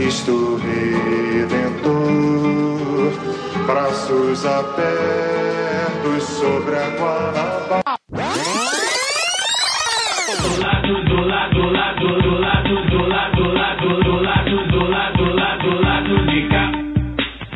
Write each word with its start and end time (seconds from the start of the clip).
Cristo 0.00 0.56
Redentor, 0.56 1.92
braços 3.66 4.46
abertos 4.46 6.22
sobre 6.24 6.74
a 6.74 6.88
Guanabara. 6.96 7.82
Do 10.40 10.52
lado, 10.58 11.04
do 11.04 11.20
lado, 11.20 11.52
do 11.54 11.70
lado, 11.70 12.08
do 12.18 12.32
lado, 12.40 12.80
do 12.88 13.02
lado, 13.08 13.36
do 13.36 13.52
lado, 13.52 13.92
do 14.00 14.16
lado, 14.22 14.56
do 14.70 14.80
lado, 14.88 15.18
do 15.18 15.34
lado, 15.34 15.68
do 15.68 15.72
lado 15.82 16.14
de 16.30 16.48
cá. 16.48 16.64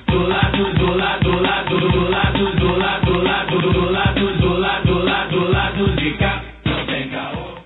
Do 0.07 0.21
lado, 0.29 0.65
do 0.75 0.89
lado, 0.99 1.25
do 1.25 1.41
lado, 1.41 1.81
do 1.81 2.03
lado, 2.11 2.45
do 2.59 2.77
lado, 2.77 3.09
do 3.09 3.23
lado, 3.25 3.57
do 3.73 3.89
lado, 3.89 4.21
do 4.37 4.53
lado, 4.53 4.85
do 4.85 5.01
lado, 5.03 5.31
do 5.31 5.41
lado 5.51 5.97
de 5.97 6.19
cá. 6.19 6.45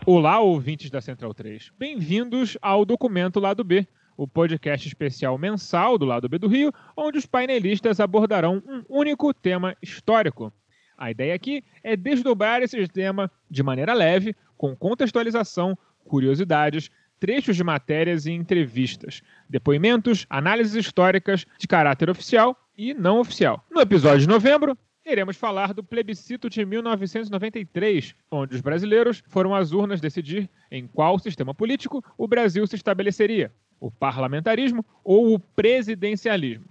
Olá, 0.07 0.39
ouvintes 0.39 0.89
da 0.89 1.01
Central 1.01 1.35
3. 1.35 1.73
Bem-vindos 1.77 2.57
ao 2.63 2.85
documento 2.85 3.39
Lado 3.39 3.63
B, 3.63 3.87
o 4.19 4.27
podcast 4.27 4.89
especial 4.89 5.39
mensal 5.39 5.97
do 5.97 6.05
Lado 6.05 6.29
B 6.29 6.39
do 6.39 6.49
Rio, 6.49 6.73
onde 6.97 7.19
os 7.19 7.25
painelistas 7.25 8.01
abordarão 8.01 8.61
um 8.67 8.83
único 8.89 9.33
tema 9.33 9.77
histórico. 9.81 10.53
A 10.97 11.13
ideia 11.13 11.33
aqui 11.33 11.63
é 11.85 11.97
desdobrar 11.97 12.61
esse 12.61 12.89
tema 12.89 13.31
de 13.49 13.63
maneira 13.63 13.95
leve, 13.95 14.35
com 14.57 14.75
contextualização, 14.75 15.79
curiosidades, 16.05 16.91
trechos 17.21 17.55
de 17.55 17.63
matérias 17.63 18.27
e 18.27 18.33
entrevistas, 18.33 19.23
depoimentos, 19.49 20.27
análises 20.29 20.75
históricas 20.75 21.47
de 21.57 21.69
caráter 21.69 22.11
oficial 22.11 22.57
e 22.77 22.93
não 22.93 23.21
oficial. 23.21 23.65
No 23.71 23.81
episódio 23.81 24.23
de 24.23 24.29
novembro, 24.29 24.77
iremos 25.07 25.37
falar 25.37 25.73
do 25.73 25.85
plebiscito 25.85 26.51
de 26.51 26.67
1993, 26.67 28.17
onde 28.33 28.57
os 28.57 28.61
brasileiros 28.61 29.23
foram 29.29 29.55
às 29.55 29.71
urnas 29.71 30.01
decidir 30.01 30.51
em 30.73 30.89
qual 30.89 31.21
sistema 31.21 31.55
político 31.55 32.05
o 32.17 32.27
Brasil 32.27 32.67
se 32.67 32.75
estabeleceria: 32.75 33.53
o 33.81 33.91
parlamentarismo 33.91 34.85
ou 35.05 35.35
o 35.35 35.39
presidencialismo. 35.39 36.67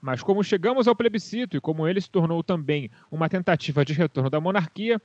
Mas 0.00 0.22
como 0.22 0.42
chegamos 0.42 0.88
ao 0.88 0.96
plebiscito 0.96 1.56
e 1.56 1.60
como 1.60 1.86
ele 1.86 2.00
se 2.00 2.10
tornou 2.10 2.42
também 2.42 2.90
uma 3.10 3.28
tentativa 3.28 3.84
de 3.84 3.92
retorno 3.92 4.28
da 4.28 4.40
monarquia, 4.40 5.00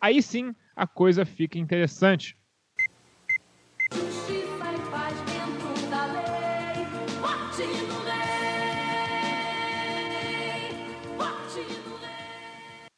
aí 0.00 0.20
sim 0.20 0.54
a 0.74 0.86
coisa 0.86 1.24
fica 1.24 1.58
interessante. 1.58 2.36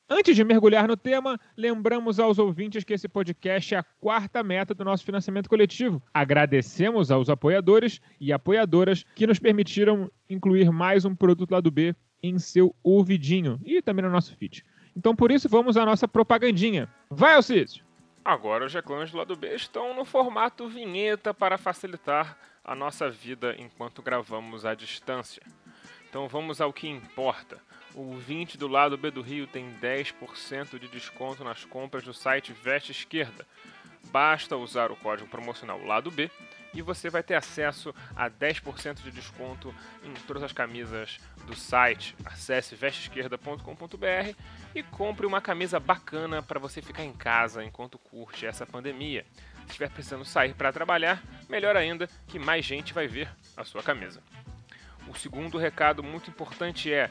Antes 0.09 0.37
de 0.37 0.45
mergulhar 0.45 0.87
no 0.87 0.97
tema, 0.97 1.37
lembramos 1.57 2.21
aos 2.21 2.39
ouvintes 2.39 2.85
que 2.85 2.95
esse 2.95 3.09
podcast 3.09 3.75
é 3.75 3.79
a 3.79 3.83
quarta 3.83 4.41
meta 4.41 4.73
do 4.73 4.85
nosso 4.85 5.05
financiamento 5.05 5.49
coletivo. 5.49 6.01
Agradecemos 6.15 7.11
aos 7.11 7.29
apoiadores 7.29 8.01
e 8.21 8.33
apoiadoras 8.33 9.05
que 9.17 9.27
nos 9.27 9.41
permitiram 9.41 10.09
incluir 10.31 10.71
mais 10.71 11.05
um 11.05 11.12
produto 11.12 11.51
lá 11.51 11.61
do 11.61 11.73
B 11.73 11.93
em 12.23 12.39
seu 12.39 12.72
ouvidinho 12.84 13.59
e 13.65 13.83
também 13.83 14.05
no 14.05 14.11
nosso 14.11 14.37
feed. 14.37 14.65
Então 14.97 15.15
por 15.15 15.33
isso 15.33 15.49
vamos 15.49 15.77
à 15.77 15.84
nossa 15.84 16.06
propagandinha. 16.06 16.89
Vai, 17.11 17.34
Alcísio! 17.34 17.84
Agora 18.25 18.65
os 18.65 18.72
reclames 18.72 19.11
do 19.11 19.19
lado 19.19 19.34
B 19.34 19.56
estão 19.56 19.93
no 19.93 20.05
formato 20.05 20.69
vinheta 20.69 21.34
para 21.34 21.59
facilitar 21.59 22.39
a 22.65 22.77
nossa 22.77 23.11
vida 23.11 23.56
enquanto 23.59 24.03
gravamos 24.03 24.65
à 24.65 24.72
distância. 24.72 25.43
Então 26.09 26.28
vamos 26.28 26.61
ao 26.61 26.72
que 26.72 26.89
importa. 26.89 27.61
O 27.97 28.15
20 28.15 28.59
do 28.59 28.69
lado 28.69 28.99
B 28.99 29.11
do 29.11 29.23
Rio 29.23 29.47
tem 29.47 29.73
10% 29.81 30.79
de 30.79 30.87
desconto 30.87 31.43
nas 31.43 31.65
compras 31.65 32.05
do 32.05 32.12
site 32.12 32.53
Veste 32.53 32.93
Esquerda. 32.93 33.47
Basta 34.11 34.55
usar 34.55 34.93
o 34.93 34.97
código 34.97 35.27
promocional 35.31 35.83
lado 35.83 36.11
B 36.11 36.31
e 36.75 36.83
você 36.83 37.09
vai 37.09 37.23
ter 37.23 37.37
acesso 37.37 37.95
a 38.15 38.29
10% 38.29 39.03
de 39.03 39.11
desconto 39.11 39.75
em 40.05 40.12
todas 40.27 40.43
as 40.43 40.53
camisas 40.53 41.19
do 41.47 41.57
site. 41.57 42.15
Acesse 42.23 42.77
vesteesquerda.com.br 42.77 44.34
e 44.75 44.83
compre 44.83 45.25
uma 45.25 45.41
camisa 45.41 45.81
bacana 45.81 46.43
para 46.43 46.61
você 46.61 46.83
ficar 46.83 47.03
em 47.03 47.15
casa 47.15 47.65
enquanto 47.65 47.99
curte 47.99 48.45
essa 48.45 48.67
pandemia. 48.67 49.25
Se 49.61 49.69
estiver 49.69 49.89
precisando 49.89 50.25
sair 50.27 50.53
para 50.53 50.71
trabalhar, 50.71 51.23
melhor 51.49 51.75
ainda 51.75 52.11
que 52.28 52.39
mais 52.39 52.63
gente 52.63 52.93
vai 52.93 53.09
ver 53.09 53.31
a 53.57 53.65
sua 53.65 53.83
camisa. 53.83 54.23
O 55.09 55.15
segundo 55.17 55.57
recado 55.57 56.03
muito 56.03 56.28
importante 56.28 56.93
é 56.93 57.11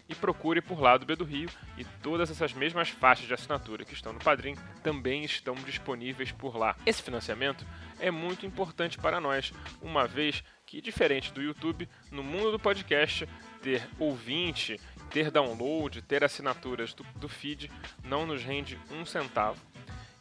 e 0.11 0.15
procure 0.15 0.61
por 0.61 0.81
Lado 0.81 1.05
B 1.05 1.15
do 1.15 1.23
Rio 1.23 1.49
e 1.77 1.85
todas 2.03 2.29
essas 2.29 2.51
mesmas 2.53 2.89
faixas 2.89 3.25
de 3.25 3.33
assinatura 3.33 3.85
que 3.85 3.93
estão 3.93 4.11
no 4.11 4.19
Padrim 4.19 4.55
também 4.83 5.23
estão 5.23 5.55
disponíveis 5.55 6.31
por 6.31 6.57
lá. 6.57 6.75
Esse 6.85 7.01
financiamento 7.01 7.65
é 7.99 8.11
muito 8.11 8.45
importante 8.45 8.97
para 8.97 9.21
nós, 9.21 9.53
uma 9.81 10.05
vez 10.05 10.43
que, 10.65 10.81
diferente 10.81 11.31
do 11.31 11.41
YouTube, 11.41 11.87
no 12.11 12.23
mundo 12.23 12.51
do 12.51 12.59
podcast, 12.59 13.27
ter 13.61 13.87
ouvinte, 13.97 14.79
ter 15.09 15.31
download, 15.31 16.01
ter 16.01 16.23
assinaturas 16.23 16.93
do, 16.93 17.03
do 17.15 17.29
feed 17.29 17.71
não 18.03 18.25
nos 18.25 18.43
rende 18.43 18.77
um 18.91 19.05
centavo. 19.05 19.61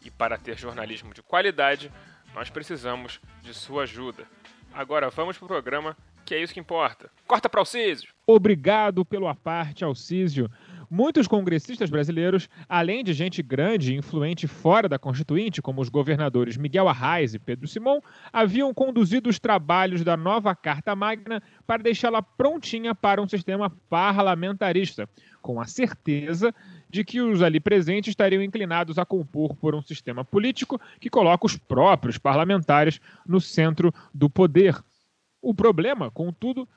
E 0.03 0.11
para 0.11 0.39
ter 0.39 0.56
jornalismo 0.56 1.12
de 1.12 1.23
qualidade, 1.23 1.93
nós 2.33 2.49
precisamos 2.49 3.21
de 3.43 3.53
sua 3.53 3.83
ajuda. 3.83 4.27
Agora 4.73 5.11
vamos 5.11 5.37
para 5.37 5.45
o 5.45 5.49
programa, 5.49 5.97
que 6.31 6.35
é 6.37 6.41
isso 6.41 6.55
que 6.55 6.61
importa. 6.61 7.11
Corta 7.27 7.49
para 7.49 7.61
o 7.61 7.65
Císio! 7.65 8.15
Obrigado 8.25 9.05
pelo 9.05 9.27
aparte, 9.27 9.85
Alcísio. 9.85 10.49
Muitos 10.89 11.27
congressistas 11.27 11.91
brasileiros, 11.91 12.49
além 12.69 13.03
de 13.03 13.13
gente 13.13 13.43
grande 13.43 13.93
e 13.93 13.97
influente 13.97 14.47
fora 14.47 14.89
da 14.89 14.97
Constituinte, 14.97 15.61
como 15.61 15.81
os 15.81 15.89
governadores 15.89 16.57
Miguel 16.57 16.89
Arraes 16.89 17.35
e 17.35 17.39
Pedro 17.41 17.67
Simão, 17.67 18.01
haviam 18.33 18.73
conduzido 18.73 19.29
os 19.29 19.41
trabalhos 19.41 20.05
da 20.05 20.17
nova 20.17 20.55
Carta 20.55 20.95
Magna 20.95 21.43
para 21.67 21.83
deixá-la 21.83 22.23
prontinha 22.23 22.95
para 22.95 23.21
um 23.21 23.29
sistema 23.29 23.69
parlamentarista, 23.89 25.09
com 25.43 25.61
a 25.61 25.65
certeza 25.65 26.55
de 26.89 27.03
que 27.03 27.21
os 27.21 27.43
ali 27.43 27.59
presentes 27.59 28.11
estariam 28.11 28.41
inclinados 28.41 28.99
a 28.99 29.05
compor 29.05 29.57
por 29.57 29.75
um 29.75 29.83
sistema 29.83 30.25
político 30.25 30.81
que 31.01 31.11
coloca 31.11 31.47
os 31.47 31.57
próprios 31.57 32.19
parlamentares 32.19 33.01
no 33.27 33.41
centro 33.41 33.93
do 34.15 34.31
poder. 34.31 34.77
O 35.43 35.55
problema, 35.55 36.11
contudo, 36.11 36.69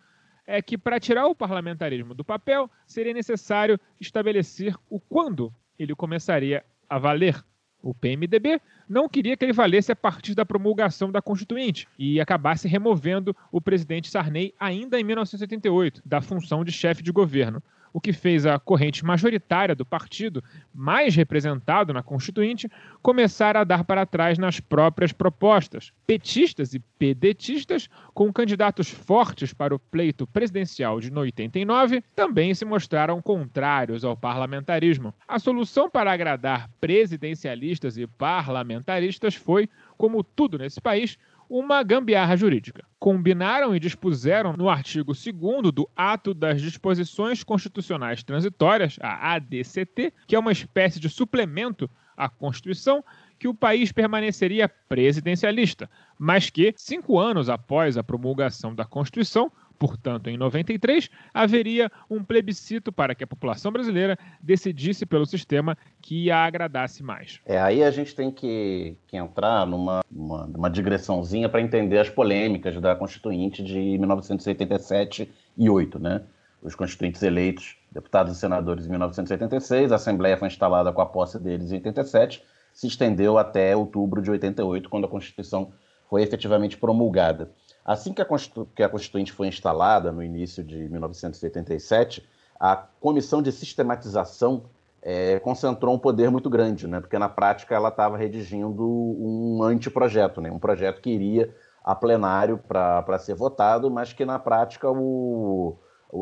é 0.46 0.62
que 0.62 0.78
para 0.78 1.00
tirar 1.00 1.28
o 1.28 1.36
parlamentarismo 1.36 2.14
do 2.14 2.24
papel 2.24 2.70
seria 2.86 3.14
necessário 3.14 3.80
estabelecer 4.00 4.76
o 4.90 5.00
quando 5.00 5.54
ele 5.78 5.96
começaria 5.96 6.64
a 6.90 6.98
valer. 6.98 7.44
O 7.82 7.94
PMDB 7.94 8.62
não 8.88 9.10
queria 9.10 9.36
que 9.36 9.44
ele 9.44 9.52
valesse 9.52 9.92
a 9.92 9.96
partir 9.96 10.34
da 10.34 10.46
promulgação 10.46 11.12
da 11.12 11.22
Constituinte 11.22 11.86
e 12.00 12.20
acabasse 12.22 12.66
removendo 12.66 13.36
o 13.52 13.60
presidente 13.60 14.10
Sarney 14.10 14.54
ainda 14.58 14.98
em 14.98 15.04
1988 15.04 16.02
da 16.06 16.22
função 16.22 16.64
de 16.64 16.72
chefe 16.72 17.04
de 17.04 17.12
governo, 17.12 17.62
o 17.94 18.02
que 18.02 18.12
fez 18.12 18.46
a 18.46 18.58
corrente 18.58 19.06
majoritária 19.06 19.76
do 19.76 19.86
partido, 19.86 20.44
mais 20.74 21.16
representado 21.16 21.94
na 21.94 22.02
Constituinte, 22.02 22.70
começar 23.02 23.56
a 23.56 23.64
dar 23.64 23.84
para 23.84 24.06
trás 24.06 24.40
nas 24.40 24.60
próprias 24.60 25.14
propostas. 25.14 25.94
Petistas 26.08 26.74
e 26.74 26.80
pedetistas, 26.80 27.88
com 28.14 28.34
candidatos 28.34 28.90
fortes 28.90 29.54
para 29.54 29.76
o 29.76 29.80
pleito 29.80 30.26
presidencial 30.26 31.00
de 31.00 31.14
89, 31.14 32.04
também 32.16 32.54
se 32.56 32.66
mostraram 32.66 33.22
contrários 33.22 34.04
ao 34.04 34.18
parlamentarismo. 34.18 35.14
A 35.28 35.38
solução 35.38 35.90
para 35.90 36.12
agradar 36.12 36.70
presidencialistas 36.82 37.98
e 37.98 38.08
parlamentaristas 38.08 39.36
foi, 39.36 39.70
como 39.98 40.24
tudo 40.24 40.58
nesse 40.58 40.82
país, 40.82 41.18
uma 41.56 41.84
gambiarra 41.84 42.36
jurídica. 42.36 42.84
Combinaram 42.98 43.76
e 43.76 43.80
dispuseram 43.80 44.58
no 44.58 44.68
artigo 44.68 45.14
2 45.14 45.72
do 45.72 45.88
Ato 45.96 46.34
das 46.34 46.60
Disposições 46.60 47.44
Constitucionais 47.44 48.24
Transitórias, 48.24 48.98
a 49.00 49.36
ADCT, 49.36 50.12
que 50.26 50.36
é 50.36 50.40
uma 50.40 50.52
espécie 50.52 51.00
de 51.00 51.08
suplemento 51.10 51.88
à 52.18 52.28
Constituição, 52.28 53.06
que 53.38 53.48
o 53.48 53.54
país 53.54 53.92
permaneceria 53.92 54.68
presidencialista, 54.68 55.88
mas 56.18 56.50
que, 56.50 56.74
cinco 56.76 57.20
anos 57.20 57.50
após 57.50 58.00
a 58.00 58.04
promulgação 58.04 58.74
da 58.74 58.84
Constituição, 58.84 59.52
portanto, 59.84 60.30
em 60.30 60.38
93, 60.38 61.10
haveria 61.34 61.92
um 62.10 62.24
plebiscito 62.24 62.90
para 62.90 63.14
que 63.14 63.26
a 63.26 63.28
população 63.28 63.70
brasileira 63.70 64.18
decidisse 64.42 65.06
pelo 65.06 65.26
sistema 65.26 65.78
que 66.02 66.32
a 66.32 66.46
agradasse 66.46 67.04
mais. 67.04 67.42
É, 67.46 67.60
aí 67.60 67.84
a 67.84 67.92
gente 67.92 68.16
tem 68.16 68.32
que, 68.32 68.96
que 69.06 69.18
entrar 69.18 69.68
numa 69.68 70.00
uma, 70.10 70.46
uma 70.46 70.70
digressãozinha 70.70 71.50
para 71.50 71.60
entender 71.60 72.00
as 72.00 72.10
polêmicas 72.10 72.80
da 72.80 72.96
Constituinte 72.96 73.62
de 73.62 73.98
1987 73.98 75.30
e 75.58 75.70
8, 75.70 76.00
né? 76.00 76.22
Os 76.62 76.76
constituintes 76.76 77.22
eleitos, 77.22 77.76
deputados 77.92 78.38
e 78.38 78.40
senadores 78.40 78.86
em 78.86 78.90
1986, 78.90 79.92
a 79.92 79.96
Assembleia 79.96 80.38
foi 80.38 80.48
instalada 80.48 80.94
com 80.94 81.02
a 81.02 81.06
posse 81.06 81.38
deles 81.38 81.74
em 81.74 81.76
87, 81.76 82.42
se 82.72 82.88
estendeu 82.88 83.38
até 83.38 83.76
outubro 83.76 84.22
de 84.22 84.32
88, 84.32 84.90
quando 84.90 85.04
a 85.04 85.10
Constituição 85.10 85.74
foi 86.10 86.24
efetivamente 86.24 86.78
promulgada. 86.78 87.52
Assim 87.86 88.14
que 88.14 88.22
a, 88.22 88.28
que 88.76 88.84
a 88.84 88.90
Constituinte 88.90 89.32
foi 89.32 89.48
instalada, 89.48 90.12
no 90.12 90.24
início 90.24 90.64
de 90.64 90.88
1987, 90.90 92.26
a 92.60 92.76
Comissão 92.76 93.42
de 93.42 93.52
Sistematização 93.52 94.64
é, 95.02 95.38
concentrou 95.40 95.94
um 95.94 96.00
poder 96.00 96.32
muito 96.32 96.50
grande, 96.50 96.88
né? 96.88 97.02
porque 97.02 97.20
na 97.20 97.28
prática 97.28 97.76
ela 97.76 97.90
estava 97.90 98.18
redigindo 98.18 98.84
um 98.88 99.62
anteprojeto, 99.62 100.40
né? 100.40 100.50
um 100.50 100.60
projeto 100.60 101.02
que 101.02 101.10
iria 101.10 101.54
a 101.84 101.94
plenário 101.94 102.58
para 102.58 103.20
ser 103.20 103.36
votado, 103.36 103.92
mas 103.92 104.14
que 104.14 104.24
na 104.24 104.40
prática 104.40 104.90
o, 104.90 105.76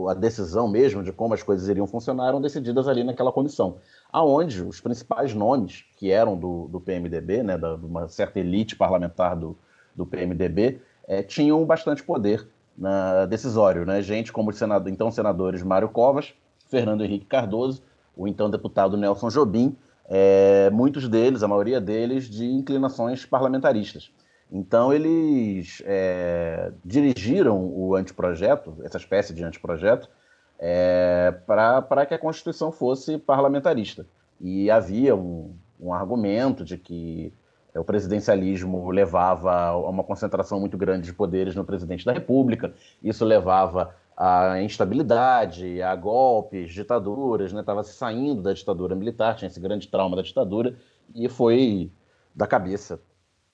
a 0.09 0.15
decisão 0.15 0.67
mesmo 0.67 1.03
de 1.03 1.11
como 1.11 1.35
as 1.35 1.43
coisas 1.43 1.67
iriam 1.67 1.85
funcionar 1.85 2.29
eram 2.29 2.41
decididas 2.41 2.87
ali 2.87 3.03
naquela 3.03 3.31
comissão, 3.31 3.77
aonde 4.11 4.63
os 4.63 4.81
principais 4.81 5.35
nomes 5.35 5.85
que 5.97 6.09
eram 6.09 6.35
do, 6.35 6.67
do 6.69 6.81
PMDB, 6.81 7.43
né, 7.43 7.57
da, 7.59 7.75
de 7.75 7.85
uma 7.85 8.07
certa 8.07 8.39
elite 8.39 8.75
parlamentar 8.75 9.35
do, 9.35 9.55
do 9.95 10.07
PMDB, 10.07 10.81
é, 11.11 11.21
tinham 11.21 11.65
bastante 11.65 12.01
poder 12.01 12.47
na 12.77 13.25
decisório, 13.25 13.85
né? 13.85 14.01
Gente 14.01 14.31
como 14.31 14.49
os 14.49 14.57
senado, 14.57 14.89
então 14.89 15.11
senadores 15.11 15.61
Mário 15.61 15.89
Covas, 15.89 16.33
Fernando 16.69 17.03
Henrique 17.03 17.25
Cardoso, 17.25 17.83
o 18.15 18.29
então 18.29 18.49
deputado 18.49 18.95
Nelson 18.95 19.27
Jobim, 19.27 19.75
é, 20.07 20.69
muitos 20.69 21.09
deles, 21.09 21.43
a 21.43 21.49
maioria 21.49 21.81
deles, 21.81 22.29
de 22.29 22.45
inclinações 22.45 23.25
parlamentaristas. 23.25 24.09
Então 24.49 24.93
eles 24.93 25.83
é, 25.85 26.71
dirigiram 26.83 27.59
o 27.61 27.93
anteprojeto, 27.93 28.77
essa 28.81 28.97
espécie 28.97 29.33
de 29.33 29.43
anteprojeto, 29.43 30.09
é, 30.57 31.33
para 31.45 32.05
que 32.05 32.13
a 32.13 32.19
Constituição 32.19 32.71
fosse 32.71 33.17
parlamentarista. 33.17 34.05
E 34.39 34.71
havia 34.71 35.13
um, 35.13 35.53
um 35.77 35.93
argumento 35.93 36.63
de 36.63 36.77
que 36.77 37.33
o 37.75 37.83
presidencialismo 37.83 38.89
levava 38.89 39.51
a 39.51 39.77
uma 39.77 40.03
concentração 40.03 40.59
muito 40.59 40.77
grande 40.77 41.05
de 41.05 41.13
poderes 41.13 41.55
no 41.55 41.63
presidente 41.63 42.05
da 42.05 42.11
República, 42.11 42.73
isso 43.01 43.23
levava 43.23 43.95
a 44.15 44.61
instabilidade, 44.61 45.81
a 45.81 45.95
golpes, 45.95 46.73
ditaduras, 46.73 47.53
estava 47.53 47.79
né? 47.79 47.83
se 47.83 47.93
saindo 47.93 48.41
da 48.41 48.53
ditadura 48.53 48.95
militar, 48.95 49.35
tinha 49.35 49.47
esse 49.47 49.59
grande 49.59 49.87
trauma 49.87 50.15
da 50.15 50.21
ditadura, 50.21 50.75
e 51.15 51.27
foi 51.29 51.91
da 52.35 52.45
cabeça 52.45 52.99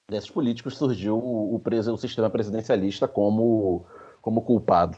desses 0.10 0.30
políticos 0.30 0.78
surgiu 0.78 1.18
o, 1.18 1.56
o, 1.56 1.92
o 1.94 1.98
sistema 1.98 2.30
presidencialista 2.30 3.08
como, 3.08 3.86
como 4.22 4.42
culpado 4.42 4.98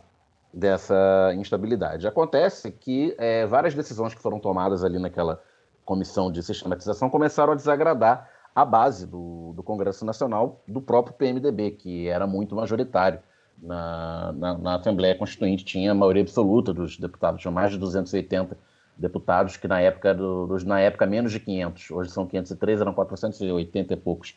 dessa 0.53 1.33
instabilidade. 1.35 2.07
Acontece 2.07 2.71
que 2.71 3.15
é, 3.17 3.45
várias 3.45 3.73
decisões 3.73 4.13
que 4.13 4.21
foram 4.21 4.39
tomadas 4.39 4.83
ali 4.83 4.99
naquela 4.99 5.41
comissão 5.83 6.31
de 6.31 6.43
sistematização 6.43 7.09
começaram 7.09 7.53
a 7.53 7.55
desagradar 7.55 8.29
a 8.61 8.65
base 8.65 9.07
do, 9.07 9.53
do 9.55 9.63
Congresso 9.63 10.05
Nacional 10.05 10.61
do 10.67 10.81
próprio 10.81 11.15
PMDB, 11.15 11.71
que 11.71 12.07
era 12.07 12.27
muito 12.27 12.55
majoritário. 12.55 13.19
Na, 13.61 14.33
na, 14.33 14.57
na, 14.57 14.75
Assembleia 14.75 15.15
Constituinte, 15.15 15.65
tinha 15.65 15.91
a 15.91 15.95
maioria 15.95 16.21
absoluta 16.21 16.73
dos 16.73 16.97
deputados, 16.97 17.41
tinha 17.41 17.51
mais 17.51 17.71
de 17.71 17.77
280 17.77 18.57
deputados, 18.97 19.57
que 19.57 19.67
na 19.67 19.81
época, 19.81 20.13
do, 20.13 20.47
dos, 20.47 20.63
na 20.63 20.79
época 20.79 21.05
menos 21.05 21.31
de 21.31 21.39
500, 21.39 21.91
hoje 21.91 22.09
são 22.09 22.25
503, 22.25 22.81
eram 22.81 22.93
480 22.93 23.93
e 23.93 23.97
poucos 23.97 24.33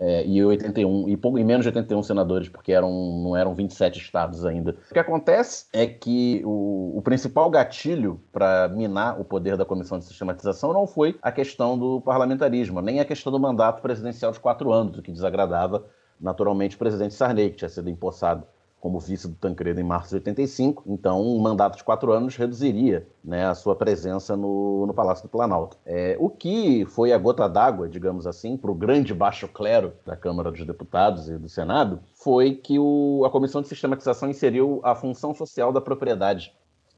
é, 0.00 0.26
e 0.26 0.42
81 0.42 1.10
e, 1.10 1.16
pouco, 1.16 1.38
e 1.38 1.44
menos 1.44 1.64
de 1.64 1.68
81 1.68 2.02
senadores, 2.02 2.48
porque 2.48 2.72
eram, 2.72 2.90
não 3.22 3.36
eram 3.36 3.54
27 3.54 3.98
estados 3.98 4.46
ainda. 4.46 4.74
O 4.90 4.94
que 4.94 4.98
acontece 4.98 5.66
é 5.74 5.86
que 5.86 6.40
o, 6.44 6.96
o 6.96 7.02
principal 7.02 7.50
gatilho 7.50 8.18
para 8.32 8.68
minar 8.68 9.20
o 9.20 9.24
poder 9.24 9.58
da 9.58 9.64
comissão 9.64 9.98
de 9.98 10.06
sistematização 10.06 10.72
não 10.72 10.86
foi 10.86 11.18
a 11.20 11.30
questão 11.30 11.78
do 11.78 12.00
parlamentarismo, 12.00 12.80
nem 12.80 12.98
a 12.98 13.04
questão 13.04 13.30
do 13.30 13.38
mandato 13.38 13.82
presidencial 13.82 14.32
de 14.32 14.40
quatro 14.40 14.72
anos, 14.72 14.98
o 14.98 15.02
que 15.02 15.12
desagradava 15.12 15.84
naturalmente 16.18 16.76
o 16.76 16.78
presidente 16.78 17.14
Sarney, 17.14 17.50
que 17.50 17.56
tinha 17.56 17.68
sido 17.68 17.88
empossado 17.88 18.46
como 18.80 18.98
vice 18.98 19.28
do 19.28 19.34
Tancredo 19.34 19.78
em 19.78 19.84
março 19.84 20.08
de 20.08 20.14
85. 20.16 20.84
Então, 20.86 21.20
um 21.20 21.38
mandato 21.38 21.76
de 21.76 21.84
quatro 21.84 22.12
anos 22.12 22.34
reduziria 22.36 23.06
né, 23.22 23.46
a 23.46 23.54
sua 23.54 23.76
presença 23.76 24.36
no, 24.36 24.86
no 24.86 24.94
Palácio 24.94 25.24
do 25.24 25.28
Planalto. 25.28 25.76
É, 25.84 26.16
o 26.18 26.30
que 26.30 26.86
foi 26.86 27.12
a 27.12 27.18
gota 27.18 27.46
d'água, 27.46 27.88
digamos 27.88 28.26
assim, 28.26 28.56
para 28.56 28.70
o 28.70 28.74
grande 28.74 29.12
baixo 29.12 29.46
clero 29.46 29.92
da 30.06 30.16
Câmara 30.16 30.50
dos 30.50 30.64
Deputados 30.66 31.28
e 31.28 31.36
do 31.36 31.48
Senado, 31.48 32.00
foi 32.14 32.54
que 32.54 32.78
o, 32.78 33.22
a 33.26 33.30
Comissão 33.30 33.60
de 33.60 33.68
Sistematização 33.68 34.30
inseriu 34.30 34.80
a 34.82 34.94
função 34.94 35.34
social 35.34 35.72
da 35.72 35.80
propriedade. 35.80 36.52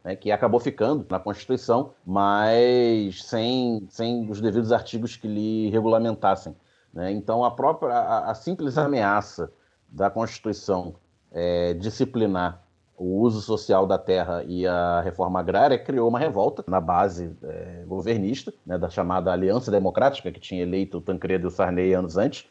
Né, 0.05 0.17
que 0.17 0.33
acabou 0.33 0.59
ficando 0.59 1.07
na 1.09 1.21
Constituição, 1.21 1.93
mas 2.05 3.23
sem, 3.23 3.87
sem 3.89 4.29
os 4.29 4.41
devidos 4.41 4.73
artigos 4.73 5.15
que 5.15 5.29
lhe 5.29 5.71
regulamentassem. 5.71 6.57
Né? 6.93 7.13
Então, 7.13 7.45
a 7.45 7.53
própria 7.53 7.95
a, 7.95 8.33
a 8.33 8.35
simples 8.35 8.77
ameaça 8.77 9.53
da 9.89 10.11
Constituição 10.11 10.95
é, 11.33 11.75
disciplinar 11.75 12.63
o 12.97 13.21
uso 13.21 13.41
social 13.41 13.87
da 13.87 13.99
terra 13.99 14.45
e 14.45 14.67
a 14.67 15.01
reforma 15.01 15.41
agrária 15.41 15.79
criou 15.79 16.09
uma 16.09 16.19
revolta 16.19 16.65
na 16.69 16.81
base 16.81 17.37
é, 17.43 17.83
governista, 17.87 18.53
né, 18.65 18.79
da 18.79 18.89
chamada 18.89 19.33
Aliança 19.33 19.71
Democrática, 19.71 20.31
que 20.31 20.39
tinha 20.39 20.63
eleito 20.63 20.99
o 20.99 21.01
Tancredo 21.01 21.47
e 21.47 21.49
o 21.49 21.51
Sarney 21.51 21.95
anos 21.95 22.17
antes, 22.17 22.47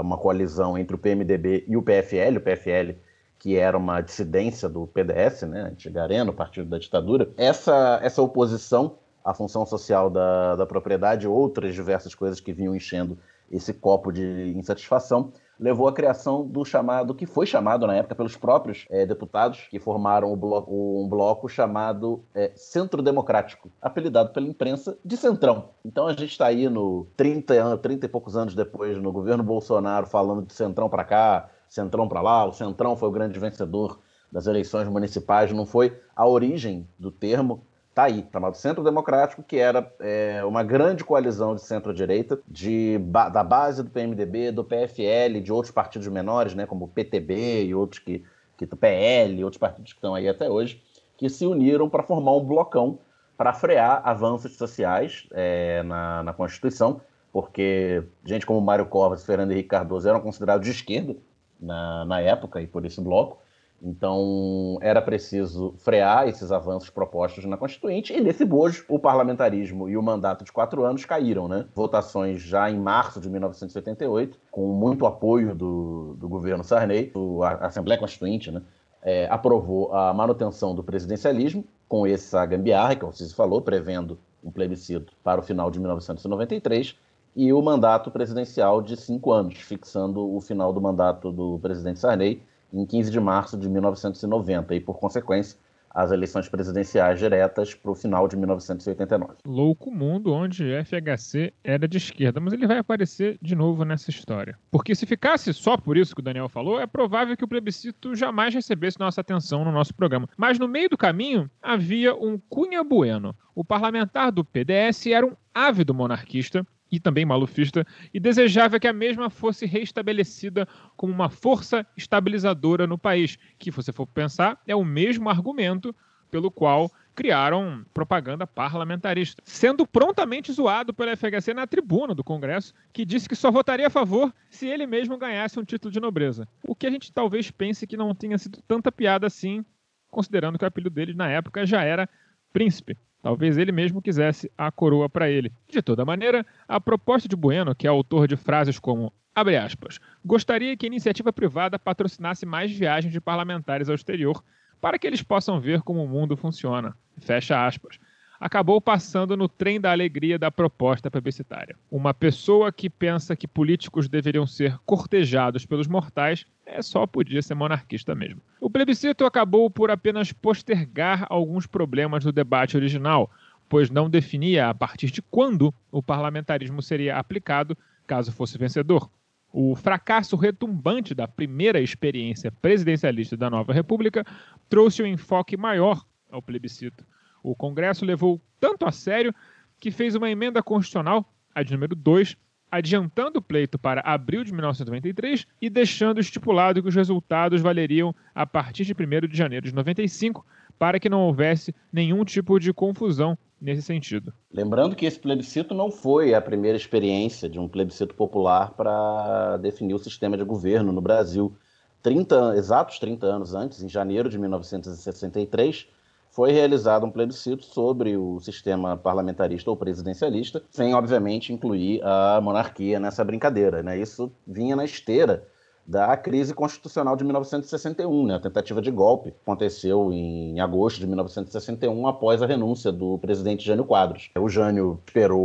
uma 0.00 0.18
coalizão 0.18 0.76
entre 0.76 0.96
o 0.96 0.98
PMDB 0.98 1.64
e 1.68 1.76
o 1.76 1.82
PFL, 1.82 2.38
o 2.38 2.40
PFL 2.40 2.98
que 3.44 3.58
era 3.58 3.76
uma 3.76 4.00
dissidência 4.00 4.70
do 4.70 4.86
PDS, 4.86 5.42
né, 5.42 5.64
Antigareno, 5.64 6.32
partido 6.32 6.66
da 6.66 6.78
ditadura. 6.78 7.28
Essa, 7.36 8.00
essa 8.02 8.22
oposição 8.22 8.96
à 9.22 9.34
função 9.34 9.66
social 9.66 10.08
da, 10.08 10.56
da 10.56 10.64
propriedade 10.64 11.26
e 11.26 11.28
outras 11.28 11.74
diversas 11.74 12.14
coisas 12.14 12.40
que 12.40 12.54
vinham 12.54 12.74
enchendo 12.74 13.18
esse 13.50 13.74
copo 13.74 14.10
de 14.10 14.54
insatisfação 14.56 15.30
levou 15.58 15.88
à 15.88 15.92
criação 15.92 16.46
do 16.46 16.64
chamado, 16.64 17.14
que 17.14 17.26
foi 17.26 17.46
chamado 17.46 17.86
na 17.86 17.94
época 17.94 18.14
pelos 18.14 18.36
próprios 18.36 18.86
é, 18.90 19.06
deputados, 19.06 19.66
que 19.70 19.78
formaram 19.78 20.34
bloco, 20.36 20.72
um 20.72 21.08
bloco 21.08 21.48
chamado 21.48 22.24
é, 22.34 22.52
Centro 22.54 23.02
Democrático, 23.02 23.70
apelidado 23.80 24.30
pela 24.30 24.46
imprensa 24.46 24.98
de 25.04 25.16
Centrão. 25.16 25.70
Então 25.84 26.06
a 26.06 26.12
gente 26.12 26.26
está 26.26 26.46
aí 26.46 26.68
no 26.68 27.06
30, 27.16 27.78
30 27.78 28.06
e 28.06 28.08
poucos 28.08 28.36
anos 28.36 28.54
depois, 28.54 28.98
no 28.98 29.12
governo 29.12 29.42
Bolsonaro, 29.42 30.06
falando 30.06 30.46
de 30.46 30.52
Centrão 30.52 30.88
para 30.88 31.04
cá, 31.04 31.50
Centrão 31.68 32.08
para 32.08 32.20
lá, 32.20 32.44
o 32.44 32.52
Centrão 32.52 32.96
foi 32.96 33.08
o 33.08 33.12
grande 33.12 33.38
vencedor 33.38 33.98
das 34.30 34.46
eleições 34.46 34.88
municipais, 34.88 35.52
não 35.52 35.64
foi 35.64 35.96
a 36.14 36.26
origem 36.26 36.88
do 36.98 37.10
termo, 37.10 37.64
Está 37.94 38.06
aí, 38.06 38.26
chamado 38.32 38.56
Centro 38.56 38.82
Democrático, 38.82 39.40
que 39.40 39.56
era 39.56 39.88
é, 40.00 40.44
uma 40.44 40.64
grande 40.64 41.04
coalizão 41.04 41.54
de 41.54 41.62
centro-direita, 41.62 42.40
de, 42.48 42.98
da 42.98 43.44
base 43.44 43.84
do 43.84 43.90
PMDB, 43.90 44.50
do 44.50 44.64
PFL, 44.64 45.40
de 45.40 45.52
outros 45.52 45.72
partidos 45.72 46.08
menores, 46.08 46.56
né, 46.56 46.66
como 46.66 46.86
o 46.86 46.88
PTB 46.88 47.66
e 47.66 47.72
outros 47.72 48.00
que, 48.00 48.24
que 48.56 48.66
do 48.66 48.76
PL, 48.76 49.44
outros 49.44 49.60
partidos 49.60 49.92
que 49.92 49.98
estão 49.98 50.12
aí 50.12 50.28
até 50.28 50.50
hoje, 50.50 50.82
que 51.16 51.30
se 51.30 51.46
uniram 51.46 51.88
para 51.88 52.02
formar 52.02 52.32
um 52.32 52.44
blocão 52.44 52.98
para 53.36 53.52
frear 53.52 54.02
avanços 54.04 54.56
sociais 54.56 55.28
é, 55.30 55.84
na, 55.84 56.24
na 56.24 56.32
Constituição, 56.32 57.00
porque 57.32 58.02
gente 58.24 58.44
como 58.44 58.60
Mário 58.60 58.86
Covas 58.86 59.22
e 59.22 59.26
Fernando 59.26 59.52
Henrique 59.52 59.68
Cardoso 59.68 60.08
eram 60.08 60.20
considerados 60.20 60.66
de 60.66 60.72
esquerda 60.72 61.14
na, 61.60 62.04
na 62.04 62.20
época 62.20 62.60
e 62.60 62.66
por 62.66 62.84
esse 62.84 63.00
bloco. 63.00 63.38
Então, 63.82 64.78
era 64.80 65.02
preciso 65.02 65.74
frear 65.76 66.26
esses 66.26 66.50
avanços 66.50 66.88
propostos 66.88 67.44
na 67.44 67.56
Constituinte, 67.56 68.14
e 68.14 68.20
nesse 68.20 68.44
bojo, 68.44 68.84
o 68.88 68.98
parlamentarismo 68.98 69.88
e 69.88 69.96
o 69.96 70.02
mandato 70.02 70.42
de 70.42 70.50
quatro 70.50 70.84
anos 70.84 71.04
caíram, 71.04 71.46
né? 71.48 71.66
Votações 71.74 72.40
já 72.40 72.70
em 72.70 72.78
março 72.78 73.20
de 73.20 73.28
1988, 73.28 74.38
com 74.50 74.68
muito 74.68 75.04
apoio 75.04 75.54
do, 75.54 76.16
do 76.18 76.28
governo 76.28 76.64
Sarney, 76.64 77.12
a 77.42 77.66
Assembleia 77.66 78.00
Constituinte, 78.00 78.50
né? 78.50 78.62
É, 79.02 79.28
aprovou 79.30 79.92
a 79.94 80.14
manutenção 80.14 80.74
do 80.74 80.82
presidencialismo, 80.82 81.62
com 81.86 82.06
essa 82.06 82.44
gambiarra 82.46 82.96
que 82.96 83.04
o 83.04 83.12
Cici 83.12 83.34
falou, 83.34 83.60
prevendo 83.60 84.18
um 84.42 84.50
plebiscito 84.50 85.12
para 85.22 85.40
o 85.40 85.42
final 85.42 85.70
de 85.70 85.78
1993, 85.78 86.96
e 87.36 87.52
o 87.52 87.60
mandato 87.60 88.10
presidencial 88.10 88.80
de 88.80 88.96
cinco 88.96 89.30
anos, 89.30 89.58
fixando 89.58 90.34
o 90.34 90.40
final 90.40 90.72
do 90.72 90.80
mandato 90.80 91.30
do 91.30 91.58
presidente 91.58 91.98
Sarney 91.98 92.42
em 92.74 92.84
15 92.84 93.10
de 93.10 93.20
março 93.20 93.56
de 93.56 93.68
1990 93.68 94.74
e, 94.74 94.80
por 94.80 94.98
consequência, 94.98 95.56
as 95.94 96.10
eleições 96.10 96.48
presidenciais 96.48 97.20
diretas 97.20 97.72
para 97.72 97.92
o 97.92 97.94
final 97.94 98.26
de 98.26 98.36
1989. 98.36 99.34
Louco 99.46 99.92
mundo 99.92 100.32
onde 100.32 100.64
FHC 100.84 101.54
era 101.62 101.86
de 101.86 101.98
esquerda, 101.98 102.40
mas 102.40 102.52
ele 102.52 102.66
vai 102.66 102.78
aparecer 102.78 103.38
de 103.40 103.54
novo 103.54 103.84
nessa 103.84 104.10
história. 104.10 104.58
Porque 104.72 104.94
se 104.94 105.06
ficasse 105.06 105.54
só 105.54 105.76
por 105.76 105.96
isso 105.96 106.12
que 106.12 106.20
o 106.20 106.24
Daniel 106.24 106.48
falou, 106.48 106.80
é 106.80 106.86
provável 106.86 107.36
que 107.36 107.44
o 107.44 107.48
plebiscito 107.48 108.16
jamais 108.16 108.52
recebesse 108.52 108.98
nossa 108.98 109.20
atenção 109.20 109.64
no 109.64 109.70
nosso 109.70 109.94
programa. 109.94 110.28
Mas 110.36 110.58
no 110.58 110.66
meio 110.66 110.88
do 110.88 110.98
caminho 110.98 111.48
havia 111.62 112.12
um 112.12 112.38
Cunha 112.50 112.82
Bueno. 112.82 113.34
O 113.54 113.64
parlamentar 113.64 114.32
do 114.32 114.44
PDS 114.44 115.06
era 115.06 115.24
um 115.24 115.36
ávido 115.54 115.94
monarquista 115.94 116.66
e 116.94 117.00
também 117.00 117.24
malufista, 117.24 117.84
e 118.12 118.20
desejava 118.20 118.78
que 118.78 118.86
a 118.86 118.92
mesma 118.92 119.28
fosse 119.28 119.66
reestabelecida 119.66 120.68
como 120.96 121.12
uma 121.12 121.28
força 121.28 121.84
estabilizadora 121.96 122.86
no 122.86 122.96
país, 122.96 123.36
que, 123.58 123.70
se 123.70 123.76
você 123.76 123.92
for 123.92 124.06
pensar, 124.06 124.60
é 124.66 124.76
o 124.76 124.84
mesmo 124.84 125.28
argumento 125.28 125.94
pelo 126.30 126.50
qual 126.50 126.90
criaram 127.14 127.84
propaganda 127.92 128.46
parlamentarista, 128.46 129.42
sendo 129.44 129.86
prontamente 129.86 130.52
zoado 130.52 130.92
pela 130.92 131.16
FHC 131.16 131.54
na 131.54 131.66
tribuna 131.66 132.14
do 132.14 132.24
Congresso, 132.24 132.72
que 132.92 133.04
disse 133.04 133.28
que 133.28 133.36
só 133.36 133.50
votaria 133.50 133.86
a 133.86 133.90
favor 133.90 134.32
se 134.50 134.66
ele 134.66 134.86
mesmo 134.86 135.16
ganhasse 135.16 135.58
um 135.58 135.64
título 135.64 135.92
de 135.92 136.00
nobreza. 136.00 136.48
O 136.66 136.74
que 136.74 136.86
a 136.86 136.90
gente 136.90 137.12
talvez 137.12 137.50
pense 137.50 137.86
que 137.86 137.96
não 137.96 138.14
tenha 138.14 138.38
sido 138.38 138.60
tanta 138.66 138.90
piada 138.90 139.26
assim, 139.26 139.64
considerando 140.10 140.58
que 140.58 140.64
o 140.64 140.68
apelido 140.68 140.94
dele 140.94 141.14
na 141.14 141.28
época 141.28 141.66
já 141.66 141.82
era 141.82 142.08
príncipe. 142.54 142.96
Talvez 143.20 143.58
ele 143.58 143.72
mesmo 143.72 144.00
quisesse 144.00 144.50
a 144.56 144.70
coroa 144.70 145.08
para 145.08 145.28
ele. 145.28 145.52
De 145.68 145.82
toda 145.82 146.04
maneira, 146.04 146.46
a 146.68 146.80
proposta 146.80 147.28
de 147.28 147.34
Bueno, 147.34 147.74
que 147.74 147.86
é 147.86 147.90
autor 147.90 148.28
de 148.28 148.36
frases 148.36 148.78
como 148.78 149.12
abre 149.34 149.56
aspas, 149.56 149.98
gostaria 150.24 150.76
que 150.76 150.86
a 150.86 150.92
iniciativa 150.92 151.32
privada 151.32 151.76
patrocinasse 151.76 152.46
mais 152.46 152.70
viagens 152.70 153.12
de 153.12 153.20
parlamentares 153.20 153.88
ao 153.88 153.96
exterior 153.96 154.44
para 154.80 154.98
que 154.98 155.06
eles 155.06 155.22
possam 155.22 155.60
ver 155.60 155.82
como 155.82 156.04
o 156.04 156.08
mundo 156.08 156.36
funciona. 156.36 156.96
Fecha 157.18 157.66
aspas. 157.66 157.98
Acabou 158.44 158.78
passando 158.78 159.38
no 159.38 159.48
trem 159.48 159.80
da 159.80 159.90
alegria 159.90 160.38
da 160.38 160.50
proposta 160.50 161.10
publicitária. 161.10 161.74
Uma 161.90 162.12
pessoa 162.12 162.70
que 162.70 162.90
pensa 162.90 163.34
que 163.34 163.48
políticos 163.48 164.06
deveriam 164.06 164.46
ser 164.46 164.76
cortejados 164.84 165.64
pelos 165.64 165.88
mortais 165.88 166.44
é 166.66 166.82
só 166.82 167.06
podia 167.06 167.40
ser 167.40 167.54
monarquista 167.54 168.14
mesmo. 168.14 168.42
O 168.60 168.68
plebiscito 168.68 169.24
acabou 169.24 169.70
por 169.70 169.90
apenas 169.90 170.30
postergar 170.30 171.26
alguns 171.30 171.66
problemas 171.66 172.22
do 172.22 172.32
debate 172.32 172.76
original, 172.76 173.30
pois 173.66 173.88
não 173.88 174.10
definia 174.10 174.68
a 174.68 174.74
partir 174.74 175.10
de 175.10 175.22
quando 175.22 175.72
o 175.90 176.02
parlamentarismo 176.02 176.82
seria 176.82 177.16
aplicado 177.16 177.74
caso 178.06 178.30
fosse 178.30 178.58
vencedor. 178.58 179.08
O 179.50 179.74
fracasso 179.74 180.36
retumbante 180.36 181.14
da 181.14 181.26
primeira 181.26 181.80
experiência 181.80 182.52
presidencialista 182.52 183.38
da 183.38 183.48
nova 183.48 183.72
república 183.72 184.22
trouxe 184.68 185.02
um 185.02 185.06
enfoque 185.06 185.56
maior 185.56 186.04
ao 186.30 186.42
plebiscito. 186.42 187.06
O 187.44 187.54
Congresso 187.54 188.06
levou 188.06 188.40
tanto 188.58 188.86
a 188.86 188.90
sério 188.90 189.34
que 189.78 189.90
fez 189.90 190.14
uma 190.14 190.30
emenda 190.30 190.62
constitucional, 190.62 191.30
a 191.54 191.62
de 191.62 191.74
número 191.74 191.94
2, 191.94 192.34
adiantando 192.70 193.38
o 193.38 193.42
pleito 193.42 193.78
para 193.78 194.00
abril 194.00 194.42
de 194.42 194.50
1993 194.50 195.46
e 195.60 195.68
deixando 195.68 196.18
estipulado 196.18 196.82
que 196.82 196.88
os 196.88 196.94
resultados 196.94 197.60
valeriam 197.60 198.14
a 198.34 198.46
partir 198.46 198.86
de 198.86 198.94
1 198.94 199.28
de 199.28 199.36
janeiro 199.36 199.66
de 199.66 199.74
95, 199.74 200.44
para 200.78 200.98
que 200.98 201.10
não 201.10 201.20
houvesse 201.20 201.74
nenhum 201.92 202.24
tipo 202.24 202.58
de 202.58 202.72
confusão 202.72 203.36
nesse 203.60 203.82
sentido. 203.82 204.32
Lembrando 204.50 204.96
que 204.96 205.04
esse 205.04 205.20
plebiscito 205.20 205.74
não 205.74 205.90
foi 205.90 206.32
a 206.32 206.40
primeira 206.40 206.78
experiência 206.78 207.46
de 207.46 207.58
um 207.58 207.68
plebiscito 207.68 208.14
popular 208.14 208.70
para 208.70 209.58
definir 209.58 209.92
o 209.92 209.98
sistema 209.98 210.36
de 210.36 210.44
governo 210.44 210.92
no 210.92 211.00
Brasil. 211.02 211.54
30, 212.02 212.56
exatos 212.56 212.98
30 212.98 213.26
anos 213.26 213.54
antes, 213.54 213.82
em 213.82 213.88
janeiro 213.88 214.30
de 214.30 214.38
1963, 214.38 215.86
foi 216.34 216.50
realizado 216.50 217.06
um 217.06 217.10
plebiscito 217.12 217.64
sobre 217.64 218.16
o 218.16 218.40
sistema 218.40 218.96
parlamentarista 218.96 219.70
ou 219.70 219.76
presidencialista, 219.76 220.64
sem, 220.68 220.92
obviamente, 220.92 221.52
incluir 221.52 222.02
a 222.02 222.40
monarquia 222.40 222.98
nessa 222.98 223.22
brincadeira. 223.22 223.84
Né? 223.84 223.96
Isso 223.96 224.32
vinha 224.44 224.74
na 224.74 224.84
esteira 224.84 225.46
da 225.86 226.16
crise 226.16 226.52
constitucional 226.52 227.14
de 227.14 227.22
1961, 227.22 228.26
né? 228.26 228.34
a 228.34 228.40
tentativa 228.40 228.82
de 228.82 228.90
golpe 228.90 229.32
aconteceu 229.42 230.12
em 230.12 230.58
agosto 230.58 230.98
de 230.98 231.06
1961 231.06 232.08
após 232.08 232.42
a 232.42 232.46
renúncia 232.46 232.90
do 232.90 233.16
presidente 233.18 233.64
Jânio 233.64 233.84
Quadros. 233.84 234.30
O 234.36 234.48
Jânio 234.48 235.00
esperou 235.06 235.40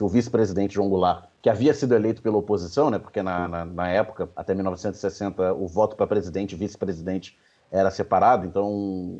o 0.00 0.08
vice-presidente 0.08 0.74
João 0.74 0.88
Goulart, 0.88 1.26
que 1.40 1.48
havia 1.48 1.72
sido 1.72 1.94
eleito 1.94 2.22
pela 2.22 2.38
oposição, 2.38 2.90
né? 2.90 2.98
porque 2.98 3.22
na, 3.22 3.46
na, 3.46 3.64
na 3.64 3.88
época, 3.88 4.28
até 4.34 4.52
1960, 4.52 5.54
o 5.54 5.68
voto 5.68 5.94
para 5.94 6.08
presidente 6.08 6.56
e 6.56 6.58
vice-presidente 6.58 7.38
era 7.70 7.90
separado, 7.90 8.46
então 8.46 8.66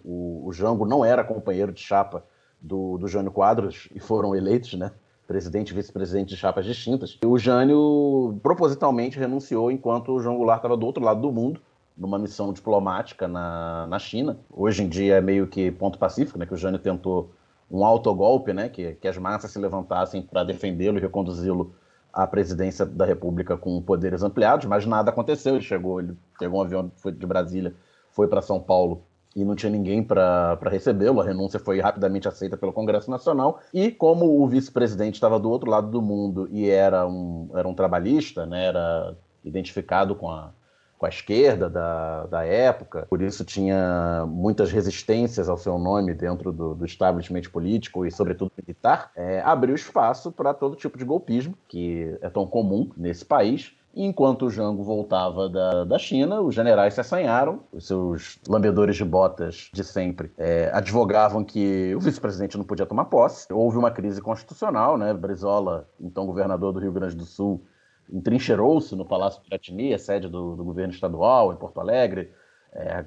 o, 0.05 0.43
o 0.47 0.53
Jango 0.53 0.87
não 0.87 1.05
era 1.05 1.23
companheiro 1.23 1.73
de 1.73 1.81
chapa 1.81 2.25
do, 2.61 2.99
do 2.99 3.07
Jânio 3.07 3.31
Quadros 3.31 3.89
e 3.95 4.01
foram 4.01 4.35
eleitos, 4.35 4.75
né? 4.75 4.93
Presidente 5.27 5.71
e 5.71 5.75
vice-presidente 5.75 6.31
de 6.31 6.37
chapas 6.37 6.65
distintas. 6.65 7.19
E 7.23 7.27
o 7.27 7.37
Jânio 7.37 8.39
propositalmente 8.43 9.19
renunciou 9.19 9.71
enquanto 9.71 10.13
o 10.13 10.21
João 10.21 10.37
Goulart 10.37 10.59
estava 10.59 10.77
do 10.77 10.87
outro 10.87 11.05
lado 11.05 11.21
do 11.21 11.31
mundo, 11.31 11.61
numa 11.95 12.19
missão 12.19 12.53
diplomática 12.53 13.29
na, 13.29 13.87
na 13.89 13.99
China. 13.99 14.39
Hoje 14.51 14.83
em 14.83 14.89
dia 14.89 15.17
é 15.17 15.21
meio 15.21 15.47
que 15.47 15.71
ponto 15.71 15.99
pacífico, 15.99 16.39
né? 16.39 16.47
Que 16.47 16.55
o 16.55 16.57
Jânio 16.57 16.79
tentou 16.79 17.31
um 17.71 17.85
autogolpe, 17.85 18.55
né? 18.55 18.71
Que, 18.71 18.95
que 18.95 19.07
as 19.07 19.19
massas 19.19 19.51
se 19.51 19.59
levantassem 19.59 20.23
para 20.23 20.43
defendê-lo 20.45 20.97
e 20.97 21.01
reconduzi-lo 21.01 21.75
à 22.11 22.27
presidência 22.27 22.87
da 22.87 23.05
República 23.05 23.59
com 23.59 23.83
poderes 23.83 24.23
ampliados, 24.23 24.65
mas 24.65 24.87
nada 24.87 25.11
aconteceu. 25.11 25.57
Ele 25.57 25.65
chegou, 25.65 26.01
ele 26.01 26.17
pegou 26.39 26.61
um 26.61 26.63
avião 26.63 26.91
foi 26.97 27.13
de 27.13 27.27
Brasília 27.27 27.75
foi 28.19 28.27
para 28.27 28.43
São 28.43 28.59
Paulo 28.59 29.05
e 29.37 29.45
não 29.45 29.55
tinha 29.55 29.71
ninguém 29.71 30.03
para 30.03 30.59
recebê-lo. 30.65 31.21
A 31.21 31.25
renúncia 31.25 31.61
foi 31.61 31.79
rapidamente 31.79 32.27
aceita 32.27 32.57
pelo 32.57 32.73
Congresso 32.73 33.09
Nacional. 33.09 33.61
E 33.73 33.93
como 33.93 34.43
o 34.43 34.49
vice-presidente 34.49 35.15
estava 35.15 35.39
do 35.39 35.49
outro 35.49 35.71
lado 35.71 35.89
do 35.89 36.03
mundo 36.03 36.49
e 36.51 36.69
era 36.69 37.07
um, 37.07 37.49
era 37.55 37.69
um 37.69 37.75
trabalhista, 37.75 38.45
né, 38.45 38.67
era 38.67 39.17
identificado 39.45 40.17
com 40.17 40.29
a, 40.29 40.51
com 40.99 41.07
a 41.07 41.09
esquerda 41.09 41.71
da, 41.71 42.27
da 42.27 42.45
época, 42.45 43.07
por 43.09 43.23
isso 43.23 43.45
tinha 43.45 44.27
muitas 44.27 44.73
resistências 44.73 45.49
ao 45.49 45.57
seu 45.57 45.79
nome 45.79 46.13
dentro 46.13 46.51
do, 46.51 46.75
do 46.75 46.85
establishment 46.85 47.43
político 47.53 48.05
e, 48.05 48.11
sobretudo, 48.11 48.51
militar, 48.59 49.13
é, 49.15 49.41
abriu 49.43 49.77
espaço 49.77 50.33
para 50.33 50.53
todo 50.53 50.75
tipo 50.75 50.99
de 50.99 51.05
golpismo, 51.05 51.55
que 51.69 52.19
é 52.21 52.29
tão 52.29 52.49
comum 52.49 52.91
nesse 52.97 53.25
país. 53.25 53.78
Enquanto 54.01 54.47
o 54.47 54.51
Jango 54.51 54.85
voltava 54.85 55.49
da, 55.49 55.83
da 55.83 55.99
China, 55.99 56.41
os 56.41 56.55
generais 56.55 56.95
se 56.95 57.01
assanharam, 57.01 57.65
os 57.73 57.89
seus 57.89 58.39
lambedores 58.49 58.95
de 58.95 59.05
botas 59.05 59.69
de 59.75 59.83
sempre 59.83 60.31
é, 60.39 60.71
advogavam 60.73 61.43
que 61.43 61.93
o 61.97 61.99
vice-presidente 61.99 62.57
não 62.57 62.65
podia 62.65 62.87
tomar 62.87 63.07
posse. 63.07 63.53
Houve 63.53 63.77
uma 63.77 63.91
crise 63.91 64.23
constitucional, 64.23 64.97
né? 64.97 65.13
Brizola, 65.13 65.89
então 66.01 66.27
governador 66.27 66.73
do 66.73 66.79
Rio 66.79 66.93
Grande 66.93 67.17
do 67.17 67.25
Sul, 67.25 67.67
entrincheirou-se 68.09 68.95
no 68.95 69.05
Palácio 69.05 69.43
Piratini, 69.43 69.93
a 69.93 69.99
sede 69.99 70.29
do, 70.29 70.55
do, 70.55 70.63
governo 70.63 70.95
estadual 70.95 71.53
em 71.53 71.57
Porto 71.57 71.81
Alegre, 71.81 72.33
é, 72.73 73.05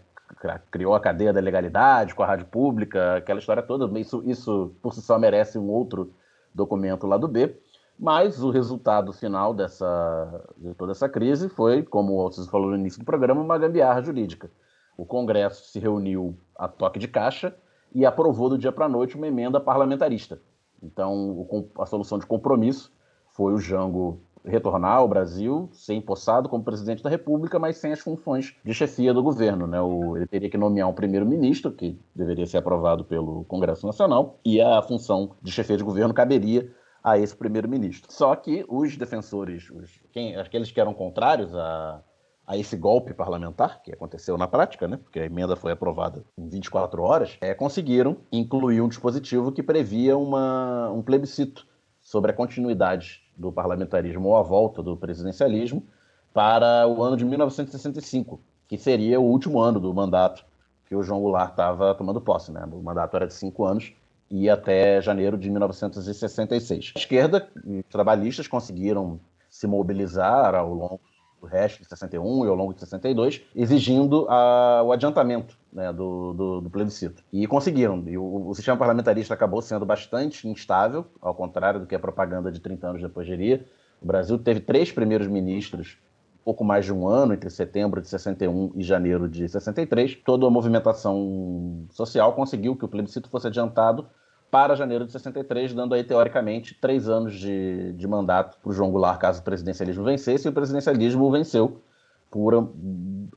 criou 0.69 0.93
a 0.93 1.00
cadeia 1.00 1.31
da 1.31 1.39
legalidade 1.39 2.13
com 2.13 2.21
a 2.21 2.27
rádio 2.27 2.48
pública, 2.48 3.15
aquela 3.15 3.39
história 3.39 3.63
toda. 3.63 3.98
Isso, 3.98 4.21
isso 4.25 4.75
por 4.81 4.93
si 4.93 5.01
só 5.01 5.17
merece 5.17 5.57
um 5.57 5.69
outro 5.69 6.13
documento 6.53 7.07
lá 7.07 7.15
do 7.15 7.29
B. 7.29 7.55
Mas 8.01 8.41
o 8.43 8.50
resultado 8.50 9.13
final 9.13 9.53
dessa, 9.53 10.43
de 10.58 10.74
toda 10.74 10.91
essa 10.91 11.08
crise 11.08 11.48
foi, 11.48 11.84
como 11.84 12.20
Alciso 12.20 12.50
falou 12.50 12.72
no 12.72 12.75
início 12.75 12.98
do 12.98 13.05
programa, 13.05 13.39
uma 13.39 13.60
gambiarra 13.60 14.01
jurídica. 14.01 14.50
O 14.98 15.05
Congresso 15.05 15.70
se 15.70 15.77
reuniu 15.77 16.36
a 16.58 16.67
toque 16.67 16.98
de 16.98 17.08
caixa 17.08 17.55
e 17.93 18.03
aprovou 18.03 18.50
do 18.50 18.58
dia 18.58 18.72
para 18.72 18.86
a 18.86 18.89
noite 18.89 19.15
uma 19.15 19.27
emenda 19.27 19.60
parlamentarista. 19.60 20.41
Então, 20.81 21.48
a 21.77 21.86
solução 21.86 22.17
de 22.17 22.25
compromisso 22.25 22.91
foi 23.29 23.53
o 23.53 23.60
Jango 23.60 24.20
retornar 24.43 24.98
ao 24.98 25.08
Brasil, 25.08 25.70
ser 25.72 25.93
empossado 25.93 26.50
como 26.50 26.63
presidente 26.63 27.03
da 27.03 27.10
República, 27.12 27.60
mas 27.60 27.77
sem 27.77 27.93
as 27.93 28.00
funções 28.00 28.55
de 28.65 28.74
chefia 28.74 29.13
do 29.13 29.22
governo. 29.22 29.67
Né? 29.67 29.79
O, 29.79 30.17
ele 30.17 30.25
teria 30.25 30.50
que 30.50 30.58
nomear 30.58 30.89
um 30.89 30.93
primeiro-ministro, 30.93 31.72
que 31.72 32.00
deveria 32.15 32.48
ser 32.48 32.58
aprovado 32.58 33.05
pelo 33.05 33.43
Congresso 33.43 33.86
Nacional, 33.86 34.39
e 34.43 34.60
a 34.60 34.81
função 34.81 35.34
de 35.39 35.51
chefia 35.51 35.77
de 35.77 35.84
governo 35.84 36.15
caberia 36.15 36.67
a 37.03 37.17
esse 37.17 37.36
primeiro-ministro. 37.36 38.12
Só 38.12 38.36
que 38.36 38.65
os 38.67 38.96
defensores, 38.96 39.70
os, 39.72 40.00
quem, 40.12 40.36
aqueles 40.36 40.72
que 40.72 40.79
eram 40.79 40.93
contrários 40.93 41.53
a, 41.55 42.01
a 42.46 42.58
esse 42.58 42.77
golpe 42.77 43.13
parlamentar, 43.13 43.81
que 43.81 43.91
aconteceu 43.91 44.38
na 44.38 44.48
prática, 44.48 44.88
né, 44.88 44.98
porque 44.98 45.20
a 45.20 45.25
emenda 45.25 45.55
foi 45.55 45.72
aprovada 45.72 46.24
em 46.38 46.48
24 46.48 47.01
horas, 47.01 47.38
é, 47.41 47.53
conseguiram 47.53 48.17
incluir 48.31 48.81
um 48.81 48.88
dispositivo 48.88 49.51
que 49.51 49.63
previa 49.63 50.17
uma, 50.17 50.91
um 50.91 51.01
plebiscito 51.01 51.67
sobre 52.01 52.31
a 52.31 52.34
continuidade 52.34 53.22
do 53.36 53.51
parlamentarismo 53.51 54.29
ou 54.29 54.36
a 54.36 54.41
volta 54.41 54.84
do 54.84 54.96
presidencialismo 54.98 55.86
para 56.34 56.88
o 56.88 57.03
ano 57.03 57.17
de 57.17 57.25
1965, 57.25 58.39
que 58.67 58.77
seria 58.77 59.20
o 59.20 59.24
último 59.24 59.60
ano 59.60 59.79
do 59.79 59.93
mandato 59.93 60.46
que 60.86 60.96
o 60.96 61.03
João 61.03 61.22
Goulart 61.22 61.51
estava 61.51 61.96
tomando 61.96 62.22
posse. 62.22 62.51
Né? 62.51 62.67
O 62.72 62.81
mandato 62.81 63.15
era 63.15 63.27
de 63.27 63.34
cinco 63.34 63.65
anos 63.65 63.93
e 64.31 64.50
até 64.50 65.01
janeiro 65.01 65.38
de 65.38 65.50
1966. 65.50 66.93
A 66.95 67.00
esquerda 67.00 67.47
e 67.67 67.83
trabalhistas 67.83 68.47
conseguiram 68.47 69.19
se 69.50 69.67
mobilizar 69.67 70.55
ao 70.55 70.73
longo 70.73 71.01
do 71.41 71.47
resto 71.47 71.81
de 71.81 71.89
61 71.89 72.45
e 72.45 72.47
ao 72.47 72.55
longo 72.55 72.73
de 72.73 72.79
62, 72.79 73.41
exigindo 73.55 74.27
a, 74.29 74.83
o 74.83 74.91
adiantamento 74.91 75.57
né, 75.73 75.91
do, 75.91 76.33
do, 76.33 76.61
do, 76.61 76.69
plebiscito. 76.69 77.23
E 77.33 77.45
conseguiram. 77.47 78.03
E 78.07 78.17
o, 78.17 78.47
o, 78.47 78.55
sistema 78.55 78.77
parlamentarista 78.77 79.33
acabou 79.33 79.61
sendo 79.61 79.85
bastante 79.85 80.47
instável, 80.47 81.05
ao 81.19 81.33
contrário 81.33 81.79
do 81.79 81.85
que 81.88 81.95
a 81.95 82.00
propaganda 82.00 82.51
de 82.51 82.59
30 82.59 82.88
anos 82.88 83.01
depois 83.01 83.27
diria. 83.27 83.65
O 84.01 84.05
Brasil 84.05 84.38
teve 84.38 84.61
três 84.61 84.91
primeiros 84.91 85.27
ministros 85.27 85.97
pouco 86.43 86.63
mais 86.63 86.85
de 86.85 86.93
um 86.93 87.07
ano, 87.07 87.33
entre 87.33 87.50
setembro 87.50 88.01
de 88.01 88.07
61 88.07 88.71
e 88.75 88.83
janeiro 88.83 89.29
de 89.29 89.47
63, 89.47 90.15
toda 90.25 90.47
a 90.47 90.50
movimentação 90.50 91.85
social 91.91 92.33
conseguiu 92.33 92.75
que 92.75 92.83
o 92.85 92.88
plebiscito 92.88 93.29
fosse 93.29 93.47
adiantado 93.47 94.07
para 94.51 94.75
janeiro 94.75 95.05
de 95.05 95.13
63, 95.13 95.74
dando 95.74 95.96
aí, 95.96 96.03
teoricamente, 96.03 96.75
três 96.75 97.08
anos 97.08 97.34
de, 97.34 97.93
de 97.93 98.05
mandato 98.05 98.60
para 98.62 98.70
o 98.70 98.74
João 98.74 98.91
Goulart, 98.91 99.17
caso 99.17 99.39
o 99.39 99.43
presidencialismo 99.43 100.03
vencesse, 100.03 100.46
e 100.46 100.50
o 100.50 100.53
presidencialismo 100.53 101.31
venceu 101.31 101.81
por 102.29 102.53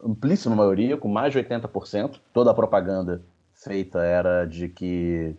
amplíssima 0.04 0.56
maioria, 0.56 0.96
com 0.96 1.08
mais 1.08 1.32
de 1.32 1.38
80%. 1.38 2.20
Toda 2.32 2.50
a 2.50 2.54
propaganda 2.54 3.22
feita 3.52 4.00
era 4.00 4.44
de 4.44 4.68
que 4.68 5.36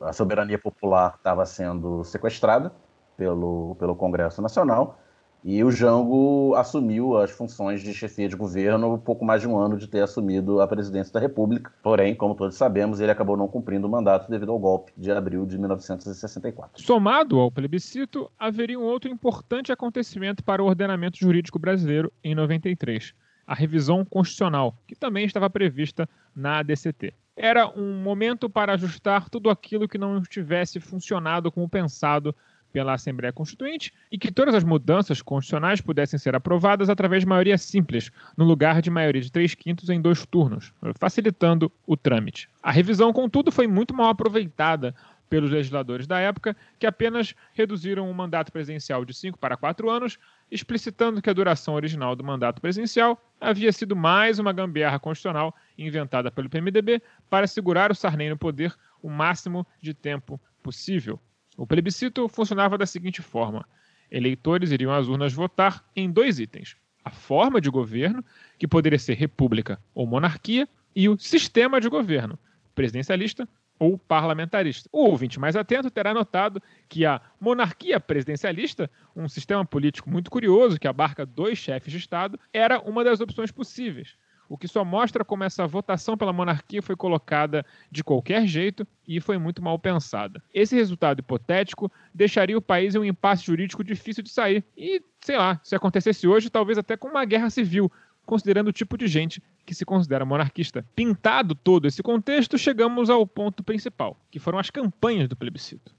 a 0.00 0.12
soberania 0.12 0.58
popular 0.58 1.14
estava 1.18 1.44
sendo 1.44 2.02
sequestrada 2.02 2.72
pelo, 3.16 3.76
pelo 3.78 3.94
Congresso 3.94 4.40
Nacional 4.40 4.98
e 5.42 5.64
o 5.64 5.70
Jango 5.70 6.54
assumiu 6.54 7.16
as 7.16 7.30
funções 7.30 7.82
de 7.82 7.94
chefia 7.94 8.28
de 8.28 8.36
governo 8.36 8.98
pouco 8.98 9.24
mais 9.24 9.40
de 9.40 9.48
um 9.48 9.58
ano 9.58 9.76
de 9.76 9.88
ter 9.88 10.02
assumido 10.02 10.60
a 10.60 10.68
presidência 10.68 11.12
da 11.12 11.20
República. 11.20 11.72
Porém, 11.82 12.14
como 12.14 12.34
todos 12.34 12.56
sabemos, 12.56 13.00
ele 13.00 13.10
acabou 13.10 13.36
não 13.36 13.48
cumprindo 13.48 13.86
o 13.86 13.90
mandato 13.90 14.30
devido 14.30 14.52
ao 14.52 14.58
golpe 14.58 14.92
de 14.96 15.10
abril 15.10 15.46
de 15.46 15.58
1964. 15.58 16.82
Somado 16.82 17.38
ao 17.38 17.50
plebiscito, 17.50 18.30
haveria 18.38 18.78
um 18.78 18.84
outro 18.84 19.10
importante 19.10 19.72
acontecimento 19.72 20.44
para 20.44 20.62
o 20.62 20.66
ordenamento 20.66 21.18
jurídico 21.18 21.58
brasileiro 21.58 22.12
em 22.22 22.34
93. 22.34 23.14
A 23.46 23.54
revisão 23.54 24.04
constitucional, 24.04 24.76
que 24.86 24.94
também 24.94 25.24
estava 25.24 25.50
prevista 25.50 26.08
na 26.36 26.58
ADCT. 26.58 27.12
Era 27.36 27.66
um 27.68 27.94
momento 28.02 28.50
para 28.50 28.74
ajustar 28.74 29.30
tudo 29.30 29.48
aquilo 29.48 29.88
que 29.88 29.96
não 29.96 30.22
tivesse 30.22 30.78
funcionado 30.78 31.50
como 31.50 31.68
pensado 31.68 32.34
pela 32.72 32.94
Assembleia 32.94 33.32
Constituinte 33.32 33.92
e 34.10 34.18
que 34.18 34.32
todas 34.32 34.54
as 34.54 34.64
mudanças 34.64 35.22
constitucionais 35.22 35.80
pudessem 35.80 36.18
ser 36.18 36.34
aprovadas 36.34 36.88
através 36.88 37.22
de 37.22 37.28
maioria 37.28 37.58
simples, 37.58 38.10
no 38.36 38.44
lugar 38.44 38.80
de 38.80 38.90
maioria 38.90 39.20
de 39.20 39.32
três 39.32 39.54
quintos 39.54 39.88
em 39.88 40.00
dois 40.00 40.24
turnos, 40.26 40.72
facilitando 40.98 41.70
o 41.86 41.96
trâmite. 41.96 42.48
A 42.62 42.70
revisão, 42.70 43.12
contudo, 43.12 43.50
foi 43.50 43.66
muito 43.66 43.94
mal 43.94 44.08
aproveitada 44.08 44.94
pelos 45.30 45.50
legisladores 45.52 46.08
da 46.08 46.18
época, 46.18 46.56
que 46.76 46.86
apenas 46.86 47.34
reduziram 47.54 48.10
o 48.10 48.14
mandato 48.14 48.50
presidencial 48.50 49.04
de 49.04 49.14
cinco 49.14 49.38
para 49.38 49.56
quatro 49.56 49.88
anos, 49.88 50.18
explicitando 50.50 51.22
que 51.22 51.30
a 51.30 51.32
duração 51.32 51.74
original 51.74 52.16
do 52.16 52.24
mandato 52.24 52.60
presidencial 52.60 53.16
havia 53.40 53.70
sido 53.70 53.94
mais 53.94 54.40
uma 54.40 54.52
gambiarra 54.52 54.98
constitucional 54.98 55.54
inventada 55.78 56.32
pelo 56.32 56.50
PMDB 56.50 57.00
para 57.30 57.46
segurar 57.46 57.92
o 57.92 57.94
Sarney 57.94 58.28
no 58.28 58.36
poder 58.36 58.74
o 59.00 59.08
máximo 59.08 59.64
de 59.80 59.94
tempo 59.94 60.38
possível. 60.62 61.18
O 61.60 61.66
plebiscito 61.66 62.26
funcionava 62.26 62.78
da 62.78 62.86
seguinte 62.86 63.20
forma: 63.20 63.68
eleitores 64.10 64.70
iriam 64.70 64.94
às 64.94 65.08
urnas 65.08 65.34
votar 65.34 65.84
em 65.94 66.10
dois 66.10 66.40
itens: 66.40 66.74
a 67.04 67.10
forma 67.10 67.60
de 67.60 67.68
governo, 67.68 68.24
que 68.58 68.66
poderia 68.66 68.98
ser 68.98 69.12
república 69.12 69.78
ou 69.94 70.06
monarquia, 70.06 70.66
e 70.96 71.06
o 71.06 71.18
sistema 71.18 71.78
de 71.78 71.86
governo, 71.90 72.38
presidencialista 72.74 73.46
ou 73.78 73.98
parlamentarista. 73.98 74.88
O 74.90 75.04
ouvinte 75.04 75.38
mais 75.38 75.54
atento 75.54 75.90
terá 75.90 76.14
notado 76.14 76.62
que 76.88 77.04
a 77.04 77.20
monarquia 77.38 78.00
presidencialista, 78.00 78.90
um 79.14 79.28
sistema 79.28 79.62
político 79.62 80.08
muito 80.08 80.30
curioso 80.30 80.80
que 80.80 80.88
abarca 80.88 81.26
dois 81.26 81.58
chefes 81.58 81.92
de 81.92 81.98
Estado, 81.98 82.40
era 82.54 82.80
uma 82.80 83.04
das 83.04 83.20
opções 83.20 83.52
possíveis 83.52 84.16
o 84.50 84.58
que 84.58 84.66
só 84.66 84.84
mostra 84.84 85.24
como 85.24 85.44
essa 85.44 85.64
votação 85.64 86.16
pela 86.16 86.32
monarquia 86.32 86.82
foi 86.82 86.96
colocada 86.96 87.64
de 87.88 88.02
qualquer 88.02 88.48
jeito 88.48 88.84
e 89.06 89.20
foi 89.20 89.38
muito 89.38 89.62
mal 89.62 89.78
pensada. 89.78 90.42
Esse 90.52 90.74
resultado 90.74 91.20
hipotético 91.20 91.90
deixaria 92.12 92.58
o 92.58 92.60
país 92.60 92.96
em 92.96 92.98
um 92.98 93.04
impasse 93.04 93.44
jurídico 93.44 93.84
difícil 93.84 94.24
de 94.24 94.30
sair 94.30 94.64
e, 94.76 95.00
sei 95.20 95.38
lá, 95.38 95.60
se 95.62 95.76
acontecesse 95.76 96.26
hoje, 96.26 96.50
talvez 96.50 96.78
até 96.78 96.96
com 96.96 97.06
uma 97.06 97.24
guerra 97.24 97.48
civil, 97.48 97.92
considerando 98.26 98.66
o 98.68 98.72
tipo 98.72 98.98
de 98.98 99.06
gente 99.06 99.40
que 99.64 99.72
se 99.72 99.84
considera 99.84 100.24
monarquista. 100.24 100.84
Pintado 100.96 101.54
todo 101.54 101.86
esse 101.86 102.02
contexto, 102.02 102.58
chegamos 102.58 103.08
ao 103.08 103.24
ponto 103.24 103.62
principal, 103.62 104.20
que 104.32 104.40
foram 104.40 104.58
as 104.58 104.68
campanhas 104.68 105.28
do 105.28 105.36
plebiscito. 105.36 105.94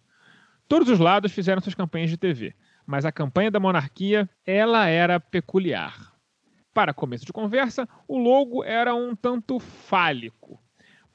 Todos 0.67 0.89
os 0.89 0.99
lados 0.99 1.31
fizeram 1.31 1.61
suas 1.61 1.75
campanhas 1.75 2.09
de 2.09 2.17
TV, 2.17 2.53
mas 2.85 3.05
a 3.05 3.13
campanha 3.13 3.49
da 3.49 3.61
monarquia, 3.61 4.29
ela 4.45 4.87
era 4.87 5.21
peculiar. 5.21 6.10
Para 6.73 6.93
começo 6.93 7.25
de 7.25 7.33
conversa, 7.33 7.87
o 8.07 8.17
logo 8.17 8.63
era 8.63 8.95
um 8.95 9.15
tanto 9.15 9.59
fálico. 9.59 10.59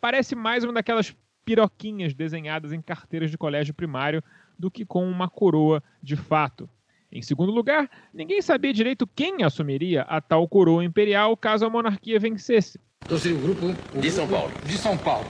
Parece 0.01 0.35
mais 0.35 0.65
uma 0.65 0.73
daquelas 0.75 1.17
piroquinhas 1.45 2.13
desenhadas 2.13 2.73
em 2.73 2.83
carteiras 2.83 3.31
de 3.31 3.39
colégio 3.39 3.73
primário 3.73 4.23
do 4.59 4.71
que 4.71 4.85
com 4.85 5.09
uma 5.09 5.29
coroa 5.29 5.83
de 6.03 6.17
fato. 6.17 6.69
Em 7.11 7.23
segundo 7.23 7.53
lugar, 7.53 7.89
ninguém 8.13 8.43
sabia 8.43 8.73
direito 8.73 9.07
quem 9.07 9.43
assumiria 9.45 10.03
a 10.03 10.21
tal 10.21 10.47
coroa 10.49 10.85
imperial 10.85 11.37
caso 11.37 11.65
a 11.65 11.71
monarquia 11.71 12.19
vencesse. 12.19 12.79
Então 13.05 13.17
seria 13.17 13.39
o 13.39 13.41
grupo 13.41 13.67
o 13.95 14.01
de 14.01 14.11
São 14.11 14.29
Paulo. 14.29 14.53
De 14.65 14.77
São 14.77 14.99
Paulo. 14.99 15.27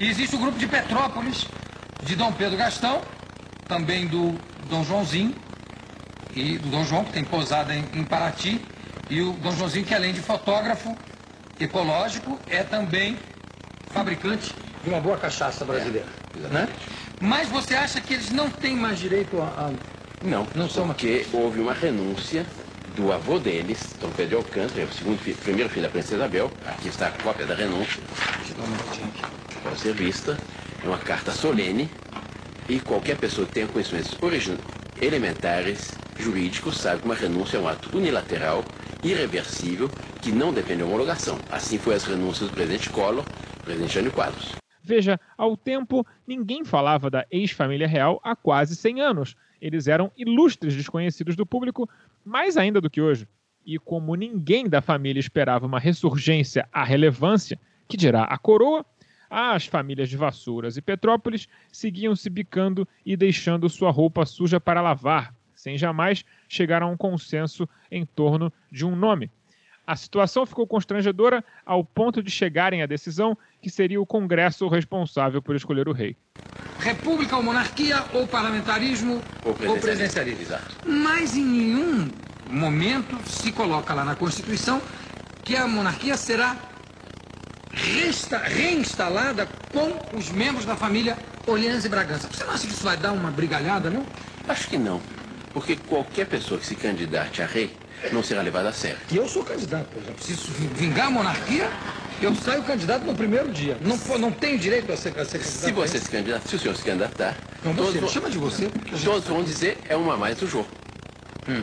E 0.00 0.06
existe 0.06 0.36
o 0.36 0.38
grupo 0.38 0.58
de 0.58 0.66
Petrópolis, 0.66 1.46
de 2.04 2.16
Dom 2.16 2.32
Pedro 2.32 2.56
Gastão, 2.56 3.02
também 3.66 4.06
do 4.06 4.32
Dom 4.70 4.84
Joãozinho 4.84 5.34
e 6.34 6.56
do 6.58 6.70
Dom 6.70 6.84
João, 6.84 7.04
que 7.04 7.12
tem 7.12 7.24
pousada 7.24 7.74
em, 7.74 7.84
em 7.94 8.04
Paraty, 8.04 8.60
e 9.08 9.20
o 9.20 9.32
Dom 9.34 9.52
Joãozinho, 9.52 9.84
que 9.84 9.94
além 9.94 10.12
de 10.12 10.20
fotógrafo 10.20 10.96
ecológico, 11.58 12.38
é 12.48 12.62
também 12.62 13.16
fabricante 13.90 14.54
de 14.82 14.90
uma 14.90 15.00
boa 15.00 15.16
cachaça 15.16 15.64
brasileira. 15.64 16.06
É, 16.36 16.48
né? 16.48 16.68
Mas 17.20 17.48
você 17.48 17.74
acha 17.74 18.00
que 18.00 18.14
eles 18.14 18.30
não 18.30 18.50
têm 18.50 18.76
mais 18.76 18.98
direito 18.98 19.40
a. 19.40 19.70
Não, 20.22 20.46
não 20.54 20.68
são 20.68 20.86
porque 20.86 21.26
uma... 21.32 21.42
houve 21.42 21.60
uma 21.60 21.72
renúncia 21.72 22.44
do 22.94 23.12
avô 23.12 23.38
deles, 23.38 23.94
Dom 24.00 24.10
Pedro 24.10 24.28
de 24.28 24.46
Alcântara, 24.46 24.84
o 24.84 24.92
segundo 24.92 25.18
filho, 25.18 25.36
primeiro 25.36 25.70
filho 25.70 25.82
da 25.82 25.90
princesa 25.90 26.16
Isabel. 26.16 26.50
Aqui 26.66 26.88
está 26.88 27.08
a 27.08 27.10
cópia 27.10 27.46
da 27.46 27.54
renúncia. 27.54 28.02
Pode 29.62 29.78
ser 29.78 29.94
vista. 29.94 30.36
É 30.82 30.88
uma 30.88 30.98
carta 30.98 31.32
solene 31.32 31.90
e 32.68 32.80
qualquer 32.80 33.16
pessoa 33.16 33.46
que 33.46 33.54
tenha 33.54 33.66
conhecimentos 33.66 34.16
elementares 35.00 35.92
jurídicos 36.18 36.78
sabe 36.78 37.00
que 37.00 37.06
uma 37.06 37.14
renúncia 37.14 37.58
é 37.58 37.60
um 37.60 37.68
ato 37.68 37.96
unilateral 37.96 38.64
irreversível 39.02 39.88
que 40.22 40.32
não 40.32 40.52
depende 40.52 40.78
de 40.78 40.82
homologação. 40.84 41.38
Assim 41.50 41.78
foi 41.78 41.94
as 41.94 42.04
renúncias 42.04 42.48
do 42.48 42.54
presidente 42.54 42.90
Collor, 42.90 43.24
presidente 43.64 43.94
Jânio 43.94 44.12
Quadros. 44.12 44.56
Veja, 44.82 45.18
ao 45.36 45.56
tempo, 45.56 46.06
ninguém 46.26 46.64
falava 46.64 47.10
da 47.10 47.26
ex-família 47.30 47.88
real 47.88 48.20
há 48.22 48.36
quase 48.36 48.76
100 48.76 49.00
anos. 49.00 49.34
Eles 49.60 49.88
eram 49.88 50.12
ilustres 50.16 50.74
desconhecidos 50.74 51.34
do 51.34 51.44
público, 51.44 51.88
mais 52.24 52.56
ainda 52.56 52.80
do 52.80 52.88
que 52.88 53.00
hoje. 53.00 53.26
E 53.64 53.78
como 53.78 54.14
ninguém 54.14 54.68
da 54.68 54.80
família 54.80 55.18
esperava 55.18 55.66
uma 55.66 55.80
ressurgência 55.80 56.68
à 56.72 56.84
relevância, 56.84 57.58
que 57.88 57.96
dirá 57.96 58.22
a 58.24 58.38
coroa, 58.38 58.86
as 59.28 59.66
famílias 59.66 60.08
de 60.08 60.16
Vassouras 60.16 60.76
e 60.76 60.82
Petrópolis 60.82 61.48
seguiam 61.72 62.14
se 62.14 62.30
bicando 62.30 62.86
e 63.04 63.16
deixando 63.16 63.68
sua 63.68 63.90
roupa 63.90 64.24
suja 64.24 64.60
para 64.60 64.80
lavar, 64.80 65.34
sem 65.54 65.76
jamais 65.76 66.24
chegar 66.48 66.82
a 66.82 66.86
um 66.86 66.96
consenso 66.96 67.68
em 67.90 68.04
torno 68.04 68.52
de 68.70 68.84
um 68.84 68.94
nome. 68.94 69.30
A 69.86 69.94
situação 69.94 70.44
ficou 70.44 70.66
constrangedora 70.66 71.44
ao 71.64 71.84
ponto 71.84 72.20
de 72.20 72.30
chegarem 72.30 72.82
à 72.82 72.86
decisão 72.86 73.38
que 73.62 73.70
seria 73.70 74.00
o 74.00 74.06
Congresso 74.06 74.66
responsável 74.66 75.40
por 75.40 75.54
escolher 75.54 75.88
o 75.88 75.92
rei. 75.92 76.16
República 76.80 77.36
ou 77.36 77.42
monarquia, 77.42 78.04
ou 78.12 78.26
parlamentarismo, 78.26 79.22
ou 79.44 79.54
presidencialismo. 79.54 79.70
Ou 79.70 79.80
presidencialismo. 79.80 80.42
Exato. 80.42 80.76
Mas 80.84 81.36
em 81.36 81.44
nenhum 81.44 82.10
momento 82.50 83.16
se 83.28 83.52
coloca 83.52 83.94
lá 83.94 84.04
na 84.04 84.16
Constituição 84.16 84.82
que 85.44 85.56
a 85.56 85.68
monarquia 85.68 86.16
será 86.16 86.56
resta, 87.72 88.38
reinstalada 88.38 89.46
com 89.72 90.16
os 90.16 90.30
membros 90.30 90.64
da 90.64 90.74
família 90.74 91.16
Orleans 91.46 91.84
e 91.84 91.88
Bragança. 91.88 92.28
Você 92.28 92.42
não 92.44 92.52
acha 92.52 92.66
que 92.66 92.72
isso 92.72 92.82
vai 92.82 92.96
dar 92.96 93.12
uma 93.12 93.30
brigalhada, 93.30 93.88
não? 93.88 94.04
Acho 94.48 94.68
que 94.68 94.76
não. 94.76 95.00
Porque 95.56 95.74
qualquer 95.74 96.26
pessoa 96.26 96.60
que 96.60 96.66
se 96.66 96.74
candidate 96.74 97.40
a 97.40 97.46
rei 97.46 97.74
não 98.12 98.22
será 98.22 98.42
levada 98.42 98.68
a 98.68 98.72
sério. 98.74 98.98
E 99.10 99.16
eu 99.16 99.26
sou 99.26 99.42
candidato, 99.42 99.88
eu 100.06 100.12
preciso 100.12 100.52
vingar 100.52 101.06
a 101.06 101.10
monarquia, 101.10 101.70
eu 102.20 102.34
saio 102.34 102.62
candidato 102.62 103.06
no 103.06 103.14
primeiro 103.14 103.50
dia. 103.50 103.78
Não, 103.80 104.18
não 104.18 104.30
tenho 104.30 104.58
direito 104.58 104.92
a 104.92 104.98
ser, 104.98 105.18
a 105.18 105.24
ser 105.24 105.38
candidato. 105.38 105.64
Se 105.64 105.72
você 105.72 105.98
se 105.98 106.10
candidatar, 106.10 106.46
se 106.46 106.56
o 106.56 106.58
senhor 106.58 106.76
se 106.76 106.84
candidatar. 106.84 107.34
Não, 107.64 107.72
você, 107.72 107.98
vão, 107.98 108.08
chama 108.10 108.28
de 108.28 108.36
você. 108.36 108.70
Todos 109.02 109.26
vão 109.26 109.42
dizer 109.42 109.78
é 109.88 109.96
uma 109.96 110.14
mais 110.14 110.36
do 110.36 110.46
jogo. 110.46 110.68
Hum. 111.48 111.62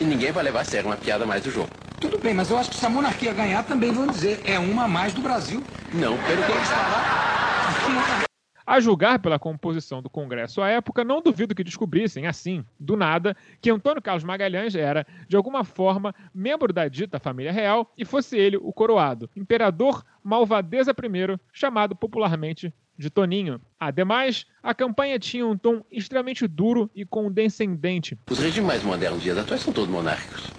E 0.00 0.04
ninguém 0.04 0.32
vai 0.32 0.42
levar 0.42 0.62
a 0.62 0.64
sério 0.64 0.88
uma 0.88 0.96
piada 0.96 1.24
mais 1.24 1.40
do 1.40 1.52
jogo. 1.52 1.70
Tudo 2.00 2.18
bem, 2.18 2.34
mas 2.34 2.50
eu 2.50 2.58
acho 2.58 2.70
que 2.70 2.76
se 2.76 2.84
a 2.84 2.90
monarquia 2.90 3.32
ganhar, 3.32 3.62
também 3.62 3.92
vão 3.92 4.08
dizer 4.08 4.40
é 4.44 4.58
uma 4.58 4.88
mais 4.88 5.12
do 5.12 5.20
Brasil. 5.20 5.62
Não, 5.94 6.18
pelo 6.18 6.42
que 6.42 6.50
eles 6.50 6.68
falaram. 6.68 8.27
A 8.70 8.80
julgar 8.80 9.18
pela 9.18 9.38
composição 9.38 10.02
do 10.02 10.10
Congresso 10.10 10.60
à 10.60 10.68
época, 10.68 11.02
não 11.02 11.22
duvido 11.22 11.54
que 11.54 11.64
descobrissem, 11.64 12.26
assim, 12.26 12.62
do 12.78 12.98
nada, 12.98 13.34
que 13.62 13.70
Antônio 13.70 14.02
Carlos 14.02 14.22
Magalhães 14.24 14.74
era, 14.74 15.06
de 15.26 15.36
alguma 15.36 15.64
forma, 15.64 16.14
membro 16.34 16.70
da 16.70 16.86
dita 16.86 17.18
família 17.18 17.50
real 17.50 17.90
e 17.96 18.04
fosse 18.04 18.36
ele 18.36 18.58
o 18.58 18.70
coroado, 18.70 19.30
imperador 19.34 20.04
Malvadeza 20.22 20.90
I, 20.92 21.38
chamado 21.50 21.96
popularmente 21.96 22.70
de 22.98 23.08
Toninho. 23.08 23.58
Ademais, 23.80 24.44
a 24.62 24.74
campanha 24.74 25.18
tinha 25.18 25.46
um 25.46 25.56
tom 25.56 25.82
extremamente 25.90 26.46
duro 26.46 26.90
e 26.94 27.06
condescendente. 27.06 28.18
Os 28.28 28.38
regimes 28.38 28.68
mais 28.68 28.82
modernos 28.82 29.22
dias 29.22 29.38
atuais 29.38 29.62
são 29.62 29.72
todos 29.72 29.88
monárquicos. 29.88 30.52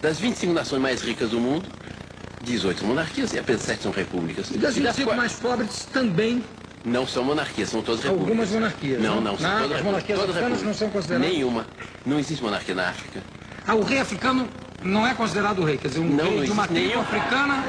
Das 0.00 0.18
25 0.18 0.54
nações 0.54 0.80
mais 0.80 1.02
ricas 1.02 1.28
do 1.28 1.38
mundo, 1.38 1.66
18 2.42 2.78
são 2.80 2.88
monarquias 2.88 3.34
e 3.34 3.38
apenas 3.38 3.60
7 3.60 3.82
são 3.82 3.92
repúblicas. 3.92 4.50
E 4.50 4.56
das 4.56 4.78
E 4.78 4.80
das 4.80 4.96
25 4.96 5.10
qua- 5.10 5.16
mais 5.18 5.38
pobres 5.38 5.84
também 5.92 6.42
Não 6.84 7.06
são 7.06 7.22
monarquias, 7.24 7.68
são 7.68 7.82
todas 7.82 8.02
repúblicas. 8.02 8.30
algumas 8.30 8.50
monarquias. 8.52 9.02
Não, 9.02 9.16
né? 9.16 9.20
não, 9.30 9.38
são 9.38 9.60
todas 9.62 9.76
As 9.78 9.82
monarquias 9.84 10.18
todas 10.18 10.36
africanas 10.36 10.62
não 10.62 10.74
são 10.74 10.90
consideradas. 10.90 11.30
Nenhuma. 11.30 11.66
Não 12.06 12.18
existe 12.18 12.42
monarquia 12.42 12.74
na 12.74 12.88
África. 12.88 13.22
Ah, 13.66 13.74
o 13.74 13.82
rei 13.82 13.98
africano 13.98 14.48
não 14.82 15.06
é 15.06 15.14
considerado 15.14 15.62
rei. 15.62 15.76
Quer 15.76 15.88
dizer, 15.88 16.00
um 16.00 16.08
Não, 16.08 16.24
rei 16.24 16.36
não 16.38 16.44
de 16.44 16.50
uma 16.50 16.66
tribo 16.66 16.80
nenhum. 16.88 17.00
africana 17.00 17.62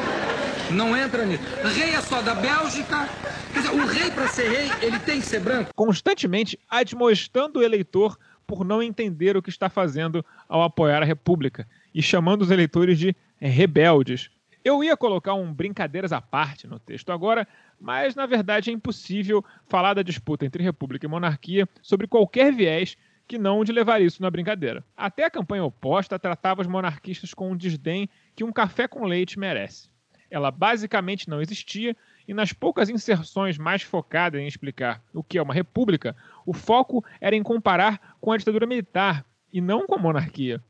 não 0.72 0.96
entra 0.98 1.26
nisso. 1.26 1.44
Rei 1.76 1.90
é 1.94 2.02
só 2.02 2.22
da 2.22 2.34
Bélgica. 2.36 3.10
Quer 3.54 3.60
dizer, 3.64 3.74
o 3.76 3.86
rei, 3.86 4.10
para 4.12 4.28
ser 4.30 4.50
rei, 4.50 4.72
ele 4.82 4.98
tem 5.00 5.20
que 5.20 5.26
ser 5.26 5.42
branco. 5.42 5.72
constantemente 5.76 6.58
admoestando 6.70 7.60
o 7.60 7.64
eleitor 7.64 8.18
por 8.48 8.64
não 8.64 8.82
entender 8.82 9.36
o 9.36 9.42
que 9.42 9.50
está 9.50 9.70
fazendo 9.70 10.26
ao 10.48 10.64
apoiar 10.64 11.02
a 11.02 11.06
República 11.06 11.68
e 11.94 12.02
chamando 12.02 12.44
os 12.44 12.52
eleitores 12.52 12.98
de 12.98 13.14
rebeldes. 13.40 14.30
Eu 14.64 14.84
ia 14.84 14.96
colocar 14.96 15.34
um 15.34 15.52
brincadeiras 15.52 16.12
à 16.12 16.22
parte 16.22 16.68
no 16.68 16.80
texto 16.80 17.12
agora, 17.12 17.48
mas 17.80 18.14
na 18.14 18.28
verdade 18.28 18.70
é 18.70 18.74
impossível 18.74 19.44
falar 19.68 19.96
da 19.96 20.04
disputa 20.04 20.46
entre 20.46 20.64
República 20.64 21.06
e 21.06 21.10
Monarquia 21.10 21.68
sobre 21.82 22.06
qualquer 22.06 22.54
viés 22.54 22.96
que 23.28 23.40
não 23.40 23.64
de 23.64 23.72
levar 23.72 24.02
isso 24.02 24.22
na 24.22 24.30
brincadeira. 24.30 24.84
Até 24.96 25.24
a 25.24 25.32
campanha 25.32 25.64
oposta 25.64 26.20
tratava 26.20 26.62
os 26.62 26.68
monarquistas 26.68 27.34
com 27.34 27.52
um 27.52 27.58
desdém 27.58 28.08
que 28.36 28.44
um 28.44 28.52
café 28.52 28.88
com 28.88 29.06
leite 29.06 29.40
merece. 29.40 29.90
Ela 30.30 30.52
basicamente 30.52 31.28
não 31.28 31.42
existia 31.42 31.96
e 32.28 32.34
nas 32.34 32.54
poucas 32.54 32.90
inserções 32.90 33.58
mais 33.58 33.82
focadas 33.82 34.40
em 34.40 34.48
explicar 34.48 35.02
o 35.12 35.24
que 35.24 35.40
é 35.40 35.42
uma 35.42 35.54
república, 35.54 36.16
o 36.46 36.54
foco 36.54 37.04
era 37.20 37.36
em 37.36 37.42
comparar 37.42 38.16
com 38.22 38.32
a 38.32 38.38
ditadura 38.38 38.68
militar 38.68 39.26
e 39.52 39.60
não 39.60 39.88
com 39.88 39.96
a 39.96 40.00
monarquia. 40.00 40.64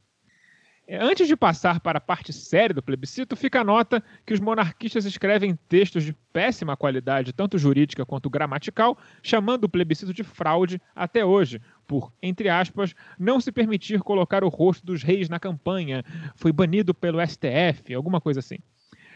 Antes 1.00 1.26
de 1.26 1.38
passar 1.38 1.80
para 1.80 2.00
a 2.00 2.02
parte 2.02 2.34
séria 2.34 2.74
do 2.74 2.84
plebiscito, 2.84 3.34
fica 3.36 3.62
a 3.62 3.64
nota 3.64 4.04
que 4.26 4.34
os 4.34 4.42
monarquistas 4.42 5.06
escrevem 5.06 5.58
textos 5.70 6.04
de 6.04 6.14
péssima 6.34 6.76
qualidade, 6.76 7.32
tanto 7.32 7.58
jurídica 7.58 8.06
quanto 8.06 8.30
gramatical, 8.30 8.98
chamando 9.24 9.64
o 9.64 9.70
plebiscito 9.70 10.14
de 10.14 10.24
fraude 10.24 10.82
até 10.94 11.24
hoje, 11.24 11.62
por, 11.88 12.12
entre 12.22 12.50
aspas, 12.50 12.94
não 13.18 13.40
se 13.40 13.54
permitir 13.54 14.02
colocar 14.02 14.44
o 14.44 14.50
rosto 14.50 14.86
dos 14.86 15.02
reis 15.02 15.30
na 15.30 15.40
campanha, 15.40 16.04
foi 16.36 16.52
banido 16.52 16.94
pelo 16.94 17.26
STF, 17.26 17.94
alguma 17.94 18.20
coisa 18.20 18.42
assim. 18.42 18.58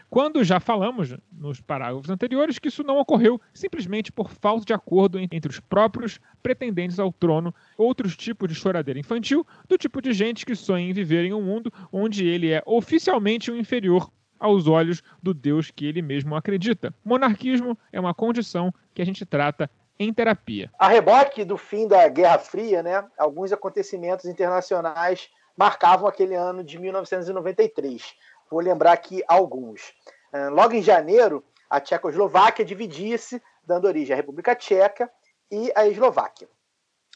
Quando 0.08 0.42
já 0.44 0.60
falamos 0.60 1.14
nos 1.32 1.60
parágrafos 1.60 2.08
anteriores 2.08 2.58
que 2.58 2.68
isso 2.68 2.82
não 2.82 2.98
ocorreu 2.98 3.40
simplesmente 3.52 4.12
por 4.12 4.30
falta 4.30 4.64
de 4.64 4.72
acordo 4.72 5.18
en- 5.18 5.28
entre 5.32 5.50
os 5.50 5.58
próprios 5.60 6.20
pretendentes 6.42 6.98
ao 6.98 7.12
trono, 7.12 7.54
outros 7.76 8.16
tipos 8.16 8.48
de 8.48 8.54
choradeira 8.54 9.00
infantil, 9.00 9.46
do 9.68 9.76
tipo 9.76 10.00
de 10.00 10.12
gente 10.12 10.46
que 10.46 10.54
sonha 10.54 10.88
em 10.88 10.92
viver 10.92 11.24
em 11.24 11.32
um 11.34 11.42
mundo 11.42 11.72
onde 11.92 12.26
ele 12.26 12.50
é 12.52 12.62
oficialmente 12.64 13.50
o 13.50 13.56
inferior 13.56 14.10
aos 14.38 14.66
olhos 14.68 15.02
do 15.22 15.32
Deus 15.34 15.70
que 15.70 15.86
ele 15.86 16.02
mesmo 16.02 16.36
acredita. 16.36 16.94
Monarquismo 17.04 17.76
é 17.92 17.98
uma 17.98 18.14
condição 18.14 18.72
que 18.94 19.02
a 19.02 19.04
gente 19.06 19.24
trata 19.26 19.68
em 19.98 20.12
terapia. 20.12 20.70
A 20.78 20.88
reboque 20.88 21.42
do 21.44 21.56
fim 21.56 21.88
da 21.88 22.06
Guerra 22.08 22.38
Fria, 22.38 22.82
né, 22.82 23.02
alguns 23.18 23.50
acontecimentos 23.52 24.26
internacionais 24.26 25.28
marcavam 25.56 26.06
aquele 26.06 26.34
ano 26.34 26.62
de 26.62 26.78
1993. 26.78 28.14
Vou 28.50 28.60
lembrar 28.60 28.92
aqui 28.92 29.22
alguns. 29.26 29.94
Ah, 30.32 30.48
Logo 30.48 30.74
em 30.74 30.82
janeiro, 30.82 31.44
a 31.68 31.80
Tchecoslováquia 31.80 32.64
dividia-se, 32.64 33.42
dando 33.64 33.86
origem 33.86 34.14
à 34.14 34.16
República 34.16 34.54
Tcheca 34.54 35.10
e 35.50 35.72
à 35.74 35.86
Eslováquia. 35.86 36.48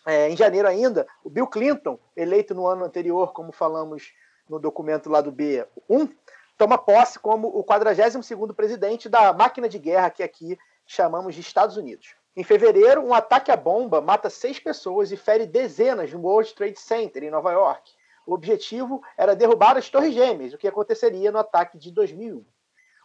É, 0.07 0.31
em 0.31 0.37
janeiro 0.37 0.67
ainda, 0.67 1.07
o 1.23 1.29
Bill 1.29 1.47
Clinton, 1.47 1.99
eleito 2.17 2.55
no 2.55 2.67
ano 2.67 2.85
anterior, 2.85 3.33
como 3.33 3.53
falamos 3.53 4.13
no 4.49 4.59
documento 4.59 5.11
lá 5.11 5.21
do 5.21 5.31
B1, 5.31 6.11
toma 6.57 6.79
posse 6.79 7.19
como 7.19 7.49
o 7.49 7.63
42º 7.63 8.55
presidente 8.55 9.09
da 9.09 9.33
máquina 9.33 9.69
de 9.69 9.79
guerra 9.79 10.11
que 10.11 10.23
aqui 10.23 10.59
chamamos 10.87 11.35
de 11.35 11.41
Estados 11.41 11.77
Unidos. 11.77 12.15
Em 12.35 12.43
fevereiro, 12.43 13.03
um 13.03 13.13
ataque 13.13 13.51
à 13.51 13.57
bomba 13.57 14.01
mata 14.01 14.31
seis 14.31 14.59
pessoas 14.59 15.13
e 15.13 15.17
fere 15.17 15.47
dezenas 15.47 16.13
no 16.13 16.21
World 16.21 16.55
Trade 16.55 16.79
Center, 16.79 17.23
em 17.23 17.31
Nova 17.31 17.53
York. 17.53 17.93
O 18.31 18.35
objetivo 18.35 19.03
era 19.19 19.35
derrubar 19.35 19.77
as 19.77 19.89
Torres 19.89 20.15
Gêmeas, 20.15 20.53
o 20.53 20.57
que 20.57 20.69
aconteceria 20.69 21.33
no 21.33 21.39
ataque 21.41 21.77
de 21.77 21.91
2001. 21.91 22.47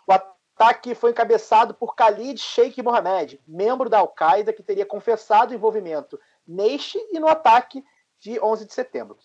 O 0.05 0.11
ataque 0.11 0.93
foi 0.93 1.09
encabeçado 1.09 1.73
por 1.73 1.95
Khalid 1.95 2.39
Sheikh 2.39 2.79
Mohammed, 2.83 3.41
membro 3.47 3.89
da 3.89 3.97
Al-Qaeda 3.97 4.53
que 4.53 4.61
teria 4.61 4.85
confessado 4.85 5.49
o 5.49 5.55
envolvimento 5.55 6.19
neste 6.47 6.99
e 7.11 7.19
no 7.19 7.27
ataque 7.27 7.83
de 8.19 8.39
11 8.39 8.67
de 8.67 8.73
setembro. 8.75 9.17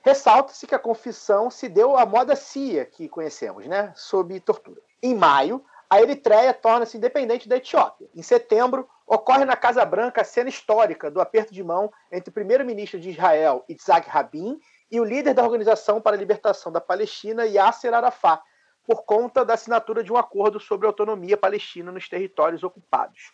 Ressalta-se 0.00 0.64
que 0.64 0.76
a 0.76 0.78
confissão 0.78 1.50
se 1.50 1.68
deu 1.68 1.96
à 1.96 2.06
moda 2.06 2.36
CIA, 2.36 2.84
que 2.86 3.08
conhecemos, 3.08 3.66
né, 3.66 3.92
sob 3.96 4.38
tortura. 4.38 4.80
Em 5.02 5.16
maio, 5.16 5.64
a 5.90 6.00
Eritreia 6.00 6.54
torna-se 6.54 6.96
independente 6.96 7.48
da 7.48 7.56
Etiópia. 7.56 8.08
Em 8.14 8.22
setembro, 8.22 8.88
ocorre 9.04 9.44
na 9.44 9.56
Casa 9.56 9.84
Branca 9.84 10.20
a 10.20 10.24
cena 10.24 10.50
histórica 10.50 11.10
do 11.10 11.20
aperto 11.20 11.52
de 11.52 11.64
mão 11.64 11.92
entre 12.12 12.30
o 12.30 12.32
primeiro-ministro 12.32 13.00
de 13.00 13.10
Israel, 13.10 13.64
Yitzhak 13.68 14.08
Rabin, 14.08 14.60
e 14.90 15.00
o 15.00 15.04
líder 15.04 15.34
da 15.34 15.44
Organização 15.44 16.00
para 16.00 16.16
a 16.16 16.18
Libertação 16.18 16.72
da 16.72 16.80
Palestina, 16.80 17.46
Yasser 17.46 17.92
Arafat, 17.92 18.42
por 18.84 19.04
conta 19.04 19.44
da 19.44 19.54
assinatura 19.54 20.02
de 20.02 20.12
um 20.12 20.16
acordo 20.16 20.58
sobre 20.58 20.86
autonomia 20.86 21.36
palestina 21.36 21.92
nos 21.92 22.08
territórios 22.08 22.62
ocupados. 22.62 23.32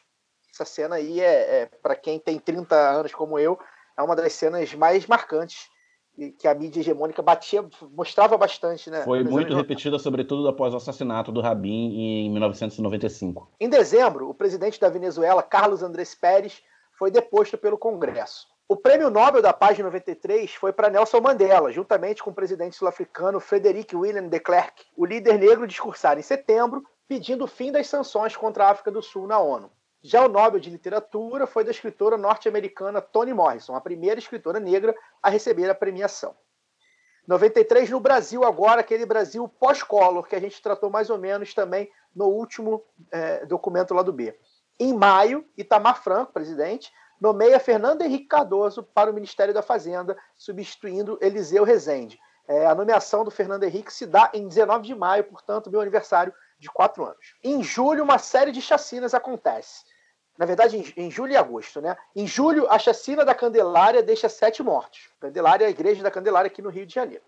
Essa 0.53 0.65
cena 0.65 0.97
aí 0.97 1.21
é, 1.21 1.63
é 1.63 1.67
para 1.67 1.95
quem 1.95 2.19
tem 2.19 2.39
30 2.39 2.75
anos 2.75 3.15
como 3.15 3.39
eu, 3.39 3.59
é 3.97 4.03
uma 4.03 4.17
das 4.17 4.33
cenas 4.33 4.75
mais 4.75 5.07
marcantes 5.07 5.69
que 6.39 6.47
a 6.47 6.55
mídia 6.55 6.81
hegemônica 6.81 7.21
batia, 7.21 7.65
mostrava 7.91 8.39
bastante, 8.39 8.89
né? 8.89 9.03
Foi 9.03 9.25
muito 9.25 9.55
repetida, 9.55 9.99
sobretudo 9.99 10.47
após 10.47 10.73
o 10.73 10.77
assassinato 10.77 11.33
do 11.33 11.41
Rabin 11.41 12.27
em 12.27 12.31
1995. 12.31 13.51
Em 13.59 13.69
dezembro, 13.69 14.31
o 14.31 14.35
presidente 14.35 14.79
da 14.79 14.89
Venezuela, 14.89 15.43
Carlos 15.43 15.83
Andrés 15.83 16.15
Pérez, 16.15 16.63
foi 16.97 17.11
deposto 17.11 17.59
pelo 17.59 17.77
Congresso. 17.77 18.47
O 18.67 18.77
prêmio 18.77 19.11
Nobel 19.11 19.43
da 19.43 19.53
Paz 19.53 19.77
de 19.77 19.83
93 19.83 20.55
foi 20.55 20.73
para 20.73 20.89
Nelson 20.89 21.21
Mandela, 21.21 21.71
juntamente 21.71 22.23
com 22.23 22.31
o 22.31 22.35
presidente 22.35 22.75
sul-africano 22.75 23.39
Frederic 23.39 23.95
William 23.95 24.27
de 24.27 24.41
Klerk. 24.41 24.87
O 24.97 25.05
líder 25.05 25.39
negro 25.39 25.67
discursara 25.67 26.19
em 26.19 26.23
setembro, 26.23 26.83
pedindo 27.07 27.45
o 27.45 27.47
fim 27.47 27.71
das 27.71 27.87
sanções 27.89 28.35
contra 28.35 28.65
a 28.65 28.71
África 28.71 28.91
do 28.91 29.03
Sul 29.03 29.27
na 29.27 29.39
ONU. 29.39 29.71
Já 30.03 30.25
o 30.25 30.29
Nobel 30.29 30.59
de 30.59 30.71
Literatura 30.71 31.47
foi 31.47 31.63
da 31.63 31.71
escritora 31.71 32.17
norte-americana 32.17 33.03
Toni 33.03 33.35
Morrison, 33.35 33.75
a 33.75 33.83
primeira 33.83 34.19
escritora 34.19 34.59
negra 34.59 34.95
a 35.23 35.29
receber 35.29 35.69
a 35.69 35.75
premiação. 35.75 36.35
93 37.27 37.91
no 37.91 38.01
Brasil 38.01 38.45
agora, 38.45 38.81
aquele 38.81 39.05
Brasil 39.05 39.47
pós-Collor, 39.47 40.27
que 40.27 40.37
a 40.37 40.41
gente 40.41 40.61
tratou 40.63 40.89
mais 40.89 41.11
ou 41.11 41.19
menos 41.19 41.53
também 41.53 41.91
no 42.17 42.29
último 42.29 42.83
eh, 43.13 43.45
documento 43.45 43.93
lá 43.93 44.03
do 44.03 44.13
B. 44.13 44.35
Em 44.81 44.95
maio, 44.95 45.47
Itamar 45.57 46.03
Franco, 46.03 46.33
presidente, 46.33 46.91
nomeia 47.25 47.59
Fernando 47.59 48.03
Henrique 48.03 48.27
Cardoso 48.27 48.83
para 48.83 49.11
o 49.11 49.15
Ministério 49.15 49.55
da 49.55 49.63
Fazenda, 49.63 50.15
substituindo 50.37 51.19
Eliseu 51.23 51.65
Rezende. 51.65 52.21
Eh, 52.47 52.67
a 52.67 52.75
nomeação 52.75 53.25
do 53.25 53.31
Fernando 53.31 53.65
Henrique 53.65 53.91
se 53.91 54.05
dá 54.05 54.31
em 54.35 54.47
19 54.47 54.87
de 54.87 54.95
maio, 54.95 55.25
portanto, 55.25 55.71
meu 55.71 55.81
aniversário 55.81 56.35
de 56.59 56.69
quatro 56.69 57.03
anos. 57.03 57.35
Em 57.43 57.63
julho, 57.63 58.05
uma 58.05 58.19
série 58.19 58.53
de 58.53 58.61
chacinas 58.61 59.15
acontece. 59.15 59.85
Na 60.37 60.45
verdade, 60.45 60.93
em, 60.97 61.11
julho 61.11 61.33
e 61.33 61.37
agosto, 61.37 61.81
né? 61.81 61.97
Em 62.15 62.27
julho, 62.27 62.71
a 62.71 62.79
chacina 62.79 63.25
da 63.25 63.35
Candelária 63.35 64.03
deixa 64.03 64.29
sete 64.29 64.63
mortos. 64.63 65.09
Candelária 65.19 65.65
é 65.65 65.69
a 65.69 65.71
igreja 65.71 66.03
da 66.03 66.11
Candelária 66.11 66.49
aqui 66.49 66.61
no 66.61 66.69
Rio 66.69 66.85
de 66.85 66.93
Janeiro. 66.93 67.25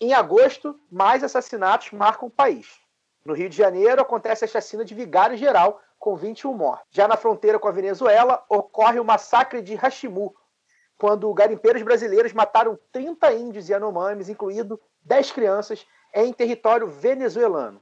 Em 0.00 0.12
agosto, 0.12 0.78
mais 0.88 1.24
assassinatos 1.24 1.90
marcam 1.90 2.28
o 2.28 2.30
país. 2.30 2.68
No 3.24 3.34
Rio 3.34 3.48
de 3.48 3.56
Janeiro, 3.56 4.00
acontece 4.00 4.44
a 4.44 4.48
chacina 4.48 4.84
de 4.84 4.94
Vigário 4.94 5.36
Geral, 5.36 5.80
com 6.00 6.16
21 6.16 6.54
mortos. 6.54 6.88
Já 6.90 7.06
na 7.06 7.16
fronteira 7.16 7.58
com 7.58 7.68
a 7.68 7.72
Venezuela, 7.72 8.42
ocorre 8.48 8.98
o 8.98 9.04
massacre 9.04 9.60
de 9.60 9.74
Hashimu, 9.74 10.34
quando 10.98 11.32
garimpeiros 11.34 11.82
brasileiros 11.82 12.32
mataram 12.32 12.78
30 12.90 13.32
índios 13.34 13.68
e 13.68 13.74
anomames, 13.74 14.30
incluindo 14.30 14.80
10 15.02 15.30
crianças, 15.32 15.86
em 16.14 16.32
território 16.32 16.86
venezuelano. 16.88 17.80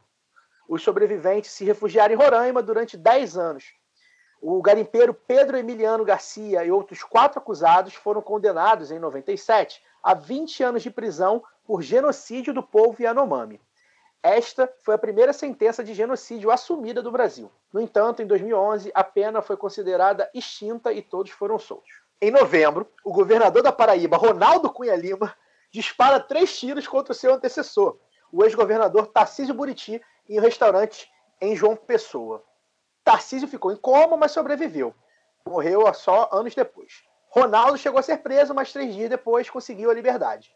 Os 0.69 0.83
sobreviventes 0.83 1.53
se 1.53 1.65
refugiaram 1.65 2.13
em 2.13 2.17
Roraima 2.17 2.61
durante 2.61 2.97
10 2.97 3.39
anos. 3.39 3.65
O 4.41 4.61
garimpeiro 4.61 5.15
Pedro 5.15 5.57
Emiliano 5.57 6.05
Garcia 6.05 6.65
e 6.65 6.71
outros 6.71 7.03
quatro 7.03 7.39
acusados 7.39 7.95
foram 7.95 8.21
condenados 8.21 8.91
em 8.91 8.99
97 8.99 9.81
a 10.03 10.15
20 10.15 10.63
anos 10.63 10.83
de 10.83 10.91
prisão 10.91 11.43
por 11.65 11.83
genocídio 11.83 12.53
do 12.53 12.63
povo 12.63 13.03
Yanomami. 13.03 13.61
Esta 14.23 14.73
foi 14.83 14.95
a 14.95 14.99
primeira 14.99 15.33
sentença 15.33 15.85
de 15.85 15.95
genocídio 15.95 16.51
assumida 16.51 17.03
do 17.03 17.13
Brasil. 17.13 17.51
No 17.73 17.81
entanto, 17.81 18.21
em 18.21 18.27
2011, 18.27 18.91
a 18.95 19.05
pena 19.05 19.41
foi 19.41 19.57
considerada 19.57 20.29
extinta 20.35 20.93
e 20.93 21.01
todos 21.01 21.31
foram 21.31 21.59
soltos. 21.59 22.03
Em 22.21 22.31
novembro, 22.31 22.91
o 23.05 23.13
governador 23.13 23.63
da 23.63 23.71
Paraíba, 23.71 24.17
Ronaldo 24.17 24.71
Cunha 24.71 24.97
Lima, 24.97 25.35
dispara 25.71 26.19
três 26.19 26.59
tiros 26.59 26.89
contra 26.89 27.13
o 27.13 27.15
seu 27.15 27.33
antecessor, 27.35 27.97
o 28.33 28.43
ex-governador 28.45 29.07
Tarcísio 29.07 29.55
Buriti, 29.55 30.03
em 30.29 30.39
um 30.39 30.43
restaurante 30.43 31.09
em 31.41 31.55
João 31.55 31.77
Pessoa. 31.77 32.43
Tarcísio 33.05 33.47
ficou 33.47 33.73
em 33.73 33.77
coma, 33.77 34.17
mas 34.17 34.33
sobreviveu. 34.33 34.95
Morreu 35.47 35.93
só 35.95 36.29
anos 36.33 36.55
depois. 36.55 37.05
Ronaldo 37.31 37.79
chegou 37.79 38.01
a 38.01 38.03
ser 38.03 38.19
preso, 38.19 38.53
mas 38.53 38.73
três 38.73 38.95
dias 38.95 39.09
depois 39.09 39.49
conseguiu 39.49 39.91
a 39.91 39.95
liberdade. 39.95 40.53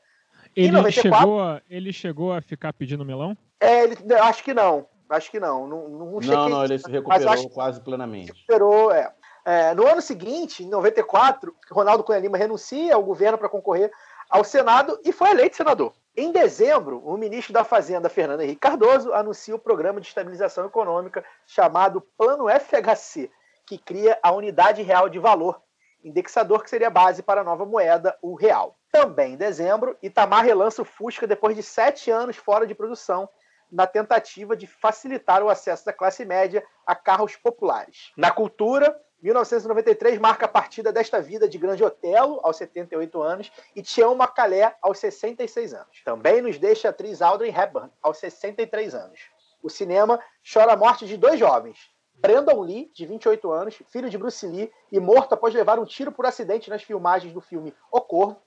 Em 0.56 0.64
Ele, 0.64 0.72
94 0.72 1.18
chegou 1.18 1.42
a, 1.42 1.62
ele 1.68 1.92
chegou 1.92 2.32
a 2.32 2.40
ficar 2.40 2.72
pedindo 2.72 3.04
melão? 3.04 3.36
É, 3.60 3.84
ele, 3.84 3.96
acho 4.14 4.44
que 4.44 4.52
não. 4.52 4.86
Acho 5.08 5.30
que 5.30 5.38
não. 5.38 5.66
Não, 5.66 5.88
não, 5.88 6.20
Não, 6.20 6.48
não, 6.48 6.64
ele 6.64 6.78
se 6.78 6.90
recuperou 6.90 7.50
quase 7.50 7.80
plenamente. 7.80 8.32
recuperou, 8.32 8.90
é. 8.92 9.12
É, 9.44 9.74
no 9.74 9.86
ano 9.86 10.00
seguinte, 10.00 10.62
em 10.62 10.68
94, 10.68 11.54
Ronaldo 11.70 12.04
Cunha 12.04 12.18
Lima 12.18 12.38
renuncia 12.38 12.94
ao 12.94 13.02
governo 13.02 13.36
para 13.36 13.48
concorrer 13.48 13.90
ao 14.30 14.44
Senado 14.44 14.98
e 15.04 15.12
foi 15.12 15.30
eleito 15.30 15.56
senador. 15.56 15.92
Em 16.16 16.30
dezembro, 16.30 17.02
o 17.04 17.16
ministro 17.16 17.52
da 17.52 17.64
Fazenda, 17.64 18.08
Fernando 18.08 18.42
Henrique 18.42 18.60
Cardoso, 18.60 19.12
anuncia 19.12 19.54
o 19.54 19.58
programa 19.58 20.00
de 20.00 20.06
estabilização 20.06 20.66
econômica 20.66 21.24
chamado 21.46 22.00
Plano 22.16 22.46
FHC, 22.48 23.30
que 23.66 23.78
cria 23.78 24.18
a 24.22 24.30
unidade 24.30 24.82
real 24.82 25.08
de 25.08 25.18
valor, 25.18 25.60
indexador 26.04 26.62
que 26.62 26.70
seria 26.70 26.88
a 26.88 26.90
base 26.90 27.22
para 27.22 27.40
a 27.40 27.44
nova 27.44 27.66
moeda, 27.66 28.16
o 28.22 28.34
real. 28.34 28.78
Também 28.92 29.32
em 29.32 29.36
dezembro, 29.38 29.96
Itamar 30.02 30.44
relança 30.44 30.82
o 30.82 30.84
Fusca 30.84 31.26
depois 31.26 31.56
de 31.56 31.62
sete 31.62 32.10
anos 32.10 32.36
fora 32.36 32.66
de 32.66 32.74
produção, 32.74 33.26
na 33.70 33.86
tentativa 33.86 34.54
de 34.54 34.66
facilitar 34.66 35.42
o 35.42 35.48
acesso 35.48 35.86
da 35.86 35.94
classe 35.94 36.26
média 36.26 36.62
a 36.86 36.94
carros 36.94 37.34
populares. 37.34 38.12
Na 38.18 38.30
cultura, 38.30 38.94
1993 39.22 40.18
marca 40.18 40.44
a 40.44 40.48
partida 40.48 40.92
desta 40.92 41.22
vida 41.22 41.48
de 41.48 41.56
Grande 41.56 41.82
Otelo, 41.82 42.38
aos 42.42 42.58
78 42.58 43.22
anos, 43.22 43.50
e 43.74 43.82
Tião 43.82 44.14
Macalé, 44.14 44.76
aos 44.82 44.98
66 44.98 45.72
anos. 45.72 46.02
Também 46.04 46.42
nos 46.42 46.58
deixa 46.58 46.88
a 46.88 46.90
atriz 46.90 47.22
Audrey 47.22 47.48
Hepburn, 47.50 47.90
aos 48.02 48.18
63 48.18 48.94
anos. 48.94 49.20
O 49.62 49.70
cinema 49.70 50.20
chora 50.52 50.74
a 50.74 50.76
morte 50.76 51.06
de 51.06 51.16
dois 51.16 51.40
jovens, 51.40 51.78
Brandon 52.12 52.60
Lee, 52.60 52.90
de 52.94 53.06
28 53.06 53.50
anos, 53.50 53.82
filho 53.88 54.10
de 54.10 54.18
Bruce 54.18 54.46
Lee, 54.46 54.70
e 54.90 55.00
morto 55.00 55.32
após 55.32 55.54
levar 55.54 55.78
um 55.78 55.86
tiro 55.86 56.12
por 56.12 56.26
acidente 56.26 56.68
nas 56.68 56.82
filmagens 56.82 57.32
do 57.32 57.40
filme 57.40 57.74
O 57.90 58.02
Corvo, 58.02 58.38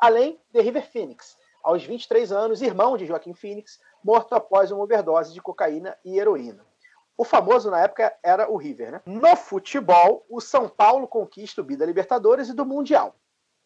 além 0.00 0.40
de 0.50 0.60
River 0.60 0.90
Phoenix, 0.90 1.36
aos 1.62 1.84
23 1.84 2.32
anos, 2.32 2.62
irmão 2.62 2.96
de 2.96 3.06
Joaquim 3.06 3.34
Phoenix, 3.34 3.78
morto 4.02 4.34
após 4.34 4.70
uma 4.70 4.82
overdose 4.82 5.34
de 5.34 5.42
cocaína 5.42 5.96
e 6.04 6.18
heroína. 6.18 6.64
O 7.16 7.24
famoso 7.24 7.70
na 7.70 7.82
época 7.82 8.16
era 8.22 8.50
o 8.50 8.56
River, 8.56 8.92
né? 8.92 9.02
No 9.04 9.36
futebol, 9.36 10.24
o 10.28 10.40
São 10.40 10.70
Paulo 10.70 11.06
conquista 11.06 11.60
o 11.60 11.64
Bida 11.64 11.84
Libertadores 11.84 12.48
e 12.48 12.54
do 12.54 12.64
Mundial. 12.64 13.14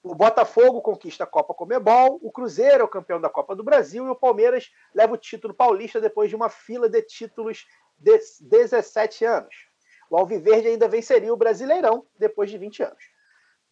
O 0.02 0.12
Botafogo 0.14 0.82
conquista 0.82 1.22
a 1.22 1.26
Copa 1.26 1.54
Comebol, 1.54 2.18
o 2.20 2.32
Cruzeiro 2.32 2.82
é 2.82 2.84
o 2.84 2.88
campeão 2.88 3.20
da 3.20 3.30
Copa 3.30 3.54
do 3.54 3.62
Brasil 3.62 4.04
e 4.06 4.10
o 4.10 4.16
Palmeiras 4.16 4.70
leva 4.92 5.14
o 5.14 5.16
título 5.16 5.54
paulista 5.54 6.00
depois 6.00 6.28
de 6.28 6.36
uma 6.36 6.48
fila 6.48 6.88
de 6.88 7.00
títulos 7.00 7.64
de 7.96 8.18
17 8.40 9.24
anos. 9.24 9.54
O 10.10 10.16
Alviverde 10.16 10.68
ainda 10.68 10.88
venceria 10.88 11.32
o 11.32 11.36
Brasileirão 11.36 12.04
depois 12.18 12.50
de 12.50 12.58
20 12.58 12.82
anos. 12.82 13.13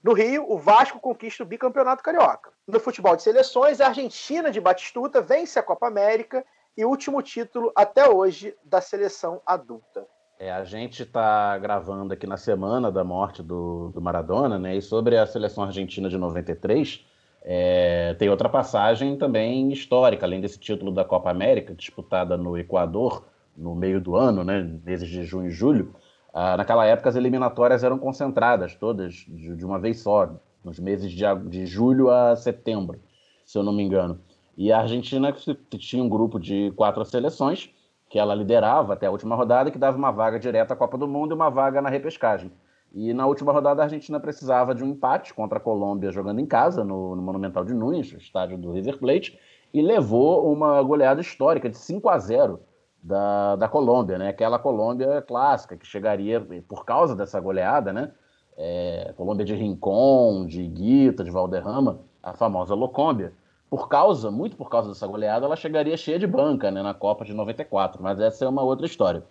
No 0.03 0.15
Rio, 0.15 0.51
o 0.51 0.59
Vasco 0.59 0.99
conquista 0.99 1.45
o 1.45 1.47
bicampeonato 1.47 2.03
carioca. 2.03 2.51
No 2.67 2.81
futebol 2.81 3.15
de 3.15 3.23
seleções, 3.23 3.81
a 3.81 3.87
Argentina 3.87 4.51
de 4.51 4.61
Batistuta 4.61 5.21
vence 5.21 5.61
a 5.61 5.63
Copa 5.63 5.87
América 5.87 6.45
e 6.77 6.85
último 6.85 7.23
título 7.23 7.71
até 7.77 8.09
hoje 8.09 8.53
da 8.65 8.81
seleção 8.81 9.41
adulta. 9.47 10.05
É, 10.41 10.51
a 10.51 10.65
gente 10.65 11.05
está 11.05 11.57
gravando 11.59 12.13
aqui 12.13 12.27
na 12.27 12.37
semana 12.37 12.91
da 12.91 13.05
morte 13.05 13.45
do, 13.45 13.91
do 13.91 14.03
Maradona, 14.03 14.59
né? 14.59 14.75
E 14.75 14.83
sobre 14.83 15.17
a 15.17 15.25
seleção 15.25 15.63
argentina 15.63 16.09
de 16.09 16.19
93, 16.19 17.07
é, 17.43 18.15
tem 18.15 18.29
outra 18.29 18.49
passagem 18.49 19.17
também 19.17 19.71
histórica, 19.71 20.27
além 20.27 20.41
desse 20.41 20.59
título 20.59 20.91
da 20.91 21.05
Copa 21.05 21.31
América, 21.31 21.75
disputada 21.75 22.37
no 22.37 22.59
Equador 22.59 23.25
no 23.57 23.73
meio 23.77 24.01
do 24.01 24.17
ano, 24.17 24.43
né? 24.43 24.69
Meses 24.85 25.09
de 25.09 25.23
junho 25.23 25.47
e 25.47 25.53
julho. 25.53 25.95
Ah, 26.33 26.57
naquela 26.57 26.87
época, 26.87 27.11
as 27.11 27.17
eliminatórias 27.17 27.85
eram 27.85 27.99
concentradas, 27.99 28.75
todas 28.75 29.27
de, 29.29 29.65
uma 29.65 29.79
vez 29.79 30.01
só, 30.01 30.31
nos 30.65 30.79
meses 30.79 31.13
de, 31.13 31.25
de 31.49 31.67
julho 31.67 32.11
a 32.11 32.35
setembro, 32.35 32.99
se 33.45 33.59
eu 33.59 33.63
não 33.63 33.73
me 33.73 33.83
engano. 33.83 34.19
E 34.57 34.73
a 34.73 34.81
Argentina 34.81 35.35
tinha 35.79 36.03
um 36.03 36.09
grupo 36.09 36.39
de 36.39 36.73
quatro 36.73 37.05
seleções, 37.05 37.71
que 38.09 38.19
ela 38.19 38.35
liderava 38.35 38.95
até 38.95 39.07
a 39.07 39.11
última 39.11 39.35
rodada, 39.35 39.71
que 39.71 39.79
dava 39.79 39.97
uma 39.97 40.11
vaga 40.11 40.39
direta 40.39 40.75
à 40.75 40.77
Copa 40.77 40.97
do 40.97 41.09
Mundo 41.09 41.33
e 41.33 41.35
uma 41.35 41.51
vaga 41.51 41.83
na 41.83 41.89
repescagem. 41.89 42.53
E 42.95 43.15
na 43.15 43.27
última 43.27 43.53
rodada 43.53 43.81
a 43.81 43.85
Argentina 43.85 44.21
precisava 44.21 44.75
de 44.75 44.85
um 44.85 44.89
empate 44.89 45.33
contra 45.33 45.59
a 45.59 45.61
Colômbia 45.61 46.13
jogando 46.13 46.39
em 46.39 46.47
casa, 46.47 46.85
no, 46.85 47.17
no 47.17 47.23
Monumental 47.23 47.65
de 47.65 47.73
Nunes, 47.73 48.13
estádio 48.13 48.59
do 48.59 48.71
River 48.73 48.99
Plate, 48.99 49.39
e 49.73 49.81
levou 49.81 50.53
uma 50.53 50.83
goleada 50.83 51.21
histórica 51.23 51.71
de 51.71 51.77
5 51.79 52.09
a 52.09 52.19
0 52.19 52.61
da, 53.03 53.57
da 53.57 53.69
Colômbia, 53.69 54.17
né? 54.17 54.29
Aquela 54.29 54.59
Colômbia 54.59 55.21
clássica 55.23 55.77
que 55.77 55.87
chegaria 55.87 56.41
por 56.69 56.85
causa 56.85 57.17
dessa 57.17 57.41
goleada, 57.41 57.93
né? 57.93 58.13
É, 58.57 59.13
Colômbia 59.17 59.45
de 59.45 59.55
Rincon, 59.55 60.47
de 60.47 60.67
Guita, 60.67 61.25
de 61.25 61.31
Valderrama, 61.31 62.01
a 62.23 62.35
famosa 62.35 62.75
Locômbia. 62.75 63.33
Por 63.69 63.89
causa, 63.89 64.31
muito 64.31 64.55
por 64.55 64.69
causa 64.69 64.91
dessa 64.91 65.07
goleada, 65.07 65.47
ela 65.47 65.57
chegaria 65.57 65.97
cheia 65.97 66.19
de 66.19 66.27
banca 66.27 66.71
né, 66.71 66.83
na 66.83 66.93
Copa 66.93 67.25
de 67.25 67.33
94, 67.33 68.03
mas 68.03 68.21
essa 68.21 68.45
é 68.45 68.49
uma 68.49 68.63
outra 68.63 68.85
história. 68.85 69.25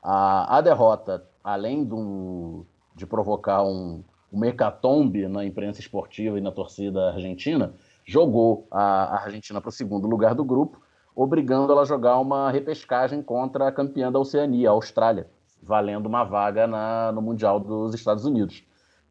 A, 0.00 0.58
a 0.58 0.60
derrota, 0.60 1.24
além 1.42 1.84
do, 1.84 2.64
de 2.94 3.04
provocar 3.04 3.64
um, 3.64 4.04
uma 4.30 4.46
hecatombe 4.46 5.26
na 5.26 5.44
imprensa 5.44 5.80
esportiva 5.80 6.38
e 6.38 6.40
na 6.40 6.52
torcida 6.52 7.08
argentina, 7.10 7.74
jogou 8.04 8.68
a, 8.70 9.16
a 9.16 9.24
Argentina 9.24 9.60
para 9.60 9.70
o 9.70 9.72
segundo 9.72 10.06
lugar 10.06 10.36
do 10.36 10.44
grupo, 10.44 10.80
obrigando 11.22 11.70
ela 11.70 11.82
a 11.82 11.84
jogar 11.84 12.18
uma 12.18 12.50
repescagem 12.50 13.22
contra 13.22 13.68
a 13.68 13.72
campeã 13.72 14.10
da 14.10 14.18
Oceania, 14.18 14.70
a 14.70 14.72
Austrália, 14.72 15.28
valendo 15.62 16.06
uma 16.06 16.24
vaga 16.24 16.66
na, 16.66 17.12
no 17.12 17.20
Mundial 17.20 17.60
dos 17.60 17.92
Estados 17.92 18.24
Unidos. 18.24 18.64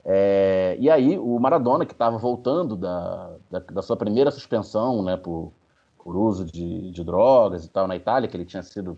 É, 0.04 0.76
e 0.80 0.90
aí 0.90 1.20
o 1.20 1.38
Maradona, 1.40 1.86
que 1.86 1.92
estava 1.92 2.18
voltando 2.18 2.76
da, 2.76 3.36
da, 3.52 3.60
da, 3.60 3.82
sua 3.84 3.96
primeira 3.96 4.32
suspensão 4.32 5.04
né, 5.04 5.18
por, 5.18 5.54
por 6.04 6.16
uso 6.16 6.46
de, 6.46 6.90
de, 6.92 7.04
drogas 7.04 7.64
e 7.64 7.70
tal 7.70 7.88
na 7.88 7.96
Itália, 7.96 8.28
que 8.28 8.36
ele 8.36 8.46
tinha 8.46 8.64
sido 8.64 8.98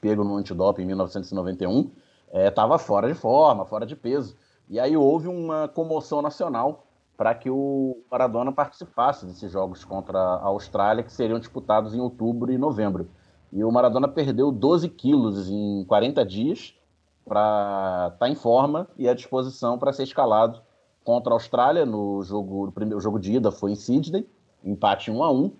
pego 0.00 0.22
no 0.22 0.36
antidoping 0.36 0.82
em 0.82 0.86
1991, 0.86 1.90
estava 2.32 2.76
é, 2.76 2.78
fora 2.78 3.08
de 3.08 3.14
forma, 3.14 3.64
fora 3.64 3.84
de 3.84 3.96
peso. 3.96 4.36
E 4.68 4.78
aí 4.78 4.96
houve 4.96 5.26
uma 5.26 5.66
comoção 5.66 6.22
nacional 6.22 6.85
para 7.16 7.34
que 7.34 7.48
o 7.48 8.02
Maradona 8.10 8.52
participasse 8.52 9.24
desses 9.24 9.50
jogos 9.50 9.84
contra 9.84 10.18
a 10.18 10.44
Austrália, 10.46 11.02
que 11.02 11.12
seriam 11.12 11.38
disputados 11.38 11.94
em 11.94 12.00
outubro 12.00 12.52
e 12.52 12.58
novembro. 12.58 13.08
E 13.52 13.64
o 13.64 13.72
Maradona 13.72 14.06
perdeu 14.06 14.52
12 14.52 14.88
quilos 14.90 15.48
em 15.48 15.84
40 15.86 16.24
dias 16.26 16.74
para 17.24 18.10
estar 18.12 18.26
tá 18.26 18.28
em 18.28 18.34
forma 18.34 18.88
e 18.96 19.08
à 19.08 19.14
disposição 19.14 19.78
para 19.78 19.92
ser 19.92 20.02
escalado 20.02 20.60
contra 21.02 21.32
a 21.32 21.36
Austrália 21.36 21.86
no 21.86 22.22
jogo, 22.22 22.66
no 22.66 22.72
primeiro 22.72 23.00
jogo 23.00 23.18
de 23.18 23.32
ida 23.32 23.50
foi 23.50 23.72
em 23.72 23.76
Sydney, 23.76 24.28
empate 24.64 25.10
1 25.10 25.22
a 25.22 25.32
1 25.32 25.52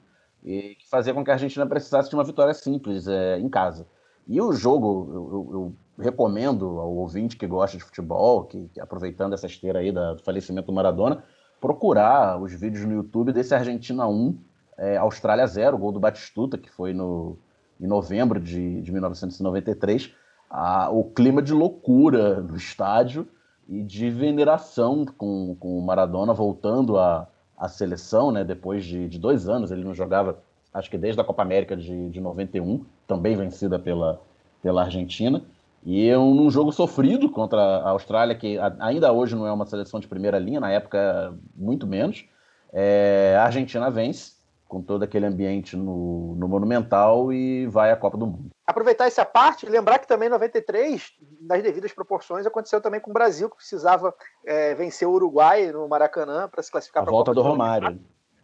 e 0.44 0.74
que 0.74 0.88
fazia 0.88 1.14
com 1.14 1.24
que 1.24 1.30
a 1.30 1.34
Argentina 1.34 1.66
precisasse 1.66 2.10
de 2.10 2.16
uma 2.16 2.24
vitória 2.24 2.52
simples 2.52 3.06
é, 3.08 3.38
em 3.38 3.48
casa. 3.48 3.86
E 4.28 4.40
o 4.40 4.52
jogo, 4.52 5.08
eu, 5.08 5.30
eu, 5.30 5.52
eu, 5.52 5.76
recomendo 5.98 6.78
ao 6.78 6.94
ouvinte 6.94 7.36
que 7.36 7.46
gosta 7.46 7.78
de 7.78 7.82
futebol, 7.82 8.44
que, 8.44 8.68
que 8.68 8.80
aproveitando 8.80 9.32
essa 9.32 9.46
esteira 9.46 9.78
aí 9.78 9.90
da, 9.90 10.14
do 10.14 10.22
falecimento 10.22 10.66
do 10.66 10.72
Maradona, 10.72 11.24
procurar 11.60 12.40
os 12.40 12.52
vídeos 12.52 12.84
no 12.84 12.94
YouTube 12.94 13.32
desse 13.32 13.54
Argentina 13.54 14.06
1, 14.06 14.38
é, 14.78 14.96
Austrália 14.96 15.46
0, 15.46 15.78
gol 15.78 15.92
do 15.92 16.00
Batistuta, 16.00 16.58
que 16.58 16.70
foi 16.70 16.92
no, 16.92 17.38
em 17.80 17.86
novembro 17.86 18.40
de, 18.40 18.80
de 18.82 18.92
1993. 18.92 20.12
A, 20.50 20.90
o 20.90 21.04
clima 21.04 21.42
de 21.42 21.52
loucura 21.52 22.40
no 22.40 22.56
estádio 22.56 23.26
e 23.68 23.82
de 23.82 24.10
veneração 24.10 25.04
com, 25.04 25.56
com 25.58 25.78
o 25.78 25.82
Maradona 25.82 26.32
voltando 26.32 26.98
à, 26.98 27.26
à 27.56 27.68
seleção, 27.68 28.30
né, 28.30 28.44
depois 28.44 28.84
de, 28.84 29.08
de, 29.08 29.18
dois 29.18 29.48
anos. 29.48 29.70
Ele 29.70 29.82
não 29.82 29.94
jogava, 29.94 30.38
acho 30.72 30.90
que 30.90 30.98
desde 30.98 31.20
a 31.20 31.24
Copa 31.24 31.42
América 31.42 31.76
de, 31.76 32.10
de 32.10 32.20
91, 32.20 32.84
também 33.06 33.36
vencida 33.36 33.78
pela, 33.78 34.20
pela 34.62 34.84
Argentina. 34.84 35.42
E 35.86 36.12
um, 36.16 36.34
num 36.34 36.50
jogo 36.50 36.72
sofrido 36.72 37.30
contra 37.30 37.60
a 37.60 37.90
Austrália, 37.90 38.34
que 38.34 38.58
ainda 38.80 39.12
hoje 39.12 39.36
não 39.36 39.46
é 39.46 39.52
uma 39.52 39.64
seleção 39.64 40.00
de 40.00 40.08
primeira 40.08 40.36
linha, 40.36 40.58
na 40.58 40.68
época 40.68 41.32
muito 41.54 41.86
menos, 41.86 42.28
é, 42.72 43.36
a 43.38 43.44
Argentina 43.44 43.88
vence 43.88 44.32
com 44.66 44.82
todo 44.82 45.04
aquele 45.04 45.26
ambiente 45.26 45.76
no, 45.76 46.34
no, 46.34 46.48
Monumental 46.48 47.32
e 47.32 47.68
vai 47.68 47.92
à 47.92 47.96
Copa 47.96 48.18
do 48.18 48.26
Mundo. 48.26 48.50
Aproveitar 48.66 49.06
essa 49.06 49.24
parte, 49.24 49.64
lembrar 49.64 50.00
que 50.00 50.08
também 50.08 50.26
em 50.26 50.32
93, 50.32 51.12
nas 51.42 51.62
devidas 51.62 51.92
proporções, 51.92 52.44
aconteceu 52.44 52.80
também 52.80 52.98
com 52.98 53.10
o 53.10 53.14
Brasil, 53.14 53.48
que 53.48 53.54
precisava 53.54 54.12
é, 54.44 54.74
vencer 54.74 55.06
o 55.06 55.12
Uruguai 55.12 55.70
no 55.70 55.86
Maracanã 55.86 56.48
para 56.48 56.64
se 56.64 56.72
classificar 56.72 57.04
para 57.04 57.12
a 57.12 57.14
volta 57.14 57.32
do 57.32 57.42
Romário. 57.42 58.00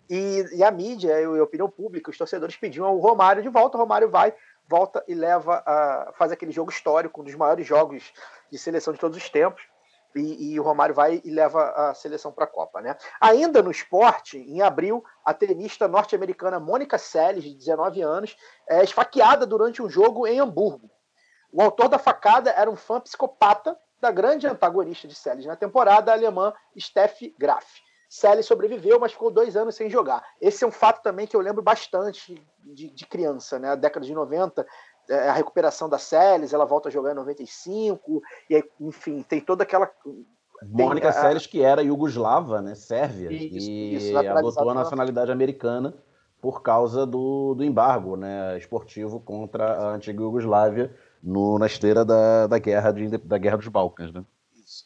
E, 0.09 0.45
e, 0.55 0.63
a 0.63 0.71
mídia 0.71 1.21
e 1.21 1.25
a 1.25 1.43
opinião 1.43 1.69
pública, 1.69 2.11
os 2.11 2.19
torcedores 2.19 2.55
pediam 2.55 2.95
o 2.95 3.01
Romário 3.01 3.43
de 3.43 3.49
volta, 3.49 3.77
o 3.77 3.81
Romário 3.81 4.09
vai 4.09 4.33
volta 4.69 5.05
e 5.07 5.15
leva 5.15 5.63
a, 5.67 6.13
faz 6.15 6.33
aquele 6.33 6.53
jogo 6.53 6.71
histórico, 6.71 7.21
um 7.21 7.25
dos 7.25 7.35
maiores 7.35 7.67
jogos 7.67 8.13
de 8.51 8.59
seleção 8.59 8.93
de 8.93 8.99
todos 8.99 9.17
os 9.17 9.29
tempos. 9.29 9.63
E, 10.15 10.53
e 10.53 10.61
o 10.61 10.63
Romário 10.63 10.95
vai 10.95 11.23
e 11.25 11.31
leva 11.31 11.71
a 11.71 11.95
seleção 11.95 12.31
para 12.31 12.45
a 12.45 12.49
Copa. 12.49 12.83
Né? 12.83 12.95
Ainda 13.19 13.63
no 13.63 13.71
esporte, 13.71 14.37
em 14.37 14.61
abril, 14.61 15.03
a 15.25 15.33
tenista 15.33 15.89
norte-americana 15.89 16.61
Mônica 16.61 16.99
Seles, 16.99 17.45
de 17.45 17.55
19 17.55 18.03
anos, 18.03 18.37
é 18.69 18.85
esfaqueada 18.85 19.47
durante 19.47 19.81
um 19.83 19.89
jogo 19.89 20.27
em 20.27 20.39
Hamburgo. 20.39 20.91
O 21.51 21.63
autor 21.63 21.89
da 21.89 21.99
facada 21.99 22.51
era 22.51 22.71
um 22.71 22.77
fã 22.77 23.01
psicopata 23.01 23.79
da 24.01 24.11
grande 24.11 24.47
antagonista 24.47 25.09
de 25.09 25.15
Seles 25.15 25.47
na 25.47 25.57
temporada, 25.57 26.11
a 26.11 26.15
alemã 26.15 26.53
Steffi 26.79 27.35
Graf. 27.39 27.81
Seles 28.13 28.45
sobreviveu, 28.45 29.01
mas 29.01 29.13
ficou 29.13 29.31
dois 29.31 29.57
anos 29.57 29.75
sem 29.75 29.89
jogar. 29.89 30.23
Esse 30.39 30.65
é 30.65 30.67
um 30.67 30.71
fato 30.71 31.03
também 31.03 31.27
que 31.27 31.35
eu 31.35 31.41
lembro 31.41 31.63
bastante 31.63 32.35
de, 32.59 32.91
de 32.91 33.07
criança, 33.07 33.59
né? 33.59 33.71
A 33.71 33.75
década 33.75 34.05
de 34.05 34.13
90, 34.13 34.67
é, 35.09 35.31
a 35.31 35.33
recuperação 35.33 35.89
da 35.89 35.97
Seles, 35.97 36.53
ela 36.53 36.67
volta 36.67 36.91
a 36.91 36.93
jogar 36.93 37.13
em 37.13 37.15
95, 37.15 38.21
e 38.51 38.57
aí, 38.57 38.65
enfim, 38.83 39.23
tem 39.23 39.41
toda 39.41 39.63
aquela. 39.63 39.91
Mônica 40.63 41.11
tem, 41.11 41.23
Seles, 41.23 41.47
que 41.47 41.63
era 41.63 41.83
iugoslava, 41.83 42.61
né? 42.61 42.75
Sérvia, 42.75 43.33
Isso, 43.33 43.71
e 43.71 43.95
isso, 43.95 44.19
adotou 44.19 44.69
a 44.69 44.75
nacionalidade 44.75 45.33
americana 45.33 45.95
por 46.39 46.61
causa 46.61 47.07
do, 47.07 47.55
do 47.55 47.65
embargo 47.65 48.15
né, 48.15 48.59
esportivo 48.59 49.21
contra 49.21 49.73
a 49.73 49.95
antiga 49.95 50.21
Iugoslávia 50.21 50.95
no, 51.23 51.59
na 51.59 51.65
esteira 51.65 52.05
da, 52.05 52.47
da, 52.47 52.59
guerra 52.59 52.93
de, 52.93 53.09
da 53.17 53.39
Guerra 53.39 53.57
dos 53.57 53.69
Balcãs. 53.69 54.13
Né? 54.13 54.23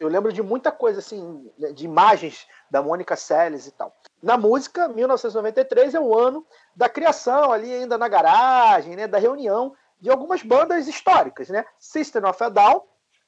Eu 0.00 0.08
lembro 0.08 0.32
de 0.32 0.42
muita 0.42 0.72
coisa, 0.72 0.98
assim, 0.98 1.50
de 1.74 1.84
imagens 1.84 2.46
da 2.70 2.82
Mônica 2.82 3.14
Seles 3.16 3.66
e 3.66 3.70
tal. 3.70 3.94
Na 4.22 4.36
música, 4.36 4.88
1993 4.88 5.94
é 5.94 6.00
o 6.00 6.18
ano 6.18 6.46
da 6.74 6.88
criação 6.88 7.52
ali 7.52 7.72
ainda 7.72 7.96
na 7.96 8.08
garagem, 8.08 8.96
né, 8.96 9.06
da 9.06 9.18
reunião 9.18 9.74
de 10.00 10.10
algumas 10.10 10.42
bandas 10.42 10.88
históricas, 10.88 11.48
né? 11.48 11.64
System 11.78 12.24
of 12.24 12.42
a 12.42 12.48
Down, 12.48 12.82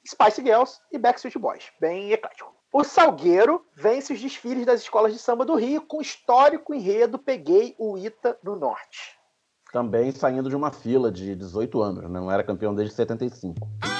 Spice 0.07 0.41
Girls 0.41 0.79
e 0.91 0.97
Backstreet 0.97 1.37
Boys. 1.37 1.71
Bem 1.79 2.11
eclético. 2.11 2.53
O 2.71 2.83
Salgueiro 2.83 3.65
vence 3.75 4.13
os 4.13 4.21
desfiles 4.21 4.65
das 4.65 4.81
escolas 4.81 5.11
de 5.11 5.19
samba 5.19 5.43
do 5.43 5.55
Rio 5.55 5.81
com 5.81 6.01
histórico 6.01 6.73
enredo 6.73 7.17
Peguei 7.17 7.75
o 7.79 7.97
Ita 7.97 8.37
do 8.43 8.55
Norte. 8.55 9.17
Também 9.71 10.11
saindo 10.11 10.49
de 10.49 10.55
uma 10.55 10.71
fila 10.71 11.11
de 11.11 11.35
18 11.35 11.81
anos, 11.81 12.03
né? 12.03 12.19
não 12.19 12.31
era 12.31 12.43
campeão 12.43 12.73
desde 12.73 12.93
75. 12.93 13.67
Explode, 13.79 13.98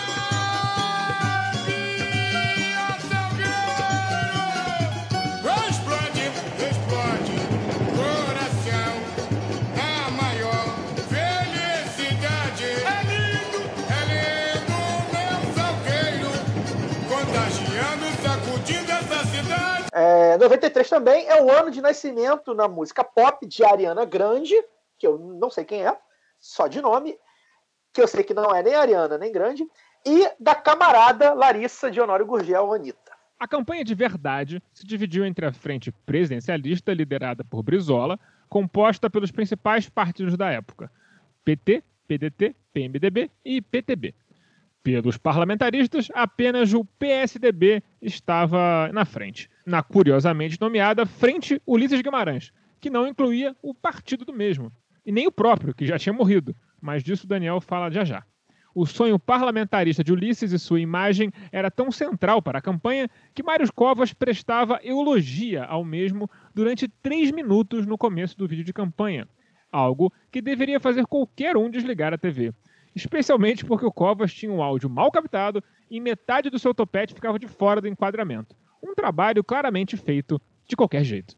93 20.50 20.90
também 20.90 21.28
é 21.28 21.44
o 21.44 21.52
ano 21.52 21.70
de 21.70 21.80
nascimento 21.80 22.56
na 22.56 22.68
música 22.68 23.04
pop 23.04 23.46
de 23.46 23.64
Ariana 23.64 24.04
Grande, 24.04 24.56
que 24.98 25.06
eu 25.06 25.20
não 25.20 25.50
sei 25.52 25.64
quem 25.64 25.86
é, 25.86 25.96
só 26.40 26.68
de 26.68 26.82
nome, 26.82 27.16
que 27.94 28.02
eu 28.02 28.08
sei 28.08 28.24
que 28.24 28.34
não 28.34 28.56
é 28.56 28.64
nem 28.64 28.74
Ariana 28.74 29.16
nem 29.16 29.32
Grande, 29.32 29.64
e 30.04 30.28
da 30.40 30.56
camarada 30.56 31.34
Larissa 31.34 31.92
de 31.92 32.02
Honório 32.02 32.26
Gurgel, 32.26 32.74
Anitta. 32.74 33.12
A 33.40 33.48
campanha 33.48 33.84
de 33.86 33.94
verdade 33.94 34.62
se 34.74 34.88
dividiu 34.88 35.24
entre 35.24 35.46
a 35.46 35.54
frente 35.54 35.92
presidencialista, 35.92 36.94
liderada 36.94 37.44
por 37.44 37.62
Brizola, 37.62 38.20
composta 38.50 39.08
pelos 39.08 39.32
principais 39.32 39.88
partidos 39.88 40.36
da 40.36 40.50
época: 40.50 40.92
PT, 41.46 41.84
PDT, 42.08 42.56
PMDB 42.74 43.30
e 43.46 43.62
PTB. 43.62 44.16
Pelos 44.82 45.18
parlamentaristas, 45.18 46.08
apenas 46.16 46.74
o 46.74 46.84
PSDB 46.84 47.84
estava 48.02 48.90
na 48.92 49.06
frente, 49.06 49.50
na 49.70 49.84
curiosamente 49.84 50.60
nomeada 50.60 51.06
Frente 51.06 51.62
Ulisses 51.66 52.02
Guimarães, 52.02 52.52
que 52.82 52.90
não 52.90 53.08
incluía 53.08 53.56
o 53.62 53.74
partido 53.74 54.26
do 54.26 54.34
mesmo, 54.34 54.72
e 55.06 55.12
nem 55.12 55.28
o 55.28 55.32
próprio, 55.32 55.76
que 55.76 55.86
já 55.86 56.00
tinha 56.00 56.12
morrido, 56.12 56.56
mas 56.82 57.04
disso 57.04 57.28
Daniel 57.28 57.62
fala 57.62 57.92
já 57.92 58.04
já. 58.04 58.24
O 58.74 58.86
sonho 58.86 59.20
parlamentarista 59.20 60.04
de 60.04 60.12
Ulisses 60.12 60.52
e 60.52 60.60
sua 60.60 60.80
imagem 60.80 61.32
era 61.52 61.70
tão 61.70 61.92
central 61.92 62.42
para 62.42 62.58
a 62.58 62.62
campanha 62.62 63.08
que 63.34 63.44
Mário 63.44 63.72
Covas 63.72 64.12
prestava 64.12 64.80
eulogia 64.84 65.66
ao 65.66 65.86
mesmo 65.86 66.30
durante 66.54 66.88
três 66.88 67.32
minutos 67.32 67.86
no 67.86 67.98
começo 67.98 68.38
do 68.38 68.48
vídeo 68.48 68.64
de 68.64 68.74
campanha, 68.74 69.28
algo 69.72 70.12
que 70.32 70.42
deveria 70.42 70.80
fazer 70.80 71.06
qualquer 71.06 71.56
um 71.56 71.70
desligar 71.70 72.14
a 72.14 72.18
TV. 72.18 72.54
Especialmente 72.96 73.64
porque 73.64 73.86
o 73.86 73.92
Covas 73.92 74.34
tinha 74.34 74.52
um 74.52 74.64
áudio 74.64 74.90
mal 74.90 75.12
captado 75.12 75.64
e 75.92 76.00
metade 76.00 76.50
do 76.50 76.58
seu 76.58 76.74
topete 76.74 77.14
ficava 77.14 77.38
de 77.38 77.48
fora 77.48 77.80
do 77.80 77.88
enquadramento. 77.88 78.56
Um 78.82 78.94
trabalho 78.96 79.44
claramente 79.44 79.98
feito 79.98 80.42
de 80.68 80.76
qualquer 80.76 81.04
jeito. 81.04 81.36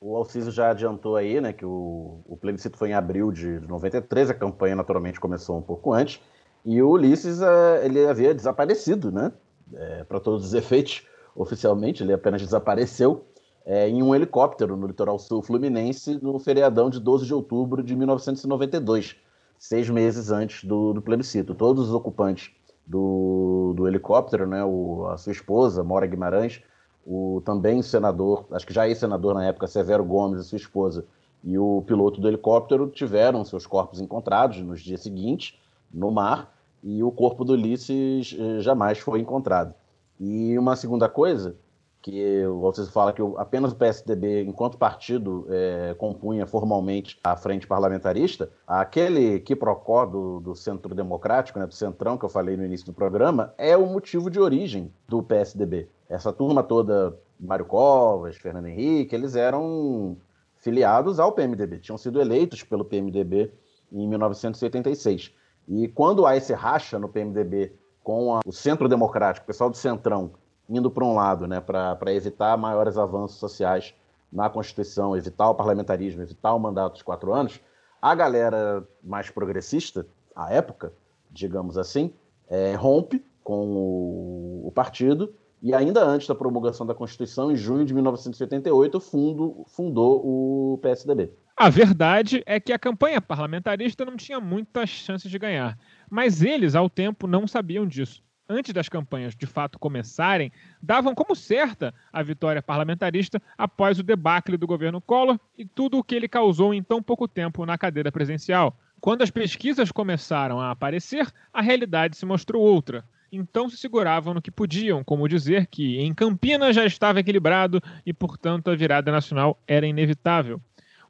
O 0.00 0.16
Alciso 0.16 0.50
já 0.50 0.70
adiantou 0.70 1.16
aí, 1.16 1.40
né, 1.40 1.52
que 1.52 1.64
o, 1.64 2.20
o 2.26 2.36
plebiscito 2.36 2.76
foi 2.76 2.90
em 2.90 2.94
abril 2.94 3.32
de 3.32 3.60
93, 3.60 4.30
a 4.30 4.34
campanha 4.34 4.76
naturalmente 4.76 5.18
começou 5.18 5.58
um 5.58 5.62
pouco 5.62 5.92
antes, 5.92 6.20
e 6.64 6.82
o 6.82 6.90
Ulisses 6.90 7.40
eh, 7.40 7.86
ele 7.86 8.06
havia 8.06 8.34
desaparecido, 8.34 9.10
né, 9.10 9.32
é, 9.72 10.04
para 10.04 10.20
todos 10.20 10.44
os 10.44 10.54
efeitos, 10.54 11.06
oficialmente, 11.34 12.02
ele 12.02 12.12
apenas 12.12 12.42
desapareceu 12.42 13.24
é, 13.64 13.88
em 13.88 14.02
um 14.02 14.14
helicóptero 14.14 14.76
no 14.76 14.86
litoral 14.86 15.18
sul 15.18 15.42
fluminense 15.42 16.18
no 16.22 16.38
feriadão 16.38 16.88
de 16.88 17.00
12 17.00 17.26
de 17.26 17.34
outubro 17.34 17.82
de 17.82 17.96
1992, 17.96 19.16
seis 19.58 19.90
meses 19.90 20.30
antes 20.30 20.64
do, 20.64 20.92
do 20.92 21.02
plebiscito. 21.02 21.54
Todos 21.54 21.88
os 21.88 21.94
ocupantes 21.94 22.52
do, 22.86 23.74
do 23.76 23.88
helicóptero, 23.88 24.46
né, 24.46 24.64
o, 24.64 25.06
a 25.08 25.16
sua 25.16 25.32
esposa, 25.32 25.82
Mora 25.82 26.06
Guimarães, 26.06 26.62
o 27.06 27.40
também 27.44 27.80
senador, 27.82 28.44
acho 28.50 28.66
que 28.66 28.74
já 28.74 28.88
ex-senador 28.88 29.32
na 29.34 29.44
época, 29.44 29.66
Severo 29.68 30.04
Gomes 30.04 30.40
e 30.40 30.44
sua 30.44 30.56
esposa, 30.56 31.04
e 31.44 31.56
o 31.56 31.82
piloto 31.86 32.20
do 32.20 32.26
helicóptero 32.26 32.88
tiveram 32.88 33.44
seus 33.44 33.66
corpos 33.66 34.00
encontrados 34.00 34.60
nos 34.60 34.80
dias 34.80 35.00
seguintes, 35.02 35.56
no 35.94 36.10
mar, 36.10 36.52
e 36.82 37.02
o 37.02 37.10
corpo 37.12 37.44
do 37.44 37.52
Ulisses 37.52 38.36
eh, 38.38 38.60
jamais 38.60 38.98
foi 38.98 39.20
encontrado. 39.20 39.72
E 40.18 40.58
uma 40.58 40.74
segunda 40.74 41.08
coisa, 41.08 41.54
que 42.02 42.44
vocês 42.60 42.88
fala 42.88 43.12
que 43.12 43.20
o- 43.20 43.36
apenas 43.38 43.72
o 43.72 43.76
PSDB, 43.76 44.42
enquanto 44.44 44.78
partido, 44.78 45.46
eh, 45.48 45.94
compunha 45.98 46.46
formalmente 46.46 47.18
a 47.22 47.36
frente 47.36 47.66
parlamentarista, 47.66 48.48
aquele 48.66 49.40
quiprocó 49.40 50.06
do, 50.06 50.38
do 50.40 50.54
Centro 50.54 50.94
Democrático, 50.94 51.58
né, 51.58 51.66
do 51.66 51.74
Centrão, 51.74 52.16
que 52.16 52.24
eu 52.24 52.28
falei 52.28 52.56
no 52.56 52.64
início 52.64 52.86
do 52.86 52.92
programa, 52.92 53.52
é 53.58 53.76
o 53.76 53.86
motivo 53.86 54.30
de 54.30 54.38
origem 54.40 54.92
do 55.08 55.22
PSDB. 55.22 55.88
Essa 56.08 56.32
turma 56.32 56.62
toda, 56.62 57.18
Mário 57.38 57.64
Covas, 57.64 58.36
Fernando 58.36 58.66
Henrique, 58.66 59.14
eles 59.14 59.34
eram 59.34 60.16
filiados 60.56 61.18
ao 61.20 61.32
PMDB, 61.32 61.78
tinham 61.78 61.98
sido 61.98 62.20
eleitos 62.20 62.62
pelo 62.62 62.84
PMDB 62.84 63.52
em 63.92 64.06
1986. 64.08 65.32
E 65.68 65.88
quando 65.88 66.26
há 66.26 66.36
esse 66.36 66.52
racha 66.52 66.98
no 66.98 67.08
PMDB 67.08 67.72
com 68.02 68.34
a- 68.34 68.40
o 68.46 68.52
Centro 68.52 68.88
Democrático, 68.88 69.44
o 69.44 69.46
pessoal 69.46 69.68
do 69.70 69.76
Centrão, 69.76 70.32
indo 70.68 70.90
para 70.90 71.04
um 71.04 71.14
lado, 71.14 71.46
né, 71.46 71.60
para 71.60 72.12
evitar 72.12 72.56
maiores 72.56 72.96
avanços 72.96 73.38
sociais 73.38 73.94
na 74.32 74.48
Constituição, 74.48 75.16
evitar 75.16 75.48
o 75.50 75.54
parlamentarismo, 75.54 76.22
evitar 76.22 76.54
o 76.54 76.58
mandato 76.58 76.94
dos 76.94 77.02
quatro 77.02 77.32
anos, 77.32 77.60
a 78.00 78.14
galera 78.14 78.86
mais 79.02 79.30
progressista, 79.30 80.06
à 80.34 80.52
época, 80.52 80.92
digamos 81.30 81.78
assim, 81.78 82.12
eh, 82.48 82.74
rompe 82.74 83.24
com 83.42 83.66
o, 83.76 84.66
o 84.68 84.72
partido 84.72 85.32
e 85.66 85.74
ainda 85.74 86.04
antes 86.04 86.28
da 86.28 86.34
promulgação 86.34 86.86
da 86.86 86.94
Constituição, 86.94 87.50
em 87.50 87.56
junho 87.56 87.84
de 87.84 87.92
1988, 87.92 89.00
fundo, 89.00 89.64
fundou 89.66 90.22
o 90.24 90.78
PSDB. 90.78 91.32
A 91.56 91.68
verdade 91.68 92.40
é 92.46 92.60
que 92.60 92.72
a 92.72 92.78
campanha 92.78 93.20
parlamentarista 93.20 94.04
não 94.04 94.16
tinha 94.16 94.38
muitas 94.38 94.88
chances 94.90 95.28
de 95.28 95.36
ganhar, 95.36 95.76
mas 96.08 96.40
eles, 96.40 96.76
ao 96.76 96.88
tempo, 96.88 97.26
não 97.26 97.48
sabiam 97.48 97.84
disso. 97.84 98.22
Antes 98.48 98.72
das 98.72 98.88
campanhas 98.88 99.34
de 99.34 99.44
fato 99.44 99.76
começarem, 99.76 100.52
davam 100.80 101.16
como 101.16 101.34
certa 101.34 101.92
a 102.12 102.22
vitória 102.22 102.62
parlamentarista 102.62 103.42
após 103.58 103.98
o 103.98 104.04
debacle 104.04 104.56
do 104.56 104.68
governo 104.68 105.00
Collor 105.00 105.36
e 105.58 105.64
tudo 105.64 105.98
o 105.98 106.04
que 106.04 106.14
ele 106.14 106.28
causou 106.28 106.72
em 106.72 106.80
tão 106.80 107.02
pouco 107.02 107.26
tempo 107.26 107.66
na 107.66 107.76
cadeira 107.76 108.12
presidencial. 108.12 108.78
Quando 109.00 109.22
as 109.22 109.32
pesquisas 109.32 109.90
começaram 109.90 110.60
a 110.60 110.70
aparecer, 110.70 111.26
a 111.52 111.60
realidade 111.60 112.16
se 112.16 112.24
mostrou 112.24 112.62
outra. 112.62 113.04
Então 113.30 113.68
se 113.68 113.76
seguravam 113.76 114.34
no 114.34 114.42
que 114.42 114.50
podiam, 114.50 115.02
como 115.02 115.28
dizer 115.28 115.66
que 115.66 115.98
em 115.98 116.14
Campinas 116.14 116.76
já 116.76 116.84
estava 116.84 117.20
equilibrado 117.20 117.82
e, 118.04 118.12
portanto, 118.12 118.70
a 118.70 118.76
virada 118.76 119.10
nacional 119.10 119.60
era 119.66 119.86
inevitável. 119.86 120.60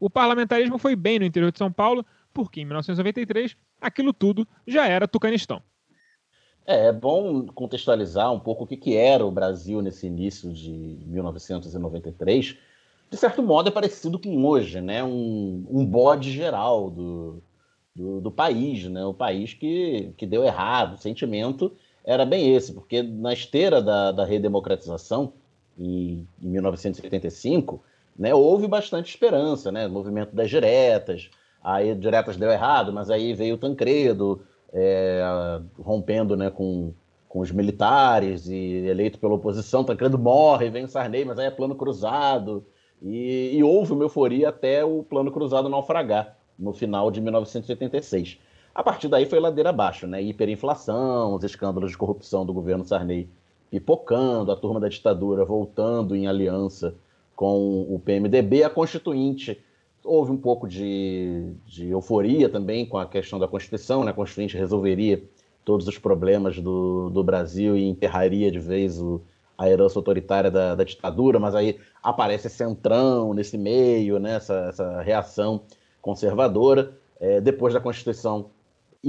O 0.01 0.11
parlamentarismo 0.11 0.79
foi 0.79 0.95
bem 0.95 1.19
no 1.19 1.25
interior 1.25 1.53
de 1.53 1.59
São 1.59 1.73
Paulo, 1.73 2.05
porque 2.33 2.61
em 2.61 2.65
1993 2.65 3.57
aquilo 3.81 4.13
tudo 4.13 4.47
já 4.67 4.87
era 4.87 5.09
Tucanistão. 5.09 5.63
É, 6.67 6.87
é 6.87 6.93
bom 6.93 7.47
contextualizar 7.47 8.33
um 8.33 8.41
pouco 8.41 8.65
o 8.65 8.67
que, 8.67 8.97
era 8.97 9.25
o 9.25 9.31
Brasil 9.31 9.81
nesse 9.81 10.07
início 10.07 10.53
de 10.53 10.99
1993. 11.07 12.57
De 13.09 13.17
certo 13.17 13.43
modo, 13.43 13.69
é 13.69 13.73
parecido 13.73 14.19
com 14.19 14.45
hoje, 14.45 14.81
né? 14.81 15.03
Um, 15.05 15.65
um 15.71 15.87
bode 15.87 16.33
geral 16.33 16.91
do, 16.91 17.43
do, 17.95 18.21
do 18.21 18.31
país, 18.33 18.85
né? 18.85 19.05
O 19.05 19.15
país 19.15 19.55
que, 19.55 20.13
que 20.17 20.27
deu 20.27 20.43
errado. 20.43 20.95
O 20.95 20.99
sentimento 20.99 21.73
era 22.07 22.25
bem 22.25 22.55
esse, 22.55 22.73
porque 22.73 23.03
na 23.03 23.33
esteira 23.33 23.83
da, 23.83 24.13
da 24.13 24.25
redemocratização, 24.25 25.33
em, 25.77 26.27
em 26.41 26.49
1985, 26.49 27.83
né, 28.17 28.33
houve 28.33 28.69
bastante 28.69 29.11
esperança, 29.11 29.73
né? 29.73 29.89
Movimento 29.89 30.35
das 30.35 30.49
diretas, 30.49 31.29
aí 31.63 31.95
diretas 31.97 32.37
deu 32.37 32.51
errado, 32.51 32.93
mas 32.93 33.11
aí 33.11 33.35
veio 33.35 33.57
o 33.57 33.59
Tancredo 33.59 34.41
é, 34.73 35.21
rompendo 35.79 36.37
né, 36.37 36.49
com, 36.49 36.95
com 37.29 37.41
os 37.41 37.51
militares 37.51 38.49
e 38.49 38.87
eleito 38.87 39.19
pela 39.19 39.35
oposição, 39.35 39.85
Tancredo 39.85 40.17
morre, 40.17 40.71
vem 40.71 40.85
o 40.85 40.89
Sarney, 40.89 41.25
mas 41.25 41.39
aí 41.39 41.47
é 41.47 41.51
plano 41.51 41.75
cruzado, 41.75 42.65
e, 43.03 43.51
e 43.53 43.63
houve 43.63 43.93
uma 43.93 44.05
euforia 44.05 44.49
até 44.49 44.85
o 44.85 45.03
plano 45.03 45.31
cruzado 45.31 45.69
naufragar 45.69 46.37
no 46.59 46.73
final 46.73 47.11
de 47.11 47.21
1986. 47.21 48.39
A 48.77 48.83
partir 48.83 49.09
daí 49.09 49.25
foi 49.25 49.41
ladeira 49.41 49.71
abaixo, 49.71 50.07
né? 50.07 50.23
Hiperinflação, 50.23 51.35
os 51.35 51.43
escândalos 51.43 51.93
de 51.93 51.97
corrupção 51.97 52.45
do 52.45 52.53
governo 52.53 52.85
Sarney 52.85 53.27
pipocando, 53.71 54.53
a 54.53 54.57
turma 54.57 54.79
da 54.79 54.87
ditadura 54.87 55.47
voltando 55.47 56.15
em 56.15 56.27
aliança 56.27 56.95
com 57.35 57.87
o 57.89 57.99
PMDB, 57.99 58.65
a 58.65 58.69
Constituinte. 58.69 59.59
Houve 60.05 60.31
um 60.31 60.37
pouco 60.37 60.69
de, 60.69 61.55
de 61.65 61.89
euforia 61.89 62.51
também 62.51 62.85
com 62.85 62.99
a 62.99 63.07
questão 63.07 63.39
da 63.39 63.49
Constituição, 63.49 64.05
né? 64.05 64.11
A 64.11 64.15
Constituinte 64.15 64.59
resolveria 64.59 65.25
todos 65.65 65.89
os 65.89 65.97
problemas 65.97 66.61
do, 66.61 67.09
do 67.09 67.25
Brasil 67.25 67.79
e 67.79 67.89
enterraria 67.89 68.51
de 68.51 68.59
vez 68.59 69.01
o, 69.01 69.23
a 69.57 69.71
herança 69.71 69.99
autoritária 69.99 70.51
da, 70.51 70.75
da, 70.75 70.85
ditadura, 70.85 71.41
mas 71.41 71.55
aí 71.55 71.79
aparece 72.03 72.51
Centrão 72.51 73.33
nesse 73.33 73.57
meio, 73.57 74.19
né? 74.19 74.35
essa, 74.35 74.67
essa 74.69 75.01
reação 75.01 75.63
conservadora. 76.03 76.93
É, 77.19 77.41
depois 77.41 77.73
da 77.73 77.81
Constituição, 77.81 78.51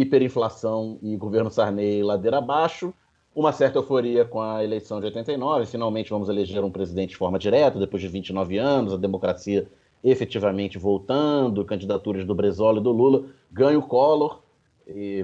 hiperinflação 0.01 0.99
e 1.01 1.17
governo 1.17 1.49
Sarney 1.49 2.03
ladeira 2.03 2.37
abaixo. 2.37 2.93
Uma 3.35 3.51
certa 3.51 3.79
euforia 3.79 4.25
com 4.25 4.41
a 4.41 4.63
eleição 4.63 4.99
de 4.99 5.07
89. 5.07 5.65
Finalmente 5.65 6.09
vamos 6.09 6.29
eleger 6.29 6.63
um 6.63 6.71
presidente 6.71 7.09
de 7.09 7.17
forma 7.17 7.37
direta, 7.37 7.79
depois 7.79 8.01
de 8.01 8.07
29 8.07 8.57
anos, 8.57 8.93
a 8.93 8.97
democracia 8.97 9.67
efetivamente 10.03 10.77
voltando, 10.77 11.65
candidaturas 11.65 12.25
do 12.25 12.35
Brezola 12.35 12.79
e 12.79 12.83
do 12.83 12.91
Lula. 12.91 13.25
Ganho 13.51 13.81
Collor, 13.81 14.41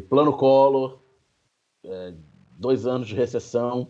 plano 0.09 0.34
Collor, 0.34 0.99
é, 1.86 2.13
dois 2.57 2.86
anos 2.86 3.07
de 3.07 3.15
recessão, 3.15 3.88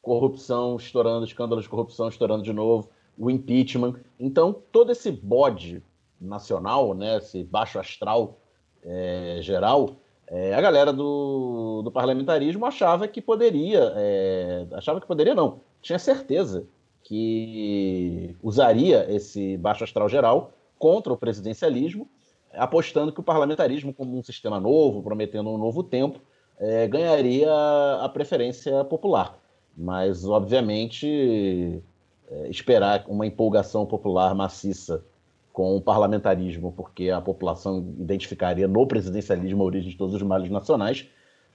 corrupção 0.00 0.76
estourando, 0.76 1.24
escândalos 1.24 1.64
de 1.64 1.70
corrupção 1.70 2.08
estourando 2.08 2.42
de 2.42 2.52
novo, 2.52 2.90
o 3.16 3.30
impeachment. 3.30 3.94
Então, 4.18 4.52
todo 4.72 4.90
esse 4.92 5.10
bode 5.10 5.82
nacional, 6.20 6.94
né, 6.94 7.18
esse 7.18 7.42
baixo 7.44 7.78
astral 7.78 8.38
é, 8.82 9.38
geral, 9.40 9.96
é, 10.32 10.54
a 10.54 10.60
galera 10.62 10.94
do, 10.94 11.82
do, 11.82 11.90
parlamentarismo 11.92 12.64
achava 12.64 13.06
que 13.06 13.20
poderia, 13.20 13.92
é, 13.94 14.66
achava 14.72 14.98
que 14.98 15.06
poderia 15.06 15.34
não, 15.34 15.60
tinha 15.82 15.98
certeza 15.98 16.64
que 17.02 18.34
usaria 18.42 19.06
esse 19.14 19.58
baixo 19.58 19.84
astral 19.84 20.08
geral 20.08 20.52
contra 20.78 21.12
o 21.12 21.18
presidencialismo, 21.18 22.08
apostando 22.54 23.12
que 23.12 23.20
o 23.20 23.22
parlamentarismo, 23.22 23.92
como 23.92 24.16
um 24.16 24.22
sistema 24.22 24.58
novo, 24.58 25.02
prometendo 25.02 25.50
um 25.50 25.58
novo 25.58 25.82
tempo, 25.82 26.18
é, 26.58 26.88
ganharia 26.88 27.52
a 28.00 28.08
preferência 28.08 28.82
popular. 28.84 29.38
Mas, 29.76 30.24
obviamente, 30.26 31.82
é, 32.30 32.48
esperar 32.48 33.04
uma 33.06 33.26
empolgação 33.26 33.84
popular 33.84 34.34
maciça 34.34 35.04
com 35.52 35.76
o 35.76 35.80
parlamentarismo, 35.80 36.72
porque 36.72 37.10
a 37.10 37.20
população 37.20 37.94
identificaria 37.98 38.66
no 38.66 38.86
presidencialismo 38.86 39.62
a 39.62 39.66
origem 39.66 39.90
de 39.90 39.96
todos 39.96 40.14
os 40.14 40.22
males 40.22 40.50
nacionais, 40.50 41.06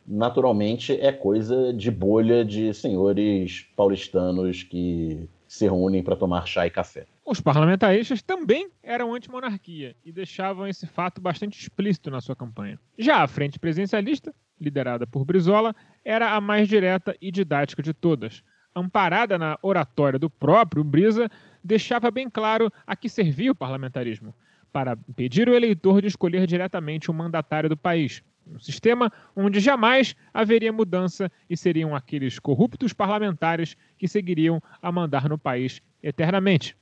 naturalmente 0.08 0.93
é 1.02 1.12
coisa 1.12 1.74
de 1.74 1.91
bolha 1.91 2.45
de 2.45 2.74
senhores 2.74 3.66
paulistanos 3.76 4.64
que 4.64 5.28
se 5.48 5.66
reúnem 5.66 6.04
para 6.04 6.16
tomar 6.16 6.45
chá 6.45 6.68
e 6.68 6.70
café. 6.70 7.06
Os 7.26 7.41
parlamentaristas 7.41 8.22
também 8.22 8.70
eram 8.82 9.14
anti-monarquia 9.14 9.95
e 10.06 10.12
deixavam 10.12 10.68
esse 10.68 10.86
fato 10.88 11.20
bastante 11.20 11.60
explícito 11.60 12.10
na 12.10 12.22
sua 12.22 12.36
campanha. 12.36 12.80
Já 12.98 13.24
a 13.24 13.28
frente 13.28 13.60
presidencialista, 13.60 14.34
liderada 14.60 15.06
por 15.06 15.26
Brizola, 15.26 15.76
era 16.06 16.32
a 16.32 16.41
mais 16.41 16.68
direta 16.68 17.16
e 17.22 17.32
didática 17.32 17.84
de 17.84 17.93
todas. 17.93 18.43
Amparada 18.76 19.38
na 19.38 19.58
oratória 19.62 20.20
do 20.20 20.30
próprio 20.30 20.84
Brisa, 20.84 21.30
deixava 21.68 22.09
bem 22.09 22.30
claro 22.30 22.72
a 22.88 22.95
que 22.95 23.09
servia 23.09 23.51
o 23.51 23.55
parlamentarismo 23.55 24.34
para 24.72 24.97
impedir 25.07 25.49
o 25.49 25.53
eleitor 25.53 26.01
de 26.01 26.07
escolher 26.07 26.47
diretamente 26.47 27.11
o 27.11 27.13
mandatário 27.13 27.70
do 27.70 27.78
país. 27.78 28.24
Um 28.47 28.59
sistema 28.59 29.11
onde 29.36 29.59
jamais 29.59 30.15
haveria 30.34 30.72
mudança 30.72 31.30
e 31.49 31.57
seriam 31.57 31.93
aqueles 31.95 32.39
corruptos 32.39 32.93
parlamentares 32.93 33.76
que 33.97 34.07
seguiriam 34.07 34.61
a 34.82 34.91
mandar 34.91 35.28
no 35.28 35.38
país 35.38 35.82
eternamente. 36.01 36.78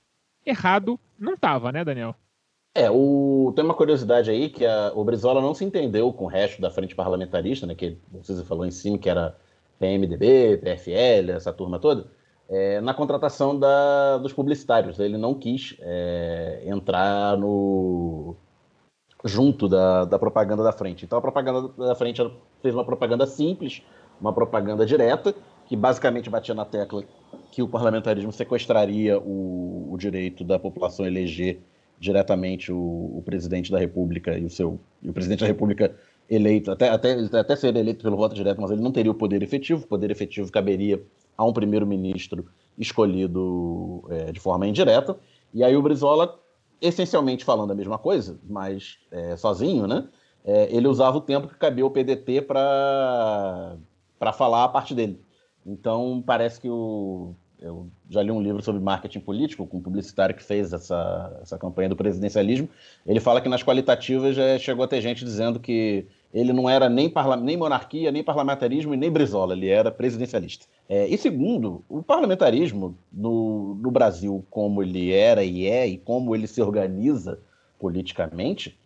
Errado 0.46 1.00
não 1.18 1.34
estava, 1.34 1.72
né, 1.72 1.84
Daniel? 1.84 2.16
É, 2.76 2.92
o... 2.92 3.54
tem 3.56 3.66
uma 3.66 3.74
curiosidade 3.74 4.30
aí 4.30 4.50
que 4.50 4.66
a... 4.66 4.92
o 4.94 5.04
Brizola 5.04 5.42
não 5.42 5.56
se 5.56 5.66
entendeu 5.66 6.12
com 6.14 6.26
o 6.26 6.28
resto 6.28 6.62
da 6.62 6.70
frente 6.70 6.94
parlamentarista, 6.94 7.66
né, 7.66 7.74
que 7.74 7.98
você 8.12 8.44
falou 8.44 8.66
em 8.66 8.72
cima 8.72 8.98
que 8.98 9.10
era 9.10 9.36
PMDB, 9.80 10.58
PFL, 10.58 11.32
essa 11.32 11.52
turma 11.52 11.80
toda 11.80 12.08
é, 12.50 12.80
na 12.82 12.94
contratação 12.94 13.58
da, 13.58 14.18
dos 14.18 14.34
publicitários. 14.34 15.00
Ele 15.00 15.18
não 15.18 15.34
quis 15.34 15.76
é, 15.80 16.64
entrar 16.66 17.38
no 17.38 18.36
junto 19.24 19.68
da, 19.68 20.06
da 20.06 20.20
propaganda 20.20 20.64
da 20.64 20.72
frente. 20.72 21.06
Então 21.06 21.18
a 21.18 21.22
propaganda 21.22 21.68
da 21.70 21.96
frente 21.96 22.22
fez 22.62 22.76
uma 22.76 22.86
propaganda 22.86 23.26
simples, 23.26 23.82
uma 24.22 24.32
propaganda 24.32 24.86
direta, 24.86 25.34
que 25.66 25.76
basicamente 25.76 26.30
batia 26.30 26.54
na 26.54 26.64
tecla 26.64 27.04
que 27.52 27.62
o 27.62 27.68
parlamentarismo 27.68 28.32
sequestraria 28.32 29.20
o, 29.20 29.92
o 29.92 29.98
direito 29.98 30.44
da 30.44 30.60
população 30.60 31.06
eleger 31.06 31.60
diretamente 32.00 32.72
o, 32.72 32.78
o, 32.78 33.24
presidente 33.26 33.72
da 33.72 33.80
República 33.80 34.38
e 34.38 34.46
o 34.46 34.50
seu 34.50 34.80
e 35.02 35.10
o 35.10 35.14
presidente 35.14 35.40
da 35.40 35.48
República 35.48 35.96
eleito 36.30 36.70
até 36.70 36.90
até 36.90 37.14
até 37.14 37.56
ser 37.56 37.76
eleito 37.76 38.04
pelo 38.04 38.18
voto 38.18 38.36
direto, 38.36 38.62
mas 38.62 38.70
ele 38.70 38.82
não 38.82 38.92
teria 38.92 39.12
o 39.12 39.16
poder 39.16 39.42
efetivo. 39.42 39.86
O 39.86 39.88
poder 39.88 40.12
efetivo 40.12 40.52
caberia 40.52 41.02
a 41.38 41.46
um 41.46 41.54
primeiro-ministro 41.54 42.46
escolhido 42.78 44.04
é, 44.10 44.32
de 44.32 44.40
forma 44.40 44.68
indireta. 44.68 45.18
E 45.54 45.64
aí 45.64 45.76
o 45.76 45.82
Brizola, 45.82 46.40
essencialmente 46.82 47.46
falando 47.46 47.72
a 47.72 47.76
mesma 47.76 47.98
coisa, 47.98 48.40
mas 48.48 48.98
é, 49.12 49.36
sozinho, 49.38 49.88
né? 49.88 50.08
É, 50.44 50.68
ele 50.76 50.88
usava 50.88 51.18
o 51.18 51.22
tempo 51.22 51.48
que 51.48 51.56
cabia 51.56 51.84
ao 51.84 51.90
PDT 51.90 52.42
para 52.42 53.78
falar 54.34 54.66
a 54.66 54.70
parte 54.70 54.94
dele. 54.94 55.20
Então 55.66 56.24
parece 56.26 56.62
que 56.62 56.70
o. 56.70 57.34
Eu 57.60 57.90
já 58.10 58.22
li 58.22 58.30
um 58.30 58.42
livro 58.42 58.62
sobre 58.62 58.82
marketing 58.82 59.22
político 59.22 59.66
com 59.66 59.78
um 59.78 59.82
publicitário 59.82 60.36
que 60.36 60.44
fez 60.44 60.72
essa, 60.72 61.40
essa 61.42 61.58
campanha 61.58 61.90
do 61.90 61.96
presidencialismo. 61.96 62.70
Ele 63.08 63.20
fala 63.20 63.42
que 63.42 63.50
nas 63.50 63.64
qualitativas 63.64 64.36
já 64.36 64.60
chegou 64.60 64.84
a 64.84 64.88
ter 64.88 65.02
gente 65.02 65.26
dizendo 65.26 65.60
que 65.60 66.06
ele 66.36 66.52
não 66.52 66.70
era 66.70 66.90
nem, 66.90 67.10
nem 67.42 67.56
monarquia, 67.56 68.12
nem 68.12 68.22
parlamentarismo 68.22 68.94
e 68.94 68.98
nem 68.98 69.10
Brizola, 69.10 69.54
ele 69.54 69.70
era 69.70 69.90
presidencialista. 69.90 70.66
É, 70.90 71.08
e 71.08 71.18
segundo, 71.18 71.82
o 71.88 72.04
parlamentarismo 72.04 72.98
no, 73.10 73.76
no 73.76 73.90
Brasil, 73.90 74.46
como 74.50 74.84
ele 74.84 75.14
era 75.14 75.46
e 75.46 75.66
é, 75.66 75.88
e 75.88 75.98
como 75.98 76.36
ele 76.36 76.46
se 76.46 76.62
organiza 76.62 77.40
politicamente, 77.80 78.78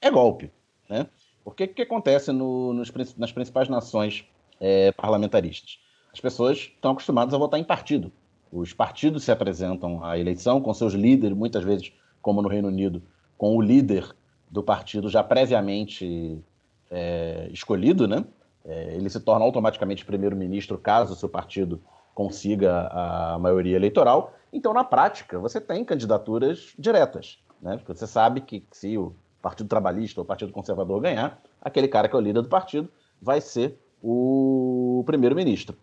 é 0.00 0.10
golpe. 0.10 0.50
Né? 0.90 1.06
Porque 1.44 1.64
o 1.64 1.68
que 1.68 1.82
acontece 1.82 2.32
no, 2.32 2.72
nos, 2.72 2.92
nas 3.16 3.30
principais 3.30 3.68
nações 3.68 4.24
é, 4.60 4.90
parlamentaristas? 4.90 5.78
As 6.12 6.18
pessoas 6.18 6.58
estão 6.58 6.90
acostumadas 6.90 7.32
a 7.32 7.38
votar 7.38 7.60
em 7.60 7.64
partido. 7.64 8.10
Os 8.50 8.72
partidos 8.72 9.22
se 9.22 9.30
apresentam 9.30 10.02
à 10.04 10.18
eleição 10.18 10.60
com 10.60 10.74
seus 10.74 10.92
líderes, 10.92 11.36
muitas 11.36 11.62
vezes, 11.62 11.92
como 12.20 12.42
no 12.42 12.48
Reino 12.48 12.66
Unido, 12.66 13.00
com 13.38 13.56
o 13.56 13.62
líder 13.62 14.12
do 14.50 14.60
partido 14.60 15.08
já 15.08 15.22
previamente 15.22 16.42
é, 16.90 17.48
escolhido, 17.52 18.06
né? 18.06 18.24
É, 18.64 18.94
ele 18.94 19.08
se 19.08 19.20
torna 19.20 19.44
automaticamente 19.44 20.04
primeiro-ministro 20.04 20.76
caso 20.76 21.12
o 21.12 21.16
seu 21.16 21.28
partido 21.28 21.80
consiga 22.14 22.88
a 22.88 23.38
maioria 23.38 23.76
eleitoral. 23.76 24.32
Então, 24.52 24.72
na 24.72 24.82
prática, 24.82 25.38
você 25.38 25.60
tem 25.60 25.84
candidaturas 25.84 26.72
diretas, 26.78 27.38
né? 27.60 27.76
Porque 27.76 27.94
você 27.94 28.06
sabe 28.06 28.40
que 28.40 28.64
se 28.72 28.96
o 28.96 29.14
Partido 29.42 29.68
Trabalhista 29.68 30.20
ou 30.20 30.24
o 30.24 30.26
Partido 30.26 30.52
Conservador 30.52 31.00
ganhar, 31.00 31.40
aquele 31.60 31.86
cara 31.86 32.08
que 32.08 32.16
é 32.16 32.18
o 32.18 32.22
líder 32.22 32.42
do 32.42 32.48
partido 32.48 32.88
vai 33.20 33.40
ser 33.40 33.78
o 34.02 35.02
primeiro-ministro. 35.06 35.76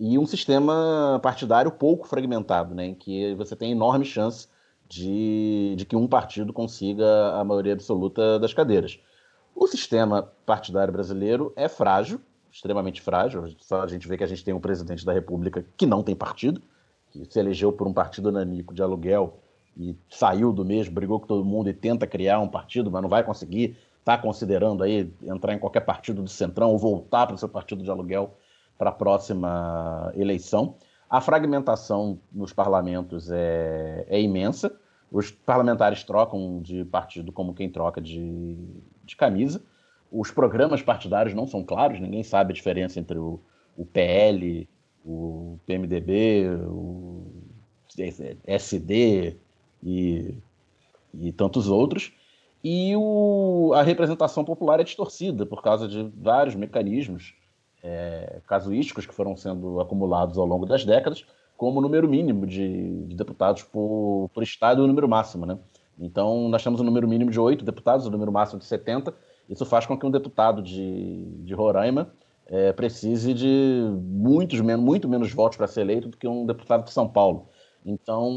E 0.00 0.18
um 0.18 0.26
sistema 0.26 1.20
partidário 1.22 1.70
pouco 1.70 2.08
fragmentado, 2.08 2.74
né? 2.74 2.86
Em 2.86 2.94
que 2.94 3.34
você 3.34 3.54
tem 3.54 3.70
enorme 3.70 4.04
chance 4.04 4.48
de, 4.88 5.74
de 5.76 5.84
que 5.84 5.94
um 5.94 6.06
partido 6.06 6.52
consiga 6.52 7.34
a 7.34 7.44
maioria 7.44 7.74
absoluta 7.74 8.38
das 8.38 8.52
cadeiras. 8.52 8.98
O 9.54 9.66
sistema 9.66 10.30
partidário 10.44 10.92
brasileiro 10.92 11.52
é 11.54 11.68
frágil, 11.68 12.20
extremamente 12.50 13.00
frágil. 13.00 13.54
Só 13.60 13.82
a 13.82 13.86
gente 13.86 14.08
vê 14.08 14.16
que 14.16 14.24
a 14.24 14.26
gente 14.26 14.44
tem 14.44 14.52
um 14.52 14.60
presidente 14.60 15.04
da 15.04 15.12
República 15.12 15.64
que 15.76 15.86
não 15.86 16.02
tem 16.02 16.14
partido, 16.14 16.60
que 17.10 17.24
se 17.24 17.38
elegeu 17.38 17.72
por 17.72 17.86
um 17.86 17.92
partido 17.92 18.32
nanico 18.32 18.74
de 18.74 18.82
aluguel 18.82 19.38
e 19.76 19.96
saiu 20.08 20.52
do 20.52 20.64
mesmo, 20.64 20.94
brigou 20.94 21.20
com 21.20 21.26
todo 21.26 21.44
mundo 21.44 21.68
e 21.68 21.74
tenta 21.74 22.06
criar 22.06 22.40
um 22.40 22.48
partido, 22.48 22.90
mas 22.90 23.02
não 23.02 23.08
vai 23.08 23.24
conseguir. 23.24 23.76
está 23.98 24.18
considerando 24.18 24.82
aí 24.82 25.12
entrar 25.22 25.54
em 25.54 25.58
qualquer 25.58 25.80
partido 25.80 26.22
do 26.22 26.28
Centrão 26.28 26.70
ou 26.70 26.78
voltar 26.78 27.26
para 27.26 27.34
o 27.34 27.38
seu 27.38 27.48
partido 27.48 27.82
de 27.82 27.90
aluguel 27.90 28.36
para 28.76 28.90
a 28.90 28.92
próxima 28.92 30.12
eleição. 30.14 30.76
A 31.08 31.20
fragmentação 31.20 32.18
nos 32.32 32.52
parlamentos 32.52 33.30
é, 33.30 34.04
é, 34.08 34.20
imensa. 34.20 34.74
Os 35.10 35.30
parlamentares 35.30 36.02
trocam 36.02 36.60
de 36.60 36.84
partido 36.84 37.30
como 37.30 37.54
quem 37.54 37.70
troca 37.70 38.00
de, 38.00 38.56
de 39.04 39.16
camisa. 39.16 39.62
Os 40.10 40.30
programas 40.30 40.82
partidários 40.82 41.34
não 41.34 41.46
são 41.46 41.64
claros, 41.64 42.00
ninguém 42.00 42.22
sabe 42.22 42.52
a 42.52 42.54
diferença 42.54 43.00
entre 43.00 43.18
o, 43.18 43.40
o 43.76 43.84
PL, 43.84 44.68
o 45.04 45.58
PMDB, 45.66 46.48
o 46.66 47.26
SD 48.46 49.36
e, 49.82 50.34
e 51.12 51.32
tantos 51.32 51.68
outros. 51.68 52.12
E 52.62 52.96
o, 52.96 53.72
a 53.74 53.82
representação 53.82 54.44
popular 54.44 54.80
é 54.80 54.84
distorcida 54.84 55.44
por 55.44 55.62
causa 55.62 55.86
de 55.86 56.10
vários 56.16 56.54
mecanismos 56.54 57.34
é, 57.82 58.40
casuísticos 58.46 59.04
que 59.04 59.14
foram 59.14 59.36
sendo 59.36 59.80
acumulados 59.80 60.38
ao 60.38 60.46
longo 60.46 60.64
das 60.64 60.84
décadas, 60.84 61.26
como 61.58 61.78
o 61.78 61.82
número 61.82 62.08
mínimo 62.08 62.46
de, 62.46 63.04
de 63.04 63.14
deputados 63.14 63.62
por, 63.62 64.30
por 64.32 64.42
estado 64.42 64.80
e 64.80 64.84
o 64.84 64.86
número 64.86 65.06
máximo. 65.06 65.44
Né? 65.44 65.58
Então, 65.98 66.48
nós 66.48 66.62
temos 66.62 66.80
um 66.80 66.84
número 66.84 67.06
mínimo 67.08 67.30
de 67.30 67.38
oito 67.38 67.64
deputados, 67.64 68.06
o 68.06 68.08
um 68.08 68.12
número 68.12 68.32
máximo 68.32 68.58
de 68.58 68.66
70. 68.66 69.14
Isso 69.48 69.64
faz 69.64 69.86
com 69.86 69.98
que 69.98 70.06
um 70.06 70.10
deputado 70.10 70.62
de, 70.62 71.24
de 71.44 71.54
Roraima 71.54 72.12
é, 72.46 72.72
precise 72.72 73.32
de 73.32 73.82
muitos, 74.02 74.60
muito 74.60 75.08
menos 75.08 75.32
votos 75.32 75.56
para 75.56 75.66
ser 75.66 75.82
eleito 75.82 76.08
do 76.08 76.16
que 76.16 76.26
um 76.26 76.46
deputado 76.46 76.84
de 76.84 76.92
São 76.92 77.08
Paulo. 77.08 77.48
Então, 77.84 78.30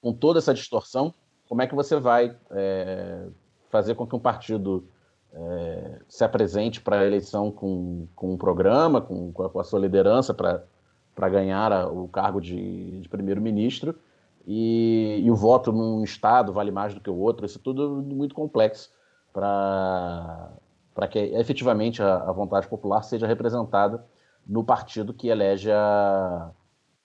com 0.00 0.12
toda 0.12 0.38
essa 0.38 0.54
distorção, 0.54 1.14
como 1.48 1.62
é 1.62 1.66
que 1.66 1.74
você 1.74 1.98
vai 1.98 2.36
é, 2.50 3.26
fazer 3.70 3.94
com 3.94 4.06
que 4.06 4.16
um 4.16 4.20
partido 4.20 4.86
é, 5.32 5.98
se 6.08 6.24
apresente 6.24 6.80
para 6.80 7.00
a 7.00 7.06
eleição 7.06 7.50
com, 7.50 8.06
com 8.14 8.34
um 8.34 8.36
programa, 8.36 9.00
com, 9.00 9.32
com 9.32 9.58
a 9.58 9.64
sua 9.64 9.78
liderança 9.78 10.34
para 10.34 11.28
ganhar 11.28 11.72
a, 11.72 11.88
o 11.88 12.06
cargo 12.08 12.40
de, 12.40 13.00
de 13.00 13.08
primeiro-ministro, 13.08 13.94
e, 14.46 15.20
e, 15.24 15.30
o 15.30 15.36
voto 15.36 15.72
num 15.72 16.02
estado 16.02 16.52
vale 16.52 16.70
mais 16.70 16.94
do 16.94 17.00
que 17.00 17.10
o 17.10 17.16
outro, 17.16 17.46
isso 17.46 17.58
tudo 17.58 18.00
é 18.00 18.14
muito 18.14 18.34
complexo 18.34 18.90
para 19.32 20.50
que 21.10 21.18
efetivamente 21.18 22.02
a, 22.02 22.16
a, 22.16 22.32
vontade 22.32 22.68
popular 22.68 23.02
seja 23.02 23.26
representada 23.26 24.04
no 24.46 24.64
partido 24.64 25.14
que 25.14 25.28
elege 25.28 25.70
a, 25.70 26.50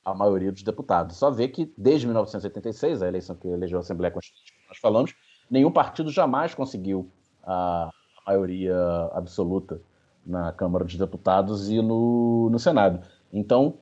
a 0.04 0.14
maioria 0.14 0.52
dos 0.52 0.64
deputados. 0.64 1.18
Só 1.18 1.30
vê 1.30 1.48
que 1.48 1.72
desde 1.78 2.08
1986, 2.08 3.02
a 3.02 3.08
eleição 3.08 3.36
que 3.36 3.48
elegeu 3.48 3.78
a 3.78 3.82
Assembleia 3.82 4.12
Constituinte, 4.12 4.54
que 4.54 4.68
nós 4.68 4.78
falamos, 4.80 5.16
nenhum 5.50 5.72
partido 5.72 6.10
jamais 6.12 6.56
conseguiu 6.56 7.10
a 7.44 7.92
maioria 8.26 8.76
absoluta 9.14 9.80
na 10.26 10.52
Câmara 10.52 10.84
dos 10.84 10.98
Deputados 10.98 11.70
e 11.70 11.82
no, 11.82 12.50
no 12.50 12.60
Senado. 12.60 13.08
Então, 13.32 13.76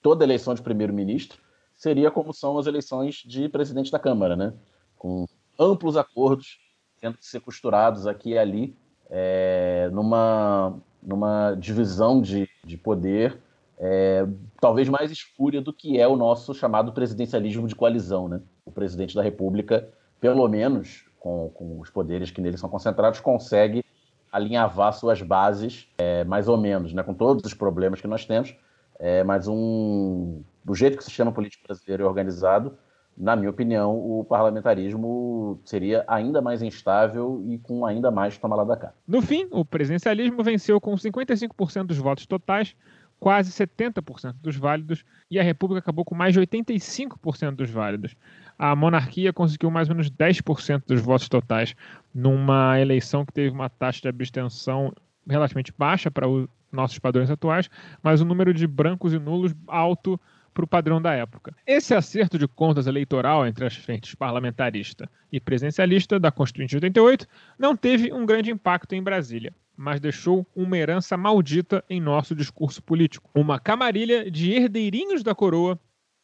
toda 0.00 0.24
eleição 0.24 0.54
de 0.54 0.62
primeiro-ministro 0.62 1.38
seria 1.80 2.10
como 2.10 2.34
são 2.34 2.58
as 2.58 2.66
eleições 2.66 3.22
de 3.24 3.48
presidente 3.48 3.90
da 3.90 3.98
Câmara, 3.98 4.36
né? 4.36 4.52
com 4.98 5.24
amplos 5.58 5.96
acordos 5.96 6.58
tendo 7.00 7.16
que 7.16 7.24
ser 7.24 7.40
costurados 7.40 8.06
aqui 8.06 8.32
e 8.32 8.38
ali, 8.38 8.76
é, 9.08 9.88
numa, 9.90 10.78
numa 11.02 11.54
divisão 11.54 12.20
de, 12.20 12.46
de 12.62 12.76
poder 12.76 13.40
é, 13.78 14.26
talvez 14.60 14.90
mais 14.90 15.10
espúria 15.10 15.62
do 15.62 15.72
que 15.72 15.98
é 15.98 16.06
o 16.06 16.16
nosso 16.16 16.52
chamado 16.52 16.92
presidencialismo 16.92 17.66
de 17.66 17.74
coalizão. 17.74 18.28
Né? 18.28 18.42
O 18.66 18.70
presidente 18.70 19.14
da 19.14 19.22
República, 19.22 19.88
pelo 20.20 20.46
menos 20.48 21.06
com, 21.18 21.48
com 21.54 21.80
os 21.80 21.88
poderes 21.88 22.30
que 22.30 22.42
nele 22.42 22.58
são 22.58 22.68
concentrados, 22.68 23.20
consegue 23.20 23.82
alinhavar 24.30 24.92
suas 24.92 25.22
bases, 25.22 25.88
é, 25.96 26.24
mais 26.24 26.46
ou 26.46 26.58
menos, 26.58 26.92
né, 26.92 27.02
com 27.02 27.14
todos 27.14 27.42
os 27.42 27.54
problemas 27.54 28.02
que 28.02 28.06
nós 28.06 28.26
temos, 28.26 28.54
é, 28.98 29.24
mas 29.24 29.48
um, 29.48 30.42
do 30.64 30.74
jeito 30.74 30.96
que 30.96 31.02
o 31.02 31.04
sistema 31.04 31.32
político 31.32 31.64
brasileiro 31.66 32.04
é 32.04 32.06
organizado, 32.06 32.76
na 33.16 33.36
minha 33.36 33.50
opinião, 33.50 33.96
o 33.96 34.24
parlamentarismo 34.24 35.60
seria 35.64 36.04
ainda 36.08 36.40
mais 36.40 36.62
instável 36.62 37.42
e 37.46 37.58
com 37.58 37.84
ainda 37.84 38.10
mais 38.10 38.38
toma 38.38 38.56
lá 38.56 38.64
da 38.64 38.76
cá. 38.76 38.94
No 39.06 39.20
fim, 39.20 39.46
o 39.50 39.64
presidencialismo 39.64 40.42
venceu 40.42 40.80
com 40.80 40.94
55% 40.94 41.84
dos 41.84 41.98
votos 41.98 42.24
totais, 42.24 42.74
quase 43.18 43.52
70% 43.52 44.36
dos 44.40 44.56
válidos, 44.56 45.04
e 45.30 45.38
a 45.38 45.42
República 45.42 45.80
acabou 45.80 46.04
com 46.04 46.14
mais 46.14 46.32
de 46.32 46.40
85% 46.40 47.56
dos 47.56 47.68
válidos 47.68 48.16
a 48.62 48.76
monarquia 48.76 49.32
conseguiu 49.32 49.70
mais 49.70 49.88
ou 49.88 49.94
menos 49.94 50.10
10% 50.10 50.82
dos 50.86 51.00
votos 51.00 51.30
totais 51.30 51.74
numa 52.14 52.78
eleição 52.78 53.24
que 53.24 53.32
teve 53.32 53.48
uma 53.48 53.70
taxa 53.70 54.02
de 54.02 54.08
abstenção 54.08 54.92
relativamente 55.26 55.72
baixa 55.72 56.10
para 56.10 56.28
os 56.28 56.46
nossos 56.70 56.98
padrões 56.98 57.30
atuais, 57.30 57.70
mas 58.02 58.20
o 58.20 58.24
número 58.26 58.52
de 58.52 58.66
brancos 58.66 59.14
e 59.14 59.18
nulos 59.18 59.54
alto 59.66 60.20
para 60.52 60.64
o 60.64 60.68
padrão 60.68 61.00
da 61.00 61.12
época. 61.12 61.54
Esse 61.66 61.94
acerto 61.94 62.38
de 62.38 62.46
contas 62.46 62.86
eleitoral 62.86 63.46
entre 63.46 63.64
as 63.64 63.74
frentes 63.76 64.14
parlamentarista 64.14 65.10
e 65.32 65.40
presidencialista 65.40 66.18
da 66.18 66.30
Constituinte 66.30 66.70
de 66.70 66.76
88 66.76 67.26
não 67.58 67.76
teve 67.76 68.12
um 68.12 68.26
grande 68.26 68.50
impacto 68.50 68.94
em 68.94 69.02
Brasília, 69.02 69.54
mas 69.76 70.00
deixou 70.00 70.46
uma 70.54 70.76
herança 70.76 71.16
maldita 71.16 71.84
em 71.88 72.00
nosso 72.00 72.34
discurso 72.34 72.82
político. 72.82 73.30
Uma 73.34 73.58
camarilha 73.58 74.30
de 74.30 74.52
herdeirinhos 74.52 75.22
da 75.22 75.34
coroa, 75.34 75.78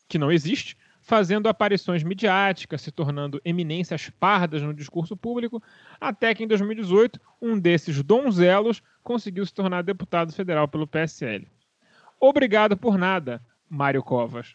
que 0.09 0.19
não 0.19 0.31
existe, 0.31 0.77
fazendo 1.07 1.49
aparições 1.49 2.03
midiáticas, 2.03 2.83
se 2.83 2.91
tornando 2.91 3.41
eminências 3.45 4.11
pardas 4.19 4.61
no 4.61 4.75
discurso 4.75 5.17
público, 5.17 5.63
até 6.01 6.35
que 6.35 6.43
em 6.43 6.49
2018 6.49 7.21
um 7.41 7.57
desses 7.57 8.03
donzelos 8.03 8.83
conseguiu 9.05 9.47
se 9.47 9.55
tornar 9.55 9.83
deputado 9.83 10.33
federal 10.33 10.67
pelo 10.67 10.85
PSL. 10.85 11.47
Obrigado 12.21 12.77
por 12.77 12.99
nada, 12.99 13.41
Mário 13.69 14.03
Covas. 14.03 14.55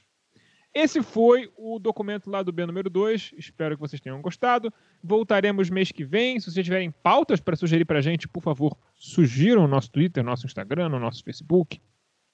Esse 0.74 1.04
foi 1.04 1.52
o 1.58 1.80
documento 1.80 2.30
lá 2.30 2.42
do 2.42 2.52
B 2.52 2.66
número 2.66 2.90
2. 2.90 3.34
Espero 3.38 3.76
que 3.76 3.82
vocês 3.82 4.00
tenham 4.00 4.22
gostado. 4.22 4.74
Voltaremos 5.04 5.70
mês 5.70 5.92
que 5.92 6.06
vem. 6.06 6.40
Se 6.40 6.50
vocês 6.50 6.64
tiverem 6.64 6.92
pautas 6.92 7.42
para 7.42 7.58
sugerir 7.58 7.84
para 7.84 8.00
a 8.00 8.02
gente, 8.02 8.28
por 8.28 8.42
favor, 8.42 8.78
sugiram 8.96 9.64
no 9.64 9.68
nosso 9.68 9.92
Twitter, 9.92 10.24
nosso 10.24 10.46
Instagram, 10.46 10.88
no 10.88 11.00
nosso 11.00 11.24
Facebook, 11.24 11.82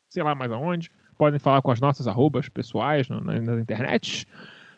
sei 0.09 0.21
lá 0.21 0.35
mais 0.35 0.51
aonde 0.51 0.91
podem 1.17 1.39
falar 1.39 1.61
com 1.61 1.71
as 1.71 1.81
nossas 1.81 2.07
arrobas 2.07 2.47
pessoais 2.47 3.09
na, 3.09 3.19
na, 3.19 3.59
internet. 3.59 4.27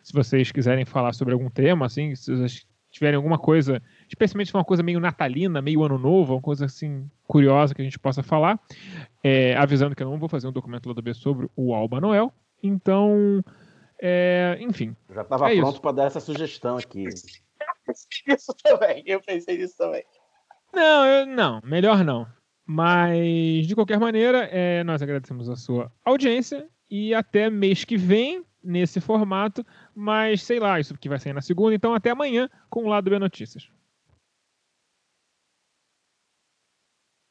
Se 0.01 0.13
vocês 0.13 0.51
quiserem 0.51 0.85
falar 0.85 1.13
sobre 1.13 1.33
algum 1.33 1.49
tema, 1.49 1.85
assim, 1.85 2.15
se 2.15 2.33
vocês 2.33 2.65
tiverem 2.91 3.15
alguma 3.15 3.37
coisa, 3.37 3.81
especialmente 4.07 4.53
uma 4.53 4.65
coisa 4.65 4.83
meio 4.83 4.99
natalina, 4.99 5.61
meio 5.61 5.83
ano 5.83 5.97
novo, 5.97 6.33
uma 6.33 6.41
coisa 6.41 6.65
assim 6.65 7.09
curiosa 7.27 7.75
que 7.75 7.81
a 7.81 7.85
gente 7.85 7.99
possa 7.99 8.23
falar, 8.23 8.59
é, 9.23 9.55
avisando 9.55 9.95
que 9.95 10.03
eu 10.03 10.09
não 10.09 10.17
vou 10.17 10.29
fazer 10.29 10.47
um 10.47 10.51
documento 10.51 10.87
lá 10.87 10.93
do 10.93 11.01
B 11.01 11.13
sobre 11.13 11.47
o 11.55 11.73
Alba 11.73 12.01
Noel. 12.01 12.33
Então, 12.61 13.43
é, 14.01 14.57
enfim. 14.59 14.95
já 15.13 15.21
estava 15.21 15.53
é 15.53 15.57
pronto 15.57 15.81
para 15.81 15.91
dar 15.91 16.05
essa 16.05 16.19
sugestão 16.19 16.77
aqui. 16.77 17.05
Isso 18.27 18.53
também, 18.63 19.03
eu 19.05 19.21
pensei 19.21 19.57
nisso 19.57 19.75
também. 19.77 20.03
Não, 20.73 21.05
eu, 21.05 21.25
não, 21.25 21.61
melhor 21.63 22.03
não. 22.03 22.27
Mas, 22.65 23.65
de 23.65 23.73
qualquer 23.73 23.99
maneira, 23.99 24.47
é, 24.51 24.83
nós 24.83 25.01
agradecemos 25.01 25.49
a 25.49 25.55
sua 25.55 25.91
audiência 26.05 26.67
e 26.89 27.13
até 27.15 27.49
mês 27.49 27.83
que 27.83 27.97
vem, 27.97 28.43
nesse 28.63 28.99
formato, 28.99 29.65
mas 29.95 30.43
sei 30.43 30.59
lá, 30.59 30.79
isso 30.79 30.97
que 30.97 31.09
vai 31.09 31.19
sair 31.19 31.33
na 31.33 31.41
segunda, 31.41 31.75
então 31.75 31.93
até 31.93 32.11
amanhã 32.11 32.49
com 32.69 32.83
o 32.83 32.87
Lado 32.87 33.09
B 33.09 33.17
Notícias. 33.17 33.69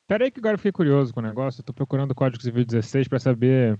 Pera 0.06 0.24
aí 0.24 0.30
que 0.30 0.40
agora 0.40 0.54
eu 0.54 0.58
fiquei 0.58 0.72
curioso 0.72 1.12
com 1.12 1.20
o 1.20 1.22
negócio, 1.22 1.60
eu 1.60 1.64
tô 1.64 1.72
procurando 1.72 2.12
o 2.12 2.14
Código 2.14 2.42
Civil 2.42 2.64
16 2.64 3.08
para 3.08 3.18
saber 3.18 3.78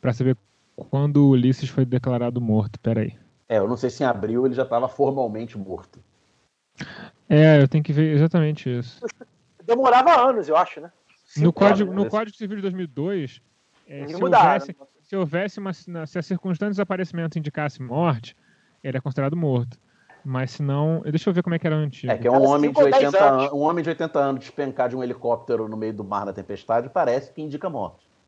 para 0.00 0.12
saber 0.12 0.36
quando 0.74 1.18
o 1.18 1.30
Ulisses 1.30 1.68
foi 1.68 1.84
declarado 1.84 2.40
morto, 2.40 2.80
pera 2.80 3.02
aí. 3.02 3.18
É, 3.48 3.58
eu 3.58 3.68
não 3.68 3.76
sei 3.76 3.90
se 3.90 4.02
em 4.02 4.06
abril 4.06 4.46
ele 4.46 4.54
já 4.54 4.62
estava 4.62 4.88
formalmente 4.88 5.58
morto. 5.58 6.02
É, 7.28 7.60
eu 7.60 7.68
tenho 7.68 7.84
que 7.84 7.92
ver 7.92 8.14
exatamente 8.14 8.68
isso 8.68 9.00
demorava 9.66 10.28
anos, 10.28 10.48
eu 10.48 10.56
acho, 10.56 10.80
né? 10.80 10.92
no, 11.36 11.52
código, 11.52 11.92
no 11.92 12.08
Código 12.08 12.36
Civil 12.36 12.56
de 12.56 12.62
2002, 12.62 13.40
é, 13.86 14.06
se, 14.06 14.14
houvesse, 14.14 14.68
né? 14.68 14.86
Se 15.04 15.14
houvesse 15.14 15.58
uma. 15.58 15.72
Se 15.72 16.18
a 16.18 16.22
circunstância 16.22 16.70
de 16.70 16.76
desaparecimento 16.76 17.38
indicasse 17.38 17.82
morte, 17.82 18.36
ele 18.82 18.96
é 18.96 19.00
considerado 19.00 19.36
morto. 19.36 19.78
Mas 20.24 20.52
se 20.52 20.62
não. 20.62 21.02
Deixa 21.02 21.28
eu 21.28 21.34
ver 21.34 21.42
como 21.42 21.54
é 21.54 21.58
que 21.58 21.66
era 21.66 21.76
antigo. 21.76 22.10
É 22.10 22.16
que 22.16 22.26
é 22.26 22.30
um 22.30 22.42
homem, 22.42 22.72
de 22.72 22.82
80 22.82 23.22
anos, 23.22 23.52
um 23.52 23.60
homem 23.60 23.84
de 23.84 23.90
80 23.90 24.18
anos 24.18 24.40
despencar 24.40 24.88
de 24.88 24.96
um 24.96 25.02
helicóptero 25.02 25.68
no 25.68 25.76
meio 25.76 25.92
do 25.92 26.02
mar 26.02 26.24
na 26.24 26.32
tempestade 26.32 26.88
parece 26.88 27.32
que 27.32 27.42
indica 27.42 27.68
morte. 27.68 28.03